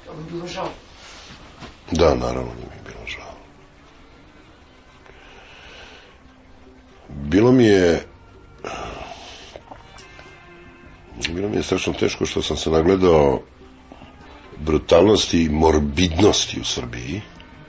To 0.06 0.12
bi 0.14 0.30
bilo 0.30 0.46
žao. 0.46 0.68
Da, 1.90 2.14
naravno 2.14 2.50
da 2.50 2.60
mi 2.60 2.74
je 2.74 2.82
bilo 2.84 3.06
žao. 3.08 3.34
Bilo 7.08 7.52
mi 7.52 7.64
je 7.64 8.06
bilo 11.28 11.48
mi 11.48 11.56
je 11.56 11.62
strašno 11.62 11.92
teško 11.92 12.26
što 12.26 12.42
sam 12.42 12.56
se 12.56 12.70
nagledao 12.70 13.40
brutalnosti 14.58 15.42
i 15.42 15.48
morbidnosti 15.48 16.60
u 16.60 16.64
Srbiji 16.64 17.20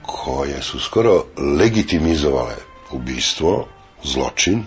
koje 0.02 0.62
su 0.62 0.80
skoro 0.80 1.24
legitimizovale 1.58 2.73
ubistvo, 2.90 3.66
zločin, 4.02 4.64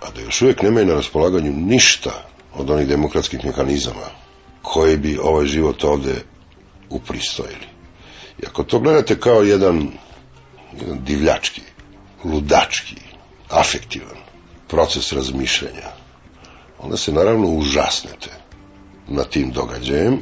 a 0.00 0.10
da 0.10 0.20
još 0.20 0.42
uvijek 0.42 0.62
nemaju 0.62 0.86
na 0.86 0.94
raspolaganju 0.94 1.52
ništa 1.52 2.10
od 2.54 2.70
onih 2.70 2.88
demokratskih 2.88 3.44
mehanizama 3.44 4.06
koji 4.62 4.96
bi 4.96 5.18
ovaj 5.22 5.46
život 5.46 5.84
ovde 5.84 6.14
upristojili. 6.90 7.66
I 8.42 8.46
ako 8.46 8.64
to 8.64 8.78
gledate 8.78 9.20
kao 9.20 9.42
jedan, 9.42 9.88
jedan 10.80 10.98
divljački, 11.04 11.62
ludački, 12.24 12.96
afektivan 13.50 14.16
proces 14.68 15.12
razmišljanja, 15.12 15.88
onda 16.78 16.96
se 16.96 17.12
naravno 17.12 17.48
užasnete 17.48 18.30
na 19.08 19.24
tim 19.24 19.50
događajem, 19.50 20.18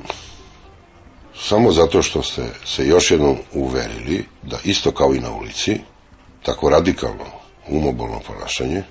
samo 1.41 1.73
zato 1.73 2.03
što 2.03 2.23
ste 2.23 2.43
se 2.65 2.87
još 2.87 3.11
jednom 3.11 3.37
uverili 3.53 4.25
da 4.43 4.59
isto 4.65 4.91
kao 4.93 5.15
i 5.15 5.21
na 5.21 5.33
ulici, 5.33 5.81
tako 6.43 6.71
radikalno 6.71 7.25
umobolno 7.69 8.21
ponašanje, 8.27 8.83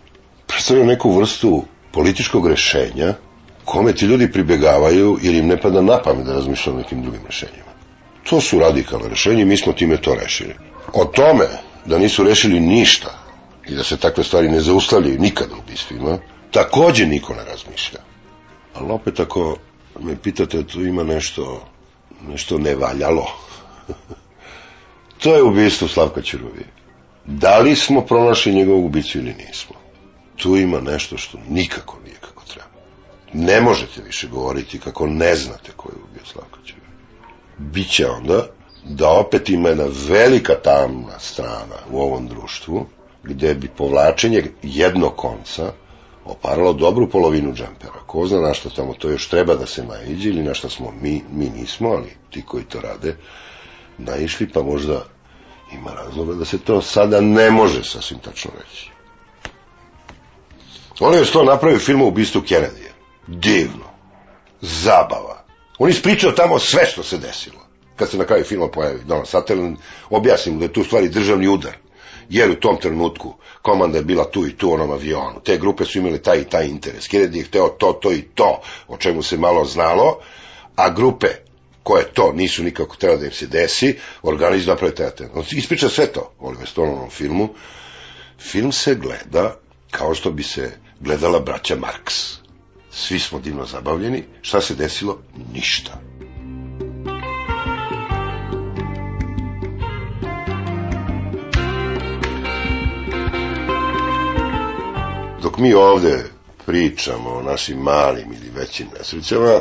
predstavlja 0.47 0.85
neku 0.85 1.11
vrstu 1.11 1.63
političkog 1.91 2.47
rešenja 2.47 3.13
kome 3.65 3.93
ti 3.93 4.05
ljudi 4.05 4.31
pribegavaju 4.31 5.17
jer 5.21 5.35
im 5.35 5.47
ne 5.47 5.61
pada 5.61 5.81
na 5.81 6.01
pamet 6.01 6.25
da 6.25 6.33
razmišljaju 6.33 6.77
o 6.77 6.81
nekim 6.81 7.01
drugim 7.01 7.21
rešenjima. 7.25 7.69
To 8.29 8.41
su 8.41 8.59
radikalne 8.59 9.09
rešenje 9.09 9.41
i 9.41 9.45
mi 9.45 9.57
smo 9.57 9.73
time 9.73 9.97
to 9.97 10.15
rešili. 10.15 10.55
O 10.93 11.05
tome 11.05 11.47
da 11.85 11.97
nisu 11.97 12.23
rešili 12.23 12.59
ništa 12.59 13.09
i 13.67 13.75
da 13.75 13.83
se 13.83 13.97
takve 13.97 14.23
stvari 14.23 14.49
ne 14.49 14.61
zaustavljaju 14.61 15.19
nikada 15.19 15.55
u 15.55 15.59
ubistvima, 15.59 16.17
takođe 16.51 17.05
niko 17.05 17.33
ne 17.33 17.45
razmišlja. 17.45 17.99
Ali 18.73 18.91
opet 18.91 19.19
ako 19.19 19.57
me 19.99 20.15
pitate, 20.15 20.63
tu 20.63 20.85
ima 20.85 21.03
nešto, 21.03 21.65
nešto 22.27 22.57
nevaljalo. 22.57 23.27
to 25.23 25.35
je 25.35 25.43
ubistvo 25.43 25.87
Slavka 25.87 26.21
Ćuruvije. 26.21 26.78
Da 27.31 27.59
li 27.59 27.75
smo 27.75 28.01
pronašli 28.01 28.53
njegovog 28.53 28.85
ubicu 28.85 29.17
ili 29.17 29.33
nismo? 29.33 29.75
Tu 30.35 30.57
ima 30.57 30.79
nešto 30.79 31.17
što 31.17 31.37
nikako 31.49 31.97
nije 32.05 32.15
kako 32.21 32.43
treba. 32.45 32.69
Ne 33.33 33.61
možete 33.61 34.01
više 34.01 34.27
govoriti 34.27 34.79
kako 34.79 35.07
ne 35.07 35.35
znate 35.35 35.71
ko 35.75 35.89
je 35.89 35.95
ubio 36.03 36.23
Ćuruvije. 36.65 36.89
Biće 37.57 38.07
onda 38.07 38.47
da 38.83 39.09
opet 39.09 39.49
ima 39.49 39.69
jedna 39.69 39.85
velika 40.07 40.53
tamna 40.55 41.19
strana 41.19 41.75
u 41.91 42.01
ovom 42.01 42.27
društvu, 42.27 42.85
gde 43.23 43.53
bi 43.53 43.67
povlačenje 43.67 44.43
jednog 44.63 45.15
konca 45.15 45.71
oparalo 46.25 46.73
dobru 46.73 47.09
polovinu 47.09 47.53
džempera. 47.53 47.99
Ko 48.05 48.27
zna 48.27 48.39
na 48.39 48.53
što 48.53 48.69
tamo 48.69 48.93
to 48.93 49.09
još 49.09 49.29
treba 49.29 49.55
da 49.55 49.65
se 49.65 49.83
naiđe 49.83 50.29
ili 50.29 50.43
na 50.43 50.53
što 50.53 50.69
smo 50.69 50.93
mi, 51.01 51.21
mi 51.31 51.49
nismo, 51.49 51.89
ali 51.89 52.09
ti 52.29 52.41
koji 52.41 52.63
to 52.63 52.81
rade, 52.81 53.15
naišli 53.97 54.49
pa 54.49 54.63
možda 54.63 55.03
ima 55.73 55.91
razloga 55.93 56.33
da 56.33 56.45
se 56.45 56.57
to 56.57 56.81
sada 56.81 57.21
ne 57.21 57.51
može 57.51 57.83
sasvim 57.83 58.19
tačno 58.19 58.51
reći. 58.59 58.89
On 60.99 61.13
je 61.13 61.25
to 61.25 61.43
napravio 61.43 61.79
film 61.79 62.01
o 62.01 62.07
ubistvu 62.07 62.41
Kennedy. 62.41 62.89
Divno. 63.27 63.85
Zabava. 64.61 65.43
On 65.77 65.89
ispričao 65.89 66.31
tamo 66.31 66.59
sve 66.59 66.85
što 66.85 67.03
se 67.03 67.17
desilo. 67.17 67.59
Kad 67.95 68.09
se 68.09 68.17
na 68.17 68.25
kraju 68.25 68.43
filma 68.43 68.67
pojavi 68.67 68.99
Donald 69.05 69.27
Sutherland, 69.27 69.77
objasnim 70.09 70.59
da 70.59 70.65
je 70.65 70.73
tu 70.73 70.83
stvari 70.83 71.09
državni 71.09 71.47
udar 71.47 71.77
jer 72.29 72.51
u 72.51 72.55
tom 72.55 72.77
trenutku 72.77 73.33
komanda 73.61 73.97
je 73.97 74.03
bila 74.03 74.23
tu 74.23 74.47
i 74.47 74.55
tu 74.57 74.73
onom 74.73 74.91
avionu. 74.91 75.39
Te 75.43 75.57
grupe 75.57 75.85
su 75.85 75.97
imale 75.97 76.17
taj 76.17 76.37
i 76.37 76.43
taj 76.43 76.65
interes. 76.65 77.09
Kennedy 77.09 77.35
je 77.35 77.43
hteo 77.43 77.69
to, 77.69 77.93
to 77.93 78.11
i 78.11 78.21
to, 78.21 78.61
o 78.87 78.97
čemu 78.97 79.23
se 79.23 79.37
malo 79.37 79.65
znalo, 79.65 80.19
a 80.75 80.89
grupe 80.89 81.27
koje 81.89 82.13
to 82.13 82.33
nisu 82.35 82.63
nikako 82.63 82.95
treba 82.95 83.17
da 83.17 83.25
im 83.25 83.31
se 83.31 83.47
desi, 83.47 83.95
organizuju 84.21 84.67
naprave 84.67 84.95
taj 84.95 85.05
atent. 85.05 85.31
On 85.33 85.43
ispriča 85.51 85.89
sve 85.89 86.05
to 86.07 86.33
u 86.39 86.47
Oliver 86.47 86.67
Stoneovom 86.67 87.09
filmu. 87.09 87.49
Film 88.39 88.71
se 88.71 88.95
gleda 88.95 89.55
kao 89.91 90.15
što 90.15 90.31
bi 90.31 90.43
se 90.43 90.71
gledala 90.99 91.39
braća 91.39 91.75
Marks. 91.75 92.37
Svi 92.91 93.19
smo 93.19 93.39
divno 93.39 93.65
zabavljeni. 93.65 94.23
Šta 94.41 94.61
se 94.61 94.75
desilo? 94.75 95.19
Ništa. 95.53 96.01
Dok 105.41 105.57
mi 105.57 105.73
ovde 105.73 106.23
pričamo 106.65 107.29
o 107.29 107.41
našim 107.41 107.77
malim 107.77 108.33
ili 108.33 108.49
većim 108.55 108.87
nesrećama, 108.97 109.59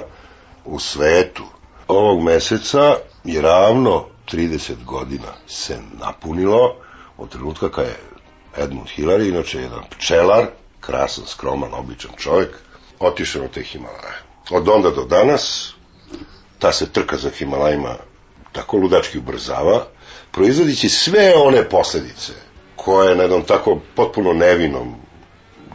u 0.65 0.79
svetu 0.79 1.58
ovog 1.89 2.23
meseca 2.23 2.97
je 3.25 3.43
ravno 3.43 4.05
30 4.33 4.85
godina 4.85 5.33
se 5.47 5.79
napunilo 6.01 6.77
od 7.17 7.29
trenutka 7.29 7.71
kada 7.71 7.89
je 7.89 8.01
Edmund 8.57 8.89
Hillary, 8.97 9.29
inače 9.29 9.61
jedan 9.61 9.83
pčelar, 9.91 10.47
krasan, 10.81 11.27
skroman, 11.27 11.75
običan 11.75 12.11
čovjek, 12.17 12.51
otišao 12.99 13.43
na 13.43 13.49
te 13.49 13.63
Himalaje. 13.63 14.23
Od 14.51 14.69
onda 14.69 14.91
do 14.91 15.05
danas 15.05 15.75
ta 16.59 16.73
se 16.73 16.93
trka 16.93 17.17
za 17.17 17.31
Himalajima 17.31 17.97
tako 18.53 18.77
ludački 18.77 19.19
ubrzava, 19.19 19.87
proizvodići 20.33 20.89
sve 20.89 21.35
one 21.37 21.69
posledice 21.69 22.33
koje 22.77 23.17
na 23.17 23.23
jednom 23.23 23.43
tako 23.43 23.81
potpuno 23.95 24.33
nevinom 24.33 24.95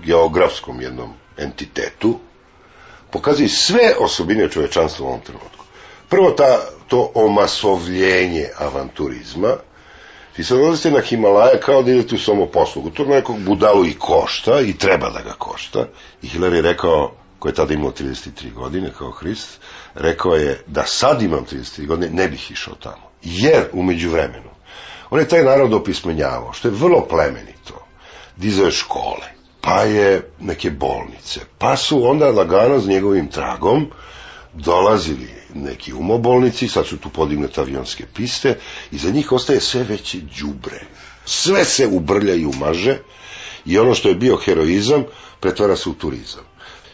geografskom 0.05 0.81
jednom 0.81 1.13
entitetu 1.37 2.19
pokazuje 3.11 3.49
sve 3.49 3.95
osobine 3.99 4.49
čovečanstva 4.49 5.05
u 5.05 5.09
ovom 5.09 5.21
trenutku. 5.21 5.62
Prvo 6.13 6.31
ta, 6.31 6.59
to 6.87 7.11
omasovljenje 7.13 8.49
avanturizma, 8.57 9.55
ti 10.35 10.43
se 10.43 10.55
odlazite 10.55 10.91
na 10.91 10.99
Himalaje 10.99 11.59
kao 11.59 11.83
da 11.83 11.91
idete 11.91 12.15
u 12.15 12.17
samoposlugu. 12.17 12.89
To 12.89 13.05
nekog 13.05 13.39
budalu 13.39 13.85
i 13.85 13.93
košta 13.93 14.61
i 14.61 14.73
treba 14.73 15.09
da 15.09 15.21
ga 15.21 15.33
košta. 15.37 15.85
I 16.21 16.27
Hillary 16.27 16.53
je 16.53 16.61
rekao, 16.61 17.11
koji 17.39 17.51
je 17.51 17.55
tada 17.55 17.73
imao 17.73 17.91
33 17.91 18.53
godine 18.53 18.91
kao 18.97 19.11
Hrist, 19.11 19.59
rekao 19.95 20.35
je 20.35 20.63
da 20.67 20.83
sad 20.85 21.21
imam 21.21 21.45
33 21.45 21.87
godine, 21.87 22.09
ne 22.13 22.27
bih 22.27 22.51
išao 22.51 22.75
tamo. 22.75 23.09
Jer, 23.23 23.63
umeđu 23.71 24.09
vremenu, 24.09 24.49
on 25.09 25.19
je 25.19 25.27
taj 25.27 25.43
narod 25.43 25.73
opismenjavao, 25.73 26.53
što 26.53 26.67
je 26.67 26.73
vrlo 26.73 27.07
plemenito. 27.07 27.85
Dizao 28.37 28.65
je 28.65 28.71
škole, 28.71 29.27
pa 29.61 29.81
je 29.81 30.29
neke 30.39 30.71
bolnice, 30.71 31.39
pa 31.57 31.77
su 31.77 32.09
onda 32.09 32.31
lagano 32.31 32.79
s 32.79 32.87
njegovim 32.87 33.27
tragom 33.27 33.87
dolazili 34.53 35.42
neki 35.53 35.93
umobolnici, 35.93 36.67
sad 36.67 36.85
su 36.85 36.97
tu 36.97 37.09
podignute 37.09 37.61
avionske 37.61 38.05
piste 38.13 38.57
i 38.91 38.97
za 38.97 39.09
njih 39.11 39.31
ostaje 39.31 39.59
sve 39.59 39.83
veće 39.83 40.17
đubre. 40.39 40.81
Sve 41.25 41.65
se 41.65 41.87
ubrlja 41.87 42.35
i 42.35 42.45
umaže 42.45 42.97
i 43.65 43.79
ono 43.79 43.95
što 43.95 44.09
je 44.09 44.15
bio 44.15 44.37
heroizam 44.37 45.03
pretvara 45.39 45.75
se 45.75 45.89
u 45.89 45.93
turizam. 45.93 46.43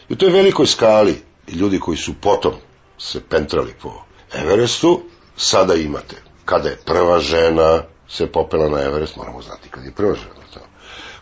I 0.08 0.12
u 0.12 0.16
toj 0.16 0.30
velikoj 0.30 0.66
skali 0.66 1.22
ljudi 1.48 1.80
koji 1.80 1.96
su 1.96 2.14
potom 2.14 2.52
se 2.98 3.20
pentrali 3.20 3.74
po 3.82 3.92
Everestu, 4.32 5.02
sada 5.36 5.74
imate 5.74 6.16
kada 6.44 6.68
je 6.68 6.80
prva 6.86 7.20
žena 7.20 7.82
se 8.08 8.26
popela 8.26 8.68
na 8.68 8.82
Everest, 8.82 9.16
moramo 9.16 9.42
znati 9.42 9.68
kad 9.68 9.84
je 9.84 9.92
prva 9.92 10.14
žena 10.14 10.34
tamo. 10.54 10.66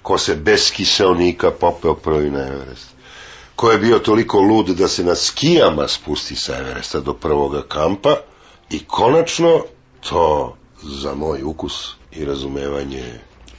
Ko 0.02 0.18
se 0.18 0.34
bez 0.34 0.70
kiseonika 0.72 1.50
popeo 1.50 1.94
prvi 1.94 2.30
na 2.30 2.46
Everest 2.46 2.97
ko 3.58 3.70
je 3.70 3.78
bio 3.78 3.98
toliko 3.98 4.40
lud 4.40 4.66
da 4.66 4.88
se 4.88 5.04
na 5.04 5.14
skijama 5.14 5.88
spusti 5.88 6.36
sa 6.36 6.58
Everesta 6.58 7.00
do 7.00 7.14
prvoga 7.14 7.62
kampa 7.62 8.16
i 8.70 8.84
konačno 8.84 9.62
to 10.08 10.56
za 10.82 11.14
moj 11.14 11.42
ukus 11.42 11.94
i 12.12 12.24
razumevanje 12.24 13.04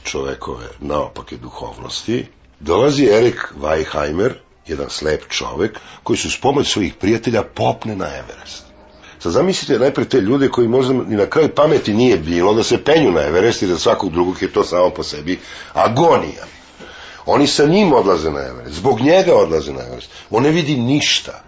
čovekove 0.04 0.68
naopake 0.80 1.38
duhovnosti, 1.38 2.26
dolazi 2.60 3.06
Erik 3.06 3.54
Weiheimer, 3.62 4.32
jedan 4.68 4.90
slep 4.90 5.24
čovek, 5.30 5.80
koji 6.04 6.18
su 6.18 6.32
s 6.32 6.42
pomoć 6.42 6.72
svojih 6.72 6.94
prijatelja 6.94 7.44
popne 7.44 7.96
na 7.96 8.06
Everest. 8.06 8.64
Sad 9.20 9.32
zamislite 9.32 9.80
najpre 9.80 10.06
te 10.06 10.22
ljude 10.22 10.50
koji 10.50 10.68
možda 10.68 10.94
ni 10.94 11.16
na 11.16 11.26
kraju 11.26 11.50
pameti 11.56 11.94
nije 11.94 12.18
bilo 12.18 12.54
da 12.54 12.64
se 12.64 12.84
penju 12.84 13.12
na 13.12 13.22
Everest 13.22 13.62
i 13.62 13.68
da 13.68 13.78
svakog 13.78 14.12
drugog 14.12 14.42
je 14.42 14.54
to 14.54 14.64
samo 14.64 14.90
po 14.90 15.04
sebi 15.04 15.40
agonija. 15.74 16.59
Oni 17.32 17.48
sa 17.48 17.66
njim 17.66 17.94
odlaze 17.94 18.32
na 18.32 18.40
Everest, 18.40 18.76
zbog 18.76 19.02
njega 19.02 19.36
odlaze 19.36 19.74
na 19.74 19.82
Everest. 19.82 20.10
On 20.30 20.44
ne 20.44 20.50
vidi 20.50 20.78
ništa. 20.78 21.44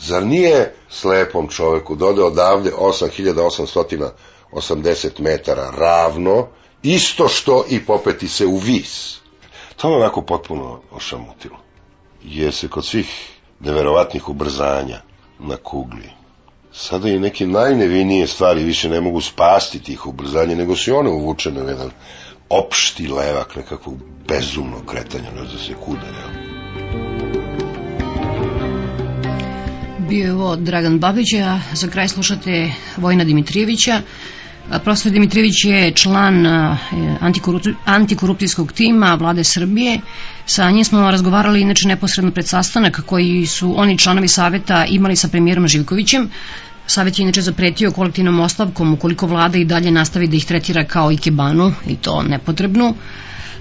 Zar 0.00 0.26
nije 0.26 0.74
slepom 0.90 1.48
čoveku 1.48 1.94
dode 1.94 2.22
odavde 2.22 2.72
8880 2.72 5.20
metara 5.20 5.70
ravno, 5.78 6.46
isto 6.82 7.28
što 7.28 7.64
i 7.68 7.84
popeti 7.84 8.28
se 8.28 8.46
u 8.46 8.56
vis. 8.56 9.16
To 9.76 9.90
me 9.90 9.96
onako 9.96 10.22
potpuno 10.22 10.80
ošamutilo. 10.92 11.56
Je 12.22 12.52
se 12.52 12.68
kod 12.68 12.84
svih 12.84 13.30
neverovatnih 13.60 14.28
ubrzanja 14.28 15.00
na 15.38 15.56
kugli. 15.56 16.10
Sada 16.72 17.08
i 17.08 17.18
neke 17.18 17.46
najnevinije 17.46 18.26
stvari 18.26 18.64
više 18.64 18.88
ne 18.88 19.00
mogu 19.00 19.20
spasti 19.20 19.82
tih 19.82 20.06
ubrzanja, 20.06 20.54
nego 20.54 20.76
su 20.76 20.96
one 20.96 21.10
uvučene 21.10 21.62
u 21.62 21.68
jedan 21.68 21.90
opšti 22.50 23.08
levak 23.08 23.56
nekakvog 23.56 23.94
bezumnog 24.28 24.86
kretanja, 24.86 25.30
ne 25.30 25.48
zna 25.50 25.58
se 25.58 25.74
kuda, 25.84 26.06
ne. 26.06 26.56
Bio 30.08 30.24
je 30.24 30.32
ovo 30.32 30.56
Dragan 30.56 30.98
Babić, 30.98 31.32
a 31.32 31.60
za 31.72 31.88
kraj 31.88 32.08
slušate 32.08 32.72
Vojna 32.96 33.24
Dimitrijevića. 33.24 34.02
Profesor 34.84 35.12
Dimitrijević 35.12 35.64
je 35.64 35.92
član 35.92 36.46
antikorupcijskog 37.84 38.72
tima 38.72 39.14
vlade 39.14 39.44
Srbije. 39.44 40.00
Sa 40.46 40.70
njim 40.70 40.84
smo 40.84 41.10
razgovarali 41.10 41.60
inače 41.60 41.88
neposredno 41.88 42.30
pred 42.30 42.48
sastanak 42.48 43.00
koji 43.06 43.46
su 43.46 43.74
oni 43.76 43.98
članovi 43.98 44.28
saveta 44.28 44.84
imali 44.88 45.16
sa 45.16 45.28
premijerom 45.28 45.68
Živkovićem. 45.68 46.30
Savet 46.86 47.18
je 47.18 47.22
inače 47.22 47.42
zapretio 47.42 47.90
kolektivnom 47.92 48.40
ostavkom 48.40 48.92
ukoliko 48.94 49.26
vlada 49.26 49.58
i 49.58 49.64
dalje 49.64 49.90
nastavi 49.90 50.26
da 50.26 50.36
ih 50.36 50.44
tretira 50.46 50.84
kao 50.84 51.12
ikebanu 51.12 51.72
i 51.86 51.96
to 51.96 52.22
nepotrebnu. 52.22 52.94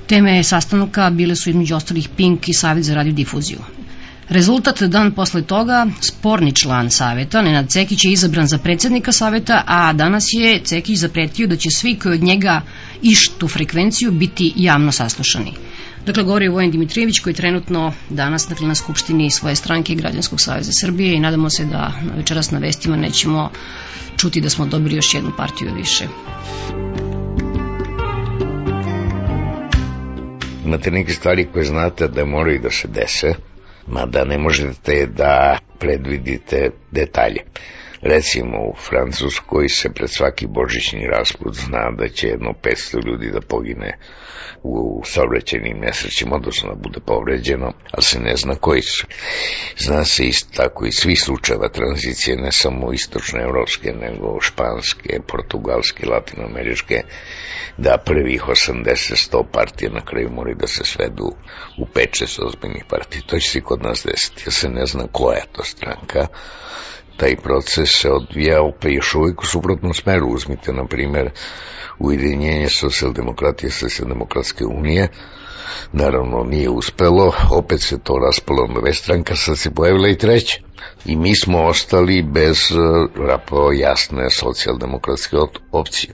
Teme 0.07 0.43
sastanka 0.43 1.09
bile 1.09 1.35
su 1.35 1.49
između 1.49 1.75
ostalih 1.75 2.09
Pink 2.17 2.49
i 2.49 2.53
Savet 2.53 2.83
za 2.83 2.95
radiodifuziju. 2.95 3.59
Rezultat 4.29 4.81
dan 4.83 5.11
posle 5.11 5.41
toga, 5.41 5.87
sporni 6.01 6.51
član 6.51 6.89
saveta, 6.91 7.41
Nenad 7.41 7.69
Cekić 7.69 8.05
je 8.05 8.11
izabran 8.11 8.47
za 8.47 8.57
predsednika 8.57 9.11
saveta, 9.11 9.63
a 9.67 9.93
danas 9.93 10.25
je 10.33 10.59
Cekić 10.63 10.99
zapretio 10.99 11.47
da 11.47 11.55
će 11.55 11.69
svi 11.69 11.95
koji 11.95 12.13
od 12.13 12.23
njega 12.23 12.61
ištu 13.01 13.47
frekvenciju 13.47 14.11
biti 14.11 14.53
javno 14.55 14.91
saslušani. 14.91 15.53
Dakle, 16.05 16.23
govori 16.23 16.47
Vojen 16.47 16.71
Dimitrijević 16.71 17.19
koji 17.19 17.33
trenutno 17.33 17.93
danas 18.09 18.47
dakle, 18.49 18.67
na 18.67 18.75
skupštini 18.75 19.31
svoje 19.31 19.55
stranke 19.55 19.95
Građanskog 19.95 20.41
saveza 20.41 20.71
Srbije 20.81 21.15
i 21.15 21.19
nadamo 21.19 21.49
se 21.49 21.65
da 21.65 21.91
večeras 22.17 22.51
na 22.51 22.59
vestima 22.59 22.95
nećemo 22.95 23.49
čuti 24.17 24.41
da 24.41 24.49
smo 24.49 24.65
dobili 24.65 24.95
još 24.95 25.13
jednu 25.13 25.31
partiju 25.37 25.73
više. 25.75 26.07
Imate 30.65 30.91
neke 30.91 31.13
stvari 31.13 31.47
koje 31.53 31.65
znate 31.65 32.07
da 32.07 32.25
moraju 32.25 32.59
da 32.61 32.71
se 32.71 32.87
dese, 32.87 33.33
mada 33.87 34.25
ne 34.25 34.37
možete 34.37 35.05
da 35.05 35.57
predvidite 35.79 36.69
detalje. 36.91 37.41
Recimo 38.05 38.57
u 38.57 38.75
Francuskoj 38.75 39.69
se 39.69 39.89
pred 39.89 40.09
svaki 40.09 40.47
božićni 40.47 41.07
rasput 41.07 41.55
zna 41.55 41.91
da 41.97 42.07
će 42.07 42.27
jedno 42.27 42.53
500 42.63 43.05
ljudi 43.07 43.31
da 43.31 43.41
pogine 43.41 43.97
u 44.63 45.01
saobraćenim 45.05 45.77
nesrećima, 45.79 46.35
odnosno 46.35 46.69
da 46.69 46.75
bude 46.75 46.99
povređeno, 47.05 47.73
ali 47.91 48.03
se 48.03 48.19
ne 48.19 48.35
zna 48.35 48.55
koji 48.55 48.81
su. 48.81 49.07
Zna 49.77 50.05
se 50.05 50.23
isto 50.23 50.49
tako 50.55 50.85
i 50.85 50.91
svi 50.91 51.15
slučajeva 51.15 51.69
tranzicije, 51.69 52.37
ne 52.37 52.51
samo 52.51 52.93
istočnoevropske, 52.93 53.93
nego 53.93 54.41
španske, 54.41 55.19
portugalske, 55.27 56.05
latinoameričke, 56.05 57.01
da 57.77 58.03
prvih 58.05 58.41
80-100 58.41 59.43
partija 59.51 59.91
na 59.91 60.05
kraju 60.05 60.29
moraju 60.31 60.55
da 60.59 60.67
se 60.67 60.83
svedu 60.83 61.27
u 61.77 61.85
5-6 61.85 62.45
ozbiljnih 62.45 62.83
partija. 62.89 63.21
To 63.27 63.39
će 63.39 63.49
se 63.49 63.61
kod 63.61 63.83
nas 63.83 64.05
desiti, 64.05 64.43
jer 64.45 64.53
se 64.53 64.69
ne 64.69 64.85
zna 64.85 65.07
koja 65.11 65.37
je 65.37 65.45
to 65.51 65.63
stranka, 65.63 66.27
taj 67.17 67.35
proces 67.35 67.89
se 68.01 68.11
odvijao 68.11 68.71
pa 68.81 68.89
još 68.89 69.15
uvijek 69.15 69.41
u 69.41 69.45
suprotnom 69.45 69.93
smeru. 69.93 70.27
Uzmite, 70.27 70.73
na 70.73 70.85
primjer, 70.85 71.29
ujedinjenje 71.99 72.69
socijaldemokratije 72.69 73.71
socijaldemokratske 73.71 74.65
unije, 74.65 75.07
naravno 75.91 76.43
nije 76.43 76.69
uspelo, 76.69 77.33
opet 77.51 77.81
se 77.81 77.99
to 77.99 78.13
raspalo 78.27 78.67
na 78.67 78.79
dve 78.81 78.93
stranka, 78.93 79.35
sad 79.35 79.57
se 79.57 79.71
pojavila 79.71 80.09
i 80.09 80.17
treća. 80.17 80.57
I 81.05 81.15
mi 81.15 81.35
smo 81.35 81.63
ostali 81.63 82.23
bez 82.23 82.57
rapo 83.27 83.71
jasne 83.71 84.29
socijaldemokratske 84.29 85.35
opcije. 85.71 86.13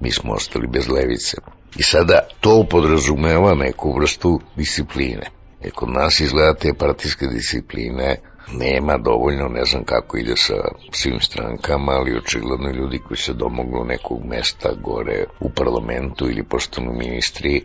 Mi 0.00 0.10
smo 0.10 0.32
ostali 0.32 0.66
bez 0.66 0.88
levice. 0.88 1.36
I 1.76 1.82
sada 1.82 2.20
to 2.40 2.66
podrazumeva 2.70 3.54
neku 3.54 3.98
vrstu 4.00 4.40
discipline. 4.56 5.39
E 5.62 5.70
kod 5.70 5.88
nas 5.88 6.20
izgleda 6.20 6.54
te 6.54 6.74
partijske 6.74 7.26
discipline 7.26 8.16
nema 8.52 8.98
dovoljno, 8.98 9.48
ne 9.48 9.64
znam 9.64 9.84
kako 9.84 10.16
ide 10.16 10.36
sa 10.36 10.54
svim 10.92 11.20
strankama, 11.20 11.92
ali 11.92 12.16
očigledno 12.16 12.70
ljudi 12.70 12.98
koji 12.98 13.18
se 13.18 13.32
domognu 13.32 13.84
nekog 13.84 14.24
mesta 14.24 14.68
gore 14.82 15.24
u 15.40 15.50
parlamentu 15.50 16.30
ili 16.30 16.42
postanu 16.42 16.92
ministri 16.92 17.64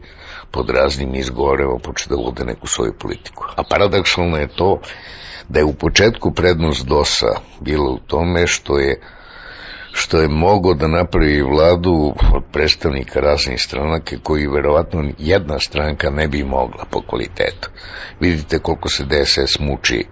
pod 0.52 0.70
raznim 0.70 1.16
izgoreva 1.16 1.78
počne 1.78 2.16
da 2.16 2.24
vode 2.24 2.46
neku 2.46 2.68
svoju 2.68 2.94
politiku. 3.00 3.46
A 3.56 3.64
paradoksalno 3.70 4.38
je 4.38 4.48
to 4.48 4.80
da 5.50 5.60
je 5.60 5.66
u 5.66 5.74
početku 5.74 6.32
prednost 6.32 6.86
DOS-a 6.86 7.40
bilo 7.60 7.92
u 7.92 8.00
tome 8.00 8.48
što 8.48 8.80
je 8.80 9.02
što 9.96 10.18
je 10.18 10.28
mogo 10.28 10.74
da 10.74 10.88
napravi 10.88 11.42
vladu 11.42 12.14
od 12.34 12.44
predstavnika 12.52 13.20
raznih 13.20 13.62
stranaka 13.62 14.16
koji 14.24 14.48
verovatno 14.48 15.12
jedna 15.18 15.60
stranka 15.60 16.10
ne 16.10 16.28
bi 16.28 16.44
mogla 16.44 16.86
po 16.92 17.02
kvalitetu. 17.02 17.70
Vidite 18.20 18.60
koliko 18.60 18.90
se 18.90 19.04
DSS 19.04 19.60
muči 19.60 20.06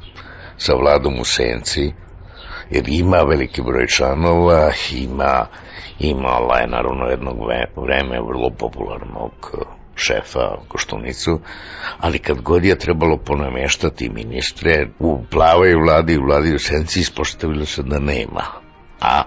sa 0.57 0.73
vladom 0.73 1.19
u 1.19 1.25
senci, 1.25 1.91
jer 2.69 2.83
ima 2.87 3.17
veliki 3.17 3.61
broj 3.61 3.87
članova, 3.87 4.71
ima, 4.93 5.47
imala 5.99 6.57
je 6.57 6.67
naravno 6.67 7.05
jednog 7.05 7.37
vreme 7.75 8.21
vrlo 8.27 8.49
popularnog 8.59 9.31
šefa 9.95 10.57
Koštunicu, 10.67 11.39
ali 11.99 12.19
kad 12.19 12.41
god 12.41 12.65
je 12.65 12.79
trebalo 12.79 13.17
ponameštati 13.17 14.09
ministre, 14.09 14.87
u 14.99 15.23
plavoj 15.31 15.75
vladi 15.75 16.13
i 16.13 16.23
vladi 16.27 16.55
u 16.55 16.59
senci 16.59 16.99
ispostavilo 16.99 17.65
se 17.65 17.83
da 17.83 17.99
nema. 17.99 18.43
A 19.01 19.23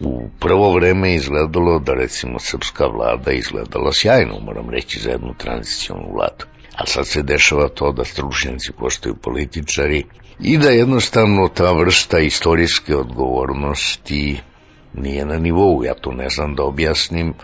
u 0.00 0.28
prvo 0.40 0.72
vreme 0.72 1.14
izgledalo 1.14 1.78
da 1.78 1.94
recimo 1.94 2.38
srpska 2.38 2.86
vlada 2.86 3.32
izgledala 3.32 3.92
sjajno, 3.92 4.40
moram 4.40 4.70
reći, 4.70 5.00
za 5.00 5.10
jednu 5.10 5.34
tranzicijonu 5.38 6.12
vladu. 6.14 6.44
A 6.76 6.86
sad 6.86 7.06
se 7.06 7.22
dešava 7.22 7.68
to 7.68 7.92
da 7.92 8.04
stručnjaci 8.04 8.72
postaju 8.78 9.14
političari 9.14 10.04
i 10.40 10.58
da 10.58 10.70
jednostavno 10.70 11.48
ta 11.48 11.72
vrsta 11.72 12.18
istorijske 12.18 12.96
odgovornosti 12.96 14.40
nije 14.94 15.26
na 15.26 15.38
nivou. 15.38 15.84
Ja 15.84 15.94
to 15.94 16.12
ne 16.12 16.28
znam 16.28 16.54
da 16.54 16.62
objasnim, 16.62 17.34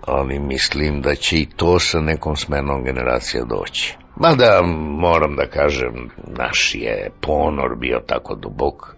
ali 0.00 0.38
mislim 0.38 1.02
da 1.02 1.14
će 1.14 1.38
i 1.38 1.48
to 1.56 1.78
sa 1.78 2.00
nekom 2.00 2.36
smenom 2.36 2.84
generacija 2.84 3.44
doći. 3.44 3.96
Mada 4.16 4.62
moram 5.00 5.36
da 5.36 5.46
kažem, 5.46 6.10
naš 6.26 6.74
je 6.74 7.10
ponor 7.20 7.76
bio 7.76 8.00
tako 8.06 8.34
dubok, 8.34 8.97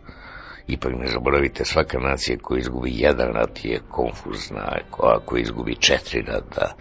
ipak 0.72 0.92
ne 0.96 1.06
zaboravite, 1.06 1.64
svaka 1.64 1.98
nacija 1.98 2.38
koja 2.42 2.58
izgubi 2.58 2.90
jedan 2.94 3.32
rat 3.32 3.64
je 3.64 3.80
konfuzna, 3.90 4.78
ako 5.02 5.36
izgubi 5.36 5.74
četiri 5.74 6.22
rata. 6.22 6.74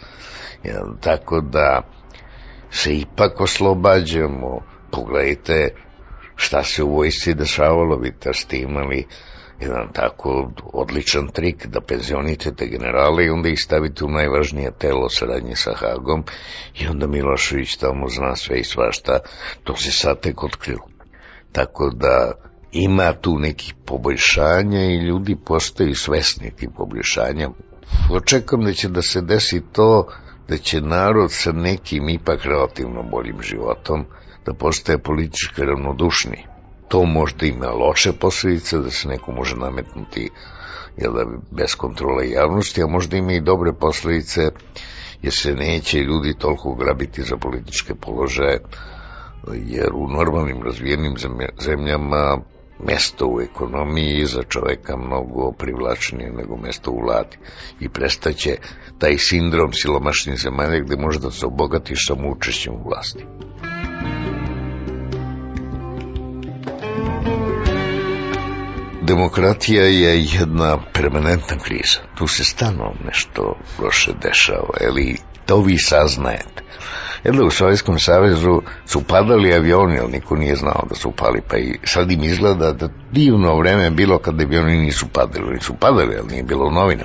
Tako 1.01 1.41
da 1.41 1.81
se 2.71 2.97
ipak 2.97 3.41
oslobađamo. 3.41 4.61
Pogledajte 4.91 5.69
šta 6.35 6.63
se 6.63 6.83
u 6.83 6.95
vojsci 6.95 7.33
dešavalo, 7.33 7.97
vi 7.97 8.13
da 8.23 8.33
ste 8.33 8.57
imali 8.57 9.07
jedan 9.59 9.93
tako 9.93 10.51
odličan 10.73 11.27
trik 11.27 11.67
da 11.67 11.81
penzionite 11.81 12.67
generale 12.67 13.25
i 13.25 13.29
onda 13.29 13.49
ih 13.49 13.59
stavite 13.59 14.05
u 14.05 14.09
najvažnije 14.09 14.71
telo 14.79 15.09
saradnje 15.09 15.55
sa 15.55 15.73
Hagom 15.75 16.23
i 16.79 16.87
onda 16.87 17.07
Milošević 17.07 17.77
tamo 17.77 18.07
zna 18.07 18.35
sve 18.35 18.59
i 18.59 18.63
svašta, 18.63 19.19
to 19.63 19.75
se 19.75 19.91
sad 19.91 20.19
tek 20.19 20.43
otkrilo. 20.43 20.87
Tako 21.51 21.91
da 21.95 22.31
ima 22.71 23.13
tu 23.13 23.39
nekih 23.39 23.73
poboljšanja 23.85 24.81
i 24.81 25.07
ljudi 25.07 25.35
postaju 25.45 25.95
svesni 25.95 26.51
tih 26.55 26.69
poboljšanja. 26.77 27.49
Očekam 28.11 28.61
da 28.61 28.73
će 28.73 28.89
da 28.89 29.01
se 29.01 29.21
desi 29.21 29.61
to 29.71 30.07
da 30.47 30.57
će 30.57 30.81
narod 30.81 31.31
sa 31.31 31.51
nekim 31.51 32.09
ipak 32.09 32.45
relativno 32.45 33.03
boljim 33.03 33.41
životom 33.41 34.05
da 34.45 34.53
postaje 34.53 34.97
politički 34.97 35.61
ravnodušni. 35.61 36.45
To 36.87 37.05
možda 37.05 37.45
ima 37.45 37.67
loše 37.67 38.13
posljedice 38.13 38.77
da 38.77 38.89
se 38.89 39.07
neko 39.07 39.31
može 39.31 39.55
nametnuti 39.55 40.29
jel 40.97 41.13
da, 41.13 41.25
bez 41.51 41.75
kontrole 41.75 42.29
javnosti, 42.29 42.83
a 42.83 42.87
možda 42.87 43.17
ima 43.17 43.33
i 43.33 43.41
dobre 43.41 43.73
posljedice 43.73 44.41
jer 45.21 45.33
se 45.33 45.53
neće 45.53 45.99
ljudi 45.99 46.33
toliko 46.39 46.75
grabiti 46.75 47.23
za 47.23 47.37
političke 47.37 47.95
položaje, 47.95 48.59
jer 49.53 49.89
u 49.93 50.07
normalnim 50.07 50.63
razvijenim 50.63 51.15
zemljama 51.61 52.37
mesto 52.87 53.27
u 53.27 53.41
ekonomiji 53.41 54.25
za 54.25 54.43
čoveka 54.43 54.97
mnogo 54.97 55.51
privlačnije 55.51 56.31
nego 56.31 56.57
mesto 56.57 56.91
u 56.91 57.01
vladi 57.05 57.37
i 57.79 57.89
prestaće 57.89 58.57
taj 58.97 59.17
sindrom 59.17 59.73
silomašnih 59.73 60.37
zemalja 60.37 60.79
gde 60.79 60.95
može 60.95 61.19
da 61.19 61.31
se 61.31 61.45
obogatiš 61.45 62.07
samo 62.07 62.29
učešćem 62.29 62.73
u 62.73 62.89
vlasti. 62.89 63.25
Demokratija 69.01 69.83
je 69.83 70.25
jedna 70.39 70.77
permanentna 70.93 71.57
kriza. 71.63 71.99
Tu 72.17 72.27
se 72.27 72.43
stano 72.43 72.93
nešto 73.05 73.55
loše 73.83 74.11
dešava, 74.21 74.69
ali 74.87 75.15
to 75.49 75.61
vi 75.61 75.77
saznajete. 75.77 76.63
Jedno 77.23 77.45
u 77.45 77.51
Sovjetskom 77.51 77.99
savezu 77.99 78.61
su 78.85 79.03
padali 79.03 79.53
avioni, 79.53 79.99
ali 79.99 80.11
niko 80.11 80.35
nije 80.35 80.55
znao 80.55 80.83
da 80.89 80.95
su 80.95 81.11
pali, 81.11 81.41
pa 81.49 81.57
i 81.57 81.77
sad 81.83 82.11
im 82.11 82.23
izgleda 82.23 82.71
da 82.73 82.89
divno 83.11 83.59
vreme 83.59 83.91
bilo 83.91 84.17
kad 84.17 84.41
avioni 84.41 84.77
nisu 84.77 85.05
padali, 85.13 85.45
oni 85.49 85.59
su 85.59 85.73
padali, 85.73 86.15
ali 86.19 86.27
nije 86.31 86.43
bilo 86.43 86.71
novina. 86.71 87.03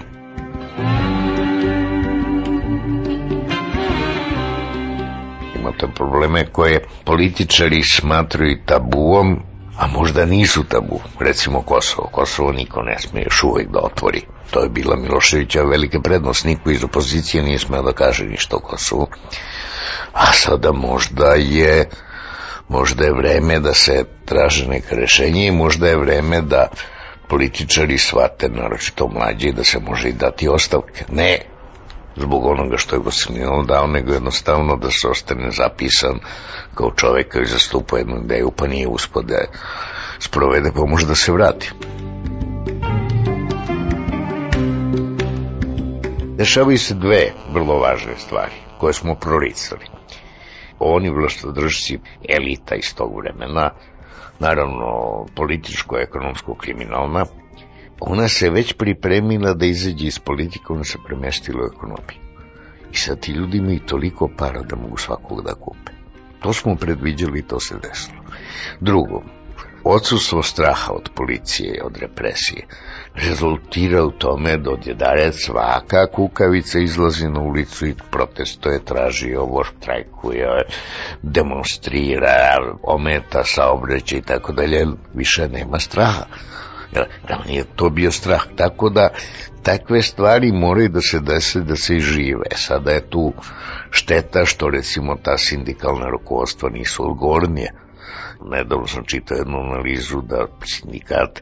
Imate 5.60 5.86
probleme 5.94 6.46
koje 6.46 6.84
političari 7.04 7.82
smatruju 7.82 8.58
tabuom, 8.66 9.42
a 9.78 9.86
možda 9.86 10.24
nisu 10.24 10.64
tabu. 10.64 11.00
Recimo 11.20 11.62
Kosovo. 11.62 12.08
Kosovo 12.12 12.52
niko 12.52 12.82
ne 12.82 12.98
sme 12.98 13.22
još 13.22 13.42
uvek 13.42 13.68
da 13.68 13.78
otvori. 13.78 14.22
To 14.50 14.62
je 14.62 14.68
bila 14.68 14.96
Miloševića 14.96 15.62
velika 15.62 16.00
prednost. 16.00 16.44
Niko 16.44 16.70
iz 16.70 16.84
opozicije 16.84 17.42
nije 17.42 17.58
smeo 17.58 17.82
da 17.82 17.92
kaže 17.92 18.24
ništa 18.24 18.56
o 18.56 18.60
Kosovu. 18.60 19.06
A 20.12 20.32
sada 20.32 20.72
možda 20.72 21.34
je 21.34 21.88
možda 22.68 23.04
je 23.04 23.12
vreme 23.12 23.60
da 23.60 23.74
se 23.74 24.04
traže 24.24 24.68
neka 24.68 24.96
rešenje 24.96 25.46
i 25.46 25.50
možda 25.50 25.88
je 25.88 25.96
vreme 25.96 26.40
da 26.40 26.68
političari 27.28 27.98
shvate, 27.98 28.48
naročito 28.48 29.08
mlađi, 29.08 29.52
da 29.52 29.64
se 29.64 29.78
može 29.78 30.08
i 30.08 30.12
dati 30.12 30.48
ostavke. 30.48 31.04
Ne 31.08 31.53
zbog 32.16 32.46
onoga 32.46 32.76
što 32.76 32.96
je 32.96 33.00
Gosilino 33.00 33.62
dao, 33.62 33.86
nego 33.86 34.12
jednostavno 34.12 34.76
da 34.76 34.90
se 34.90 35.08
ostane 35.08 35.50
zapisan 35.50 36.18
kao 36.74 36.90
čovek 36.96 37.32
koji 37.32 37.46
zastupa 37.46 37.98
jednu 37.98 38.16
ideju, 38.24 38.52
pa 38.56 38.66
nije 38.66 38.88
uspod 38.88 39.24
da 39.24 39.44
sprovede, 40.18 40.70
pa 40.74 40.84
može 40.86 41.06
da 41.06 41.14
se 41.14 41.32
vrati. 41.32 41.72
Dešavaju 46.36 46.78
se 46.78 46.94
dve 46.94 47.32
vrlo 47.52 47.78
važne 47.78 48.16
stvari 48.16 48.52
koje 48.78 48.92
smo 48.92 49.14
proricali. 49.14 49.86
Oni 50.78 51.10
vlastodržci 51.10 51.98
elita 52.28 52.74
iz 52.74 52.94
tog 52.94 53.16
vremena, 53.16 53.70
naravno 54.38 54.86
političko-ekonomsko-kriminalna, 55.36 57.26
ona 58.00 58.28
se 58.28 58.50
već 58.50 58.72
pripremila 58.72 59.54
da 59.54 59.66
izađe 59.66 60.06
iz 60.06 60.18
politike, 60.18 60.64
ona 60.68 60.84
se 60.84 60.98
premestila 61.06 61.60
u 61.62 61.74
ekonomiju. 61.74 62.20
I 62.92 62.96
sad 62.96 63.20
ti 63.20 63.32
ljudi 63.32 63.58
imaju 63.58 63.80
toliko 63.86 64.30
para 64.38 64.62
da 64.62 64.76
mogu 64.76 64.96
svakog 64.96 65.42
da 65.44 65.54
kupe. 65.54 65.92
To 66.40 66.52
smo 66.52 66.76
predviđali 66.76 67.38
i 67.38 67.42
to 67.42 67.60
se 67.60 67.74
desilo. 67.82 68.22
Drugo, 68.80 69.22
odsustvo 69.84 70.42
straha 70.42 70.92
od 70.92 71.10
policije, 71.14 71.82
od 71.84 71.96
represije, 71.96 72.66
rezultira 73.14 74.04
u 74.04 74.10
tome 74.10 74.56
da 74.56 74.70
odjedarec 74.70 75.34
svaka 75.44 76.06
kukavica 76.06 76.78
izlazi 76.78 77.28
na 77.28 77.40
ulicu 77.40 77.86
i 77.86 77.94
protestuje, 78.10 78.84
traži 78.84 79.34
ovo, 79.34 79.64
štrajkuje, 79.64 80.46
demonstrira, 81.22 82.56
ometa 82.82 83.44
saobraćaj 83.44 84.18
i 84.18 84.22
tako 84.22 84.52
dalje, 84.52 84.86
više 85.14 85.48
nema 85.48 85.78
straha. 85.78 86.24
Da 87.28 87.42
nije 87.46 87.64
to 87.76 87.90
bio 87.90 88.10
strah. 88.10 88.42
Tako 88.56 88.90
da 88.90 89.08
takve 89.62 90.02
stvari 90.02 90.52
moraju 90.52 90.88
da 90.88 91.00
se 91.00 91.20
dese 91.20 91.60
da 91.60 91.76
se 91.76 91.98
žive. 91.98 92.46
Sada 92.54 92.90
je 92.90 93.10
tu 93.10 93.32
šteta 93.90 94.44
što 94.44 94.68
recimo 94.68 95.16
ta 95.22 95.38
sindikalna 95.38 96.06
rukovodstva 96.06 96.68
nisu 96.70 97.10
odgovornije. 97.10 97.72
Nedavno 98.50 98.86
sam 98.86 99.04
čitao 99.04 99.36
jednu 99.36 99.58
analizu 99.58 100.20
da 100.20 100.46
sindikat 100.64 101.40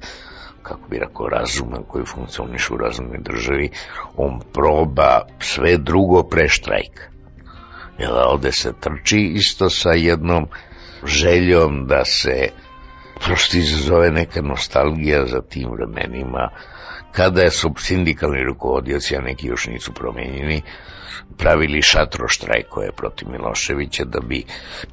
kako 0.63 0.89
bi 0.89 0.99
rekao, 0.99 1.29
razuman 1.29 1.83
koji 1.89 2.05
funkcioniš 2.05 2.71
u 2.71 2.77
razumnoj 2.77 3.19
državi, 3.19 3.71
on 4.17 4.41
proba 4.53 5.21
sve 5.39 5.77
drugo 5.77 6.23
pre 6.23 6.49
štrajka. 6.49 7.03
Jel, 7.99 8.13
ovde 8.27 8.53
se 8.53 8.73
trči 8.81 9.33
isto 9.35 9.71
sa 9.71 9.91
jednom 9.91 10.49
željom 11.05 11.87
da 11.87 12.05
se 12.05 12.49
prosto 13.25 13.59
izazove 13.59 14.11
neka 14.11 14.43
nostalgija 14.43 15.27
za 15.27 15.41
tim 15.41 15.68
vremenima, 15.73 16.51
kada 17.12 17.51
su 17.51 17.75
sindikalni 17.79 18.45
rukovodioci, 18.45 19.16
a 19.16 19.20
neki 19.20 19.47
još 19.47 19.66
nisu 19.66 19.93
promenjeni, 19.93 20.62
pravili 21.39 21.83
šatro 21.83 22.29
štrajkove 22.29 22.93
protiv 22.93 23.29
Miloševića 23.29 24.05
da 24.05 24.20
bi 24.20 24.45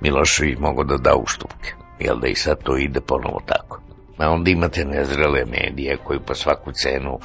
Milošević 0.01 0.57
mogao 0.59 0.83
da 0.83 0.97
da 0.97 1.15
ustupke. 1.15 1.73
Jel 1.99 2.19
da 2.19 2.27
i 2.27 2.35
sad 2.35 2.63
to 2.63 2.77
ide 2.77 3.01
ponovo 3.01 3.41
tako. 3.45 3.81
A 4.17 4.29
onda 4.29 4.51
imate 4.51 4.85
nezrele 4.85 5.45
medije 5.45 5.97
koji 6.03 6.19
po 6.19 6.35
svaku 6.35 6.71
cenu 6.71 7.19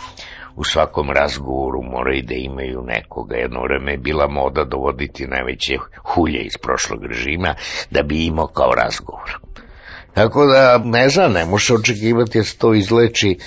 u 0.57 0.65
svakom 0.65 1.11
razgovoru 1.11 1.83
moraju 1.83 2.23
da 2.23 2.35
imaju 2.35 2.83
nekoga. 2.83 3.37
Jedno 3.37 3.63
vreme 3.63 3.93
je 3.93 3.99
bila 3.99 4.29
moda 4.29 4.65
dovoditi 4.65 5.27
najveće 5.27 5.77
hulje 6.05 6.41
iz 6.41 6.57
prošlog 6.63 7.05
režima 7.05 7.55
da 7.91 8.03
bi 8.03 8.27
imao 8.27 8.47
kao 8.47 8.71
razgovor. 8.75 9.39
Tako 10.15 10.47
da, 10.47 10.81
ne 10.85 11.09
znam, 11.09 11.33
ne 11.33 11.45
može 11.45 11.75
očekivati 11.75 12.39
da 12.39 12.45
se 12.45 12.59
to 12.59 12.75
izleči 12.75 13.39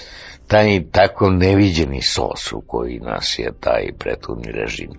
taj 0.48 0.84
tako 0.92 1.30
neviđeni 1.30 2.02
sos 2.02 2.52
u 2.54 2.62
koji 2.68 3.00
nas 3.00 3.36
je 3.40 3.52
taj 3.60 3.92
prethodni 4.00 4.52
režim. 4.52 4.90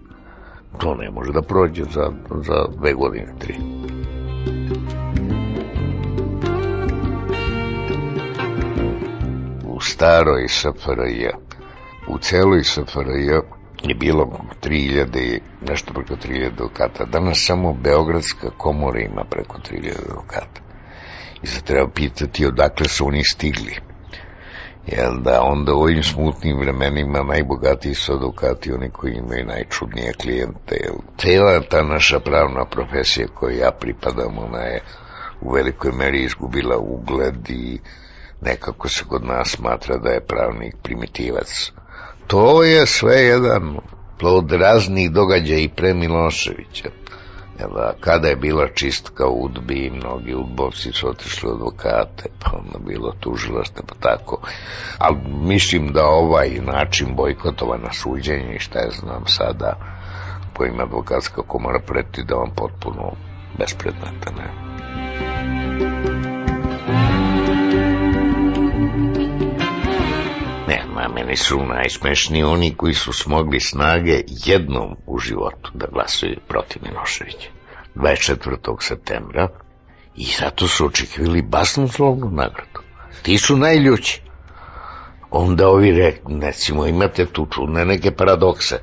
To 0.78 0.94
ne 0.94 1.10
može 1.10 1.32
da 1.32 1.42
prođe 1.42 1.84
za, 1.84 2.12
za 2.30 2.66
dve 2.78 2.94
godine, 2.94 3.34
tri. 3.38 3.54
U 9.64 9.80
staroj 9.80 10.48
SFRJ, 10.48 11.28
u 12.08 12.18
celoj 12.18 12.64
SFRJ 12.64 13.30
je 13.82 13.94
bilo 13.94 14.40
3000 14.62 15.38
nešto 15.68 15.92
preko 15.92 16.14
3000 16.14 16.46
advokata. 16.46 17.04
Danas 17.04 17.44
samo 17.46 17.72
Beogradska 17.72 18.50
komora 18.56 19.00
ima 19.00 19.24
preko 19.30 19.58
3000 19.70 19.92
advokata. 20.08 20.67
I 21.43 21.47
sad 21.47 21.62
treba 21.62 21.89
pitati 21.95 22.47
odakle 22.47 22.89
su 22.89 23.07
oni 23.07 23.24
stigli. 23.24 23.76
Jer 24.86 25.12
da 25.20 25.43
onda 25.43 25.74
u 25.74 25.80
ovim 25.80 26.03
smutnim 26.03 26.59
vremenima 26.59 27.22
najbogatiji 27.22 27.95
su 27.95 28.12
advokati 28.12 28.72
oni 28.72 28.91
koji 28.91 29.12
imaju 29.12 29.47
najčudnije 29.47 30.12
klijente. 30.12 30.76
Jer 30.80 30.93
cela 31.18 31.61
ta 31.61 31.82
naša 31.82 32.20
pravna 32.20 32.64
profesija 32.64 33.26
koju 33.34 33.57
ja 33.57 33.70
pripadam, 33.80 34.39
ona 34.39 34.61
je 34.61 34.82
u 35.41 35.53
velikoj 35.53 35.93
meri 35.93 36.22
izgubila 36.22 36.78
ugled 36.78 37.51
i 37.51 37.78
nekako 38.41 38.89
se 38.89 39.05
kod 39.05 39.24
nas 39.24 39.49
smatra 39.49 39.97
da 39.97 40.11
je 40.11 40.26
pravnik 40.26 40.74
primitivac. 40.82 41.72
To 42.26 42.64
je 42.64 42.86
sve 42.86 43.14
jedan 43.14 43.76
plod 44.18 44.53
raznih 44.53 45.11
događaja 45.11 45.59
i 45.59 45.68
pre 45.68 45.95
Miloševića. 45.95 46.91
Jel, 47.59 47.70
kada 48.00 48.28
je 48.28 48.36
bila 48.36 48.68
čistka 48.74 49.26
u 49.26 49.44
udbi, 49.44 49.90
mnogi 49.90 50.34
udbovci 50.34 50.92
su 50.92 51.09
otišli 51.09 51.50
advokate, 51.50 52.28
pa 52.38 52.50
onda 52.56 52.78
bilo 52.86 53.12
tužilašte, 53.20 53.82
pa 53.86 53.94
tako. 54.00 54.40
Ali 54.98 55.16
mislim 55.28 55.92
da 55.92 56.06
ovaj 56.06 56.50
način 56.50 57.14
bojkotova 57.14 57.76
na 57.76 57.92
suđenje 57.92 58.54
i 58.54 58.59
šta 58.59 58.78
je 58.78 58.90
znam 58.90 59.26
sada, 59.26 59.76
kojim 60.56 60.80
advokatska 60.80 61.42
komora 61.42 61.80
preti 61.86 62.24
da 62.24 62.34
vam 62.34 62.50
potpuno 62.56 63.12
bespredmetan. 63.59 64.34
Ne? 64.36 65.27
Meni 71.18 71.36
su 71.36 71.66
najsmešniji 71.66 72.42
oni 72.42 72.74
koji 72.74 72.94
su 72.94 73.12
smogli 73.12 73.60
snage 73.60 74.20
jednom 74.26 74.96
u 75.06 75.18
životu 75.18 75.70
da 75.74 75.86
glasuju 75.92 76.36
protiv 76.48 76.82
Miloševića. 76.82 77.48
24. 77.94 78.76
septembra 78.80 79.48
i 80.16 80.24
zato 80.40 80.68
su 80.68 80.86
očekivali 80.86 81.42
basnoslovnu 81.42 82.30
nagradu. 82.30 82.80
Ti 83.22 83.38
su 83.38 83.56
najljući. 83.56 84.22
Onda 85.30 85.68
ovi 85.68 85.92
rek, 85.92 86.20
recimo, 86.42 86.86
imate 86.86 87.26
tu 87.26 87.46
čudne 87.50 87.84
neke 87.84 88.10
paradokse. 88.10 88.78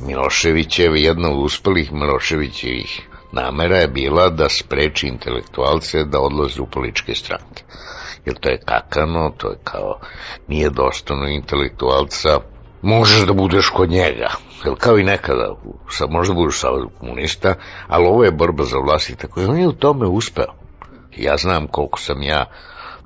Miloševićev, 0.00 0.96
jedna 0.96 1.30
od 1.30 1.44
uspelih 1.44 1.92
Miloševićevih 1.92 3.00
namera 3.32 3.76
je 3.76 3.88
bila 3.88 4.28
da 4.28 4.48
spreči 4.48 5.06
intelektualce 5.06 6.04
da 6.04 6.20
odlaze 6.20 6.62
u 6.62 6.66
političke 6.66 7.14
stranke. 7.14 7.62
'Jer 8.26 8.36
to 8.40 8.48
je 8.48 8.60
kakano, 8.66 9.32
to 9.36 9.48
je 9.48 9.56
kao, 9.64 9.98
nije 10.48 10.70
dostano 10.70 11.28
intelektualca, 11.28 12.40
možeš 12.82 13.26
da 13.26 13.32
budeš 13.32 13.68
kod 13.68 13.90
njega. 13.90 14.28
Jel 14.64 14.74
kao 14.74 14.98
i 14.98 15.04
nekada, 15.04 15.54
sad 15.88 16.10
možda 16.10 16.34
budeš 16.34 16.60
savez 16.60 16.84
komunista, 16.98 17.54
ali 17.88 18.06
ovo 18.06 18.24
je 18.24 18.32
borba 18.32 18.64
za 18.64 18.78
vlast 18.78 19.10
i 19.10 19.16
tako. 19.16 19.40
I 19.40 19.44
on 19.44 19.58
je 19.58 19.68
u 19.68 19.72
tome 19.72 20.06
uspeo. 20.06 20.52
Ja 21.16 21.36
znam 21.36 21.66
koliko 21.66 21.98
sam 21.98 22.22
ja 22.22 22.44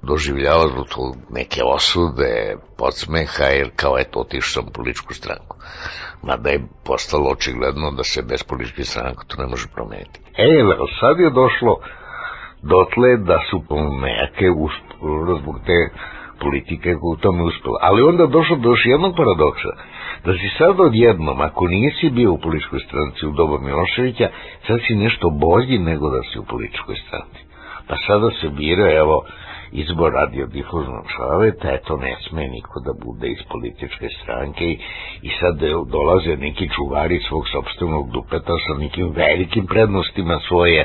doživljavao 0.03 0.85
tu 0.85 1.15
neke 1.31 1.61
osude, 1.65 2.57
podsmeha, 2.79 3.45
jer 3.45 3.71
kao 3.77 3.99
eto 3.99 4.21
otišao 4.21 4.53
sam 4.53 4.69
u 4.69 4.73
političku 4.73 5.15
stranku. 5.15 5.57
Mada 6.23 6.51
je 6.51 6.67
postalo 6.85 7.31
očigledno 7.31 7.91
da 7.91 8.05
se 8.05 8.23
bez 8.23 8.43
političke 8.43 8.85
stranke 8.85 9.21
to 9.27 9.43
ne 9.43 9.47
može 9.47 9.67
promeniti. 9.75 10.21
E, 10.37 10.49
sad 11.01 11.19
je 11.19 11.31
došlo 11.31 11.73
dotle 12.63 13.17
da 13.17 13.39
su 13.51 13.57
neke 14.09 14.47
zbog 15.41 15.57
te 15.67 15.79
politike 16.41 16.95
koja 16.95 17.13
u 17.13 17.23
tome 17.25 17.43
uspela. 17.43 17.79
Ali 17.83 18.03
onda 18.03 18.27
došlo 18.27 18.57
do 18.57 18.69
još 18.69 18.87
jednog 18.87 19.13
paradoksa, 19.17 19.73
da 20.25 20.33
si 20.33 20.49
sad 20.59 20.81
odjednom, 20.81 21.41
ako 21.41 21.67
nisi 21.69 22.11
bio 22.11 22.33
u 22.33 22.39
političkoj 22.39 22.81
stranci 22.87 23.27
u 23.27 23.33
doba 23.33 23.59
Miloševića, 23.59 24.29
sad 24.67 24.79
si 24.87 24.95
nešto 24.95 25.31
bolji 25.31 25.79
nego 25.79 26.11
da 26.11 26.21
si 26.29 26.39
u 26.39 26.45
političkoj 26.45 26.97
stranci. 27.07 27.41
Pa 27.89 27.95
sada 28.07 28.31
se 28.41 28.49
bira, 28.49 28.93
evo, 28.93 29.17
izbor 29.73 30.13
radiodifuznog 30.13 31.07
saveta, 31.17 31.69
eto 31.79 31.97
ne 31.97 32.17
sme 32.29 32.43
niko 32.49 32.81
da 32.87 32.93
bude 33.05 33.29
iz 33.29 33.43
političke 33.53 34.09
stranke 34.23 34.65
i, 34.65 34.79
i 35.23 35.31
sad 35.41 35.57
dolaze 35.97 36.37
neki 36.37 36.69
čuvari 36.77 37.21
svog 37.29 37.45
sobstvenog 37.49 38.11
dupeta 38.11 38.55
sa 38.67 38.79
nekim 38.79 39.09
velikim 39.17 39.67
prednostima 39.67 40.39
svoje 40.49 40.85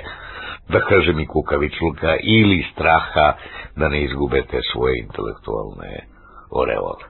da 0.70 0.80
kažem 0.80 1.20
i 1.20 1.28
kukavičluka 1.28 2.12
ili 2.24 2.66
straha 2.72 3.28
da 3.76 3.90
ne 3.90 4.04
izgubete 4.04 4.60
svoje 4.72 4.94
intelektualne 5.06 5.92
oreole. 6.62 7.04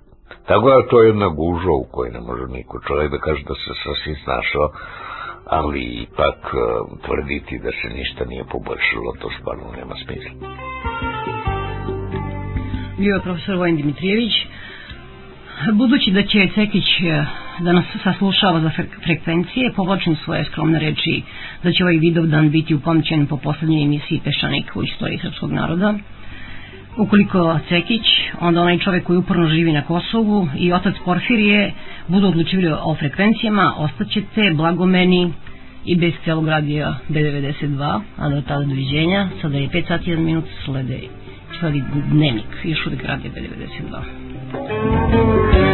Tako 0.47 0.69
da 0.69 0.87
to 0.89 1.01
je 1.01 1.07
jedna 1.07 1.27
guža 1.27 1.71
u 1.81 1.85
kojoj 1.91 2.11
ne 2.11 2.19
može 2.19 2.45
niko 2.57 2.79
čovjek 2.87 3.11
da 3.11 3.17
kaže 3.17 3.43
da 3.43 3.53
se 3.53 3.71
sasvim 3.83 4.15
snašao, 4.23 4.67
ali 5.45 5.81
ipak 6.05 6.39
e, 6.53 6.57
tvrditi 7.05 7.59
da 7.65 7.71
se 7.79 7.87
ništa 7.97 8.25
nije 8.25 8.43
poboljšalo, 8.53 9.09
to 9.21 9.27
stvarno 9.39 9.65
nema 9.79 9.95
smisla. 10.03 10.33
Bio 12.97 13.15
je 13.15 13.21
profesor 13.21 13.55
Vojn 13.55 13.75
Dimitrijević, 13.75 14.33
Budući 15.73 16.11
da 16.11 16.23
će 16.23 16.49
Cekić 16.55 16.89
e, 17.01 17.25
da 17.59 17.73
nas 17.73 17.85
saslušava 18.03 18.59
za 18.59 18.71
frekvencije, 19.05 19.73
povlačim 19.75 20.15
svoje 20.15 20.45
skromne 20.45 20.79
reči 20.79 21.21
da 21.63 21.71
će 21.71 21.83
ovaj 21.83 21.97
vidovdan 21.97 22.49
biti 22.49 22.75
upamćen 22.75 23.27
po 23.27 23.37
poslednjoj 23.37 23.83
emisiji 23.83 24.21
Peščanik 24.23 24.75
u 24.75 24.83
istoriji 24.83 25.19
srpskog 25.21 25.51
naroda. 25.51 25.93
Ukoliko 26.97 27.59
Cekić, 27.69 28.01
onda 28.39 28.61
onaj 28.61 28.77
čovek 28.77 29.03
koji 29.03 29.17
uporno 29.17 29.49
živi 29.49 29.71
na 29.71 29.81
Kosovu 29.81 30.47
i 30.57 30.73
otac 30.73 30.95
Porfirije 31.05 31.73
budu 32.07 32.27
odlučivali 32.27 32.75
o 32.83 32.95
frekvencijama, 32.95 33.73
ostaćete 33.77 34.51
blagomeni 34.53 35.33
i 35.85 35.95
bez 35.95 36.13
celog 36.25 36.47
radija 36.47 36.95
B92, 37.09 38.01
a 38.17 38.29
do 38.29 38.41
tada 38.41 38.65
doviđenja, 38.65 39.29
sada 39.41 39.57
je 39.57 39.69
5 39.69 39.87
sati 39.87 40.11
1 40.11 40.17
minut, 40.17 40.45
slede, 40.65 40.99
sledi 41.59 41.83
dnevnik, 42.11 42.45
još 42.63 42.85
uvijek 42.85 43.03
radija 43.03 43.31
B92. 43.33 45.68